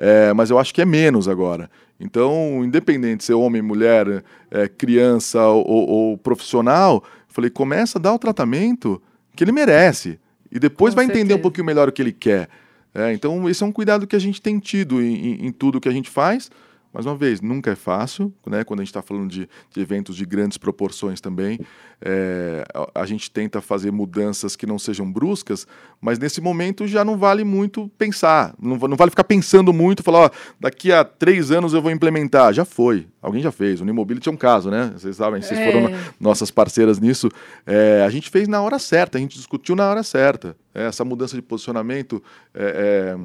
é, 0.00 0.32
mas 0.32 0.48
eu 0.48 0.58
acho 0.58 0.72
que 0.72 0.80
é 0.80 0.84
menos 0.86 1.28
agora. 1.28 1.70
Então, 2.00 2.64
independente 2.64 3.18
de 3.18 3.24
ser 3.24 3.34
homem, 3.34 3.60
mulher, 3.60 4.24
é, 4.50 4.66
criança 4.66 5.46
ou, 5.46 5.66
ou, 5.66 6.18
profissional, 6.18 7.04
falei, 7.28 7.50
começa 7.50 7.98
a 7.98 8.00
dar 8.00 8.14
o 8.14 8.18
tratamento 8.18 9.00
que 9.36 9.44
ele 9.44 9.52
merece. 9.52 10.18
E 10.50 10.58
depois 10.58 10.92
Com 10.92 10.96
vai 10.96 11.06
certeza. 11.06 11.24
entender 11.24 11.38
um 11.38 11.42
pouquinho 11.42 11.64
melhor 11.64 11.88
o 11.88 11.92
que 11.92 12.02
ele 12.02 12.12
quer. 12.12 12.48
É, 12.94 13.12
então, 13.12 13.48
esse 13.48 13.62
é 13.62 13.66
um 13.66 13.72
cuidado 13.72 14.06
que 14.06 14.16
a 14.16 14.18
gente 14.18 14.42
tem 14.42 14.58
tido 14.58 15.00
em, 15.00 15.14
em, 15.14 15.46
em 15.46 15.52
tudo 15.52 15.80
que 15.80 15.88
a 15.88 15.92
gente 15.92 16.10
faz. 16.10 16.50
Mais 16.92 17.06
uma 17.06 17.14
vez, 17.14 17.40
nunca 17.40 17.70
é 17.70 17.76
fácil, 17.76 18.32
né? 18.44 18.64
quando 18.64 18.80
a 18.80 18.82
gente 18.82 18.90
está 18.90 19.00
falando 19.00 19.30
de, 19.30 19.48
de, 19.72 19.80
eventos 19.80 20.16
de 20.16 20.24
grandes 20.24 20.58
proporções 20.58 21.20
também. 21.20 21.60
É, 22.00 22.64
a, 22.74 23.02
a, 23.02 23.06
gente 23.06 23.30
tenta 23.30 23.60
fazer 23.60 23.92
mudanças 23.92 24.56
que 24.56 24.66
não 24.66 24.76
sejam 24.76 25.10
bruscas, 25.10 25.68
mas 26.00 26.18
nesse 26.18 26.40
momento 26.40 26.88
já 26.88 27.04
não 27.04 27.16
vale 27.16 27.44
muito 27.44 27.88
pensar. 27.96 28.54
Não, 28.60 28.76
não 28.76 28.96
vale 28.96 29.10
ficar 29.10 29.22
pensando 29.22 29.72
muito, 29.72 30.02
falar, 30.02 30.18
ó, 30.18 30.30
daqui 30.58 30.90
a 30.90 31.04
três 31.04 31.52
anos 31.52 31.74
eu 31.74 31.80
vou 31.80 31.92
implementar. 31.92 32.52
Já 32.52 32.64
foi, 32.64 33.06
alguém 33.22 33.40
já 33.40 33.52
fez. 33.52 33.80
O 33.80 33.84
Nimobility 33.84 34.28
é 34.28 34.32
um 34.32 34.36
caso, 34.36 34.68
né? 34.68 34.92
Vocês 34.96 35.14
sabem, 35.14 35.40
vocês 35.40 35.60
é. 35.60 35.70
foram 35.70 35.92
nossas 36.18 36.50
parceiras 36.50 36.98
nisso. 36.98 37.28
É, 37.64 38.02
a 38.04 38.10
gente 38.10 38.30
fez 38.30 38.48
na 38.48 38.60
hora 38.60 38.80
certa, 38.80 39.16
a 39.16 39.20
gente 39.20 39.36
discutiu 39.36 39.76
na 39.76 39.88
hora 39.88 40.02
certa. 40.02 40.56
É, 40.74 40.86
essa 40.86 41.04
mudança 41.04 41.36
de 41.36 41.42
posicionamento 41.42 42.22
é, 42.54 43.16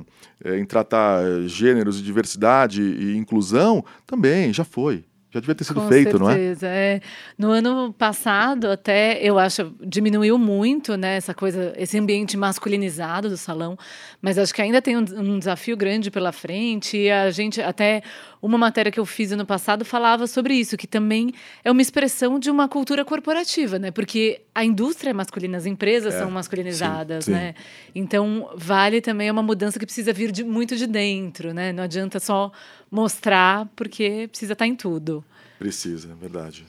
é, 0.44 0.52
é, 0.52 0.60
em 0.60 0.66
tratar 0.66 1.24
gêneros 1.48 2.00
e 2.00 2.04
diversidade 2.04 2.82
e 2.82 3.16
inclusão 3.16 3.84
também 4.06 4.52
já 4.54 4.64
foi. 4.64 5.06
Já 5.36 5.42
devia 5.42 5.56
ter 5.56 5.66
sido 5.66 5.82
Com 5.82 5.90
feito, 5.90 6.18
certeza, 6.18 6.66
não 6.66 6.74
é? 6.74 6.96
é? 6.96 7.02
No 7.38 7.52
ano 7.52 7.92
passado, 7.92 8.72
até 8.72 9.20
eu 9.22 9.38
acho 9.38 9.76
diminuiu 9.82 10.38
muito, 10.38 10.96
né, 10.96 11.18
essa 11.18 11.34
coisa, 11.34 11.74
esse 11.76 11.98
ambiente 11.98 12.38
masculinizado 12.38 13.28
do 13.28 13.36
salão, 13.36 13.78
mas 14.22 14.38
acho 14.38 14.54
que 14.54 14.62
ainda 14.62 14.82
tem 14.82 14.96
um, 14.96 15.04
um 15.18 15.38
desafio 15.38 15.76
grande 15.76 16.10
pela 16.10 16.32
frente. 16.32 16.96
E 16.96 17.12
a 17.12 17.30
gente 17.32 17.62
até 17.62 18.02
uma 18.42 18.58
matéria 18.58 18.90
que 18.90 19.00
eu 19.00 19.06
fiz 19.06 19.34
ano 19.34 19.46
passado 19.46 19.84
falava 19.84 20.26
sobre 20.26 20.54
isso, 20.54 20.78
que 20.78 20.88
também 20.88 21.34
é 21.66 21.70
uma 21.70 21.82
expressão 21.82 22.40
de 22.40 22.50
uma 22.50 22.70
cultura 22.70 23.04
corporativa, 23.04 23.78
né? 23.78 23.92
Porque 23.92 24.42
a 24.54 24.64
indústria 24.64 25.10
é 25.10 25.14
masculina, 25.14 25.58
as 25.58 25.66
empresas 25.66 26.14
é, 26.14 26.20
são 26.20 26.32
masculinizadas, 26.32 27.26
sim, 27.26 27.32
sim. 27.34 27.38
né? 27.38 27.56
Então, 27.94 28.50
vale 28.56 29.02
também 29.02 29.28
é 29.28 29.32
uma 29.34 29.44
mudança 29.44 29.78
que 29.78 29.86
precisa 29.86 30.14
vir 30.14 30.32
de, 30.32 30.46
muito 30.46 30.78
de 30.78 30.88
dentro, 30.88 31.54
né? 31.54 31.74
Não 31.74 31.84
adianta 31.84 32.22
só 32.22 32.54
mostrar, 32.90 33.68
porque 33.76 34.28
precisa 34.30 34.54
estar 34.54 34.68
em 34.68 34.76
tudo. 34.76 35.24
Precisa, 35.58 36.12
é 36.12 36.16
verdade. 36.16 36.66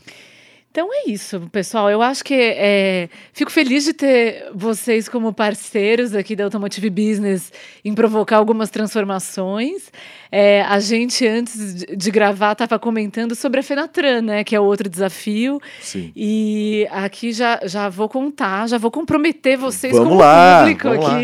Então 0.77 0.91
é 0.93 1.11
isso, 1.11 1.41
pessoal. 1.51 1.89
Eu 1.89 2.03
acho 2.03 2.23
que 2.23 2.35
é, 2.35 3.09
fico 3.33 3.51
feliz 3.51 3.85
de 3.85 3.95
ter 3.95 4.51
vocês 4.55 5.09
como 5.09 5.33
parceiros 5.33 6.14
aqui 6.14 6.37
da 6.37 6.45
Automotive 6.45 6.91
Business 6.91 7.51
em 7.83 7.95
provocar 7.95 8.37
algumas 8.37 8.69
transformações. 8.69 9.91
É, 10.31 10.61
a 10.61 10.79
gente, 10.79 11.27
antes 11.27 11.77
de 11.77 12.11
gravar, 12.11 12.53
estava 12.53 12.79
comentando 12.79 13.35
sobre 13.35 13.61
a 13.61 13.62
Fenatran, 13.62 14.21
né? 14.21 14.45
Que 14.45 14.55
é 14.55 14.61
outro 14.61 14.87
desafio. 14.87 15.59
Sim. 15.81 16.12
E 16.14 16.87
aqui 16.91 17.33
já, 17.33 17.59
já 17.64 17.89
vou 17.89 18.07
contar, 18.07 18.69
já 18.69 18.77
vou 18.77 18.91
comprometer 18.91 19.57
vocês 19.57 19.95
Vamos 19.95 20.19
lá, 20.19 20.59
público 20.59 20.89
vamos 20.91 21.05
lá. 21.07 21.23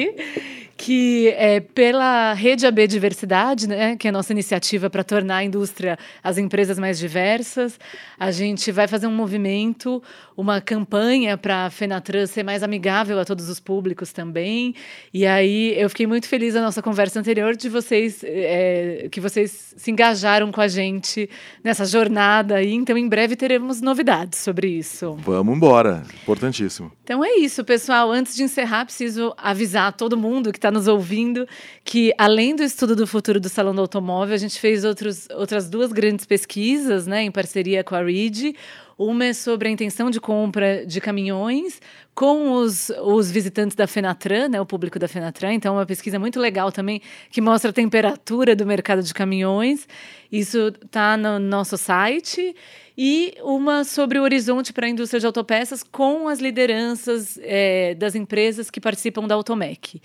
Que 0.83 1.29
é 1.37 1.61
pela 1.61 2.33
Rede 2.33 2.67
AB 2.67 2.89
Diversidade, 2.89 3.69
né, 3.69 3.95
que 3.95 4.09
é 4.09 4.11
a 4.11 4.13
nossa 4.13 4.33
iniciativa 4.33 4.91
para 4.91 5.05
tornar 5.05 5.37
a 5.37 5.45
indústria, 5.45 5.97
as 6.25 6.39
empresas 6.39 6.77
mais 6.77 6.99
diversas, 6.99 7.79
a 8.19 8.33
gente 8.33 8.73
vai 8.73 8.89
fazer 8.89 9.07
um 9.07 9.15
movimento, 9.15 10.03
uma 10.37 10.61
campanha 10.61 11.39
para 11.39 11.67
a 11.67 11.71
Fenatran 11.71 12.27
ser 12.27 12.43
mais 12.43 12.65
amigável 12.65 13.21
a 13.21 13.25
todos 13.25 13.49
os 13.49 13.61
públicos 13.61 14.13
também. 14.13 14.75
E 15.15 15.25
aí 15.25 15.73
eu 15.79 15.89
fiquei 15.89 16.05
muito 16.07 16.27
feliz 16.27 16.55
na 16.55 16.63
nossa 16.63 16.83
conversa 16.83 17.21
anterior 17.21 17.55
de 17.55 17.69
vocês 17.69 18.25
é, 18.25 19.07
que 19.13 19.21
vocês 19.21 19.75
se 19.77 19.89
engajaram 19.89 20.51
com 20.51 20.61
a 20.61 20.67
gente 20.67 21.31
nessa 21.63 21.85
jornada 21.85 22.57
aí. 22.57 22.73
Então 22.75 22.99
em 22.99 23.09
breve 23.09 23.37
teremos 23.37 23.81
novidades 23.81 24.41
sobre 24.41 24.67
isso. 24.67 25.17
Vamos 25.21 25.57
embora, 25.57 26.03
importantíssimo. 26.25 26.91
Então 27.05 27.25
é 27.25 27.37
isso, 27.37 27.63
pessoal. 27.63 28.11
Antes 28.11 28.35
de 28.35 28.43
encerrar, 28.43 28.85
preciso 28.85 29.33
avisar 29.37 29.93
todo 29.93 30.17
mundo 30.17 30.51
que 30.51 30.59
está 30.59 30.72
nos 30.73 30.89
ouvindo 30.89 31.47
que, 31.85 32.13
além 32.19 32.57
do 32.57 32.63
estudo 32.63 32.97
do 32.97 33.07
futuro 33.07 33.39
do 33.39 33.49
Salão 33.49 33.75
do 33.75 33.81
Automóvel, 33.81 34.35
a 34.35 34.39
gente 34.39 34.59
fez 34.59 34.85
outros, 34.85 35.29
outras 35.37 35.69
duas 35.69 35.93
grandes 35.93 36.25
pesquisas, 36.25 37.07
né, 37.07 37.23
em 37.23 37.31
parceria 37.31 37.85
com 37.85 37.95
a 37.95 38.03
RID. 38.03 38.55
Uma 38.99 39.27
é 39.27 39.33
sobre 39.33 39.69
a 39.69 39.71
intenção 39.71 40.11
de 40.11 40.21
compra 40.21 40.87
de 40.87 41.01
caminhões 41.01 41.81
com 42.15 42.53
os, 42.53 42.91
os 43.03 43.31
visitantes 43.31 43.75
da 43.75 43.87
Fenatran, 43.87 44.49
né, 44.49 44.61
o 44.61 44.67
público 44.67 44.99
da 44.99 45.09
Fenatran. 45.09 45.55
Então, 45.55 45.75
é 45.75 45.79
uma 45.79 45.87
pesquisa 45.87 46.19
muito 46.19 46.39
legal 46.39 46.71
também 46.71 47.01
que 47.31 47.41
mostra 47.41 47.71
a 47.71 47.73
temperatura 47.73 48.55
do 48.55 48.67
mercado 48.67 49.03
de 49.03 49.13
caminhões. 49.13 49.89
Isso 50.31 50.73
está 50.85 51.17
no 51.17 51.39
nosso 51.39 51.77
site. 51.77 52.55
E 52.97 53.35
uma 53.43 53.85
sobre 53.85 54.19
o 54.19 54.23
horizonte 54.23 54.73
para 54.73 54.87
a 54.87 54.89
indústria 54.89 55.19
de 55.19 55.27
autopeças 55.27 55.83
com 55.83 56.29
as 56.29 56.41
lideranças 56.41 57.39
é, 57.43 57.95
das 57.95 58.15
empresas 58.15 58.71
que 58.71 58.81
participam 58.81 59.27
da 59.27 59.35
Automec. 59.35 60.01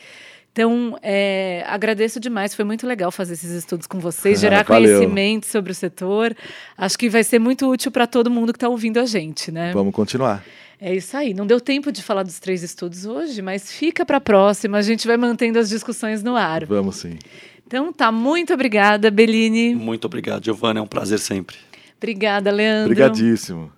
Então, 0.51 0.97
é, 1.03 1.63
agradeço 1.67 2.19
demais, 2.19 2.55
foi 2.55 2.65
muito 2.65 2.87
legal 2.87 3.11
fazer 3.11 3.33
esses 3.33 3.51
estudos 3.51 3.85
com 3.85 3.99
vocês, 3.99 4.39
gerar 4.39 4.63
Valeu. 4.63 4.97
conhecimento 4.97 5.45
sobre 5.45 5.71
o 5.71 5.75
setor. 5.75 6.35
Acho 6.75 6.97
que 6.97 7.09
vai 7.09 7.23
ser 7.23 7.37
muito 7.37 7.69
útil 7.69 7.91
para 7.91 8.07
todo 8.07 8.29
mundo 8.31 8.51
que 8.51 8.57
está 8.57 8.67
ouvindo 8.67 8.99
a 8.99 9.05
gente, 9.05 9.51
né? 9.51 9.71
Vamos 9.71 9.93
continuar. 9.93 10.43
É 10.79 10.95
isso 10.95 11.17
aí. 11.17 11.33
Não 11.33 11.45
deu 11.45 11.59
tempo 11.59 11.91
de 11.91 12.03
falar 12.03 12.23
dos 12.23 12.39
três 12.39 12.63
estudos 12.63 13.05
hoje, 13.05 13.41
mas 13.41 13.71
fica 13.71 14.05
para 14.05 14.17
a 14.17 14.21
próxima. 14.21 14.77
A 14.77 14.81
gente 14.81 15.07
vai 15.07 15.17
mantendo 15.17 15.57
as 15.59 15.69
discussões 15.69 16.23
no 16.23 16.35
ar. 16.35 16.65
Vamos 16.65 16.97
sim. 16.97 17.17
Então, 17.65 17.91
tá. 17.91 18.11
Muito 18.11 18.53
obrigada, 18.53 19.11
Beline. 19.11 19.75
Muito 19.75 20.05
obrigado, 20.05 20.45
Giovana. 20.45 20.79
É 20.79 20.83
um 20.83 20.87
prazer 20.87 21.19
sempre. 21.19 21.57
Obrigada, 21.97 22.51
Leandro. 22.51 22.91
Obrigadíssimo. 22.91 23.71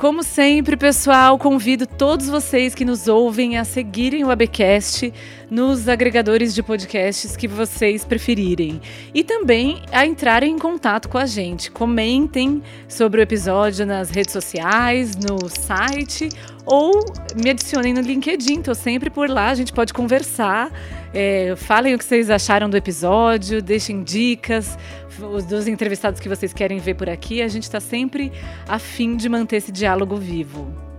Como 0.00 0.22
sempre, 0.22 0.78
pessoal, 0.78 1.36
convido 1.36 1.86
todos 1.86 2.26
vocês 2.26 2.74
que 2.74 2.86
nos 2.86 3.06
ouvem 3.06 3.58
a 3.58 3.64
seguirem 3.64 4.24
o 4.24 4.30
ABcast 4.30 5.12
nos 5.50 5.90
agregadores 5.90 6.54
de 6.54 6.62
podcasts 6.62 7.36
que 7.36 7.46
vocês 7.46 8.02
preferirem. 8.02 8.80
E 9.12 9.22
também 9.22 9.82
a 9.92 10.06
entrarem 10.06 10.54
em 10.54 10.58
contato 10.58 11.06
com 11.06 11.18
a 11.18 11.26
gente. 11.26 11.70
Comentem 11.70 12.62
sobre 12.88 13.20
o 13.20 13.22
episódio 13.22 13.84
nas 13.84 14.08
redes 14.08 14.32
sociais, 14.32 15.14
no 15.16 15.50
site 15.50 16.30
ou 16.64 17.04
me 17.36 17.50
adicionem 17.50 17.92
no 17.92 18.00
LinkedIn. 18.00 18.62
Tô 18.62 18.74
sempre 18.74 19.10
por 19.10 19.28
lá, 19.28 19.48
a 19.48 19.54
gente 19.54 19.70
pode 19.70 19.92
conversar. 19.92 20.70
É, 21.12 21.54
falem 21.56 21.94
o 21.94 21.98
que 21.98 22.04
vocês 22.06 22.30
acharam 22.30 22.70
do 22.70 22.76
episódio, 22.76 23.60
deixem 23.60 24.02
dicas 24.02 24.78
os 25.22 25.44
dos 25.44 25.66
entrevistados 25.66 26.20
que 26.20 26.28
vocês 26.28 26.52
querem 26.52 26.78
ver 26.78 26.94
por 26.94 27.08
aqui. 27.08 27.42
A 27.42 27.48
gente 27.48 27.64
está 27.64 27.80
sempre 27.80 28.32
a 28.68 28.78
fim 28.78 29.16
de 29.16 29.28
manter 29.28 29.56
esse 29.56 29.72
diálogo 29.72 30.16
vivo. 30.16 30.90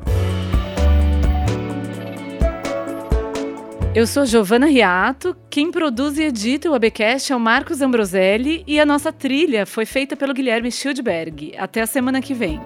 Eu 3.94 4.08
sou 4.08 4.26
Giovana 4.26 4.68
Riato, 4.68 5.36
quem 5.50 5.70
produz 5.70 6.18
e 6.18 6.24
edita 6.24 6.70
o 6.70 6.74
ABcast 6.74 7.34
é 7.34 7.36
o 7.36 7.40
Marcos 7.40 7.82
Ambroselli 7.82 8.64
e 8.66 8.80
a 8.80 8.86
nossa 8.86 9.12
trilha 9.12 9.66
foi 9.66 9.86
feita 9.86 10.16
pelo 10.16 10.34
Guilherme 10.34 10.72
Schildberg. 10.72 11.54
Até 11.58 11.82
a 11.82 11.86
semana 11.86 12.22
que 12.22 12.34
vem. 12.34 12.62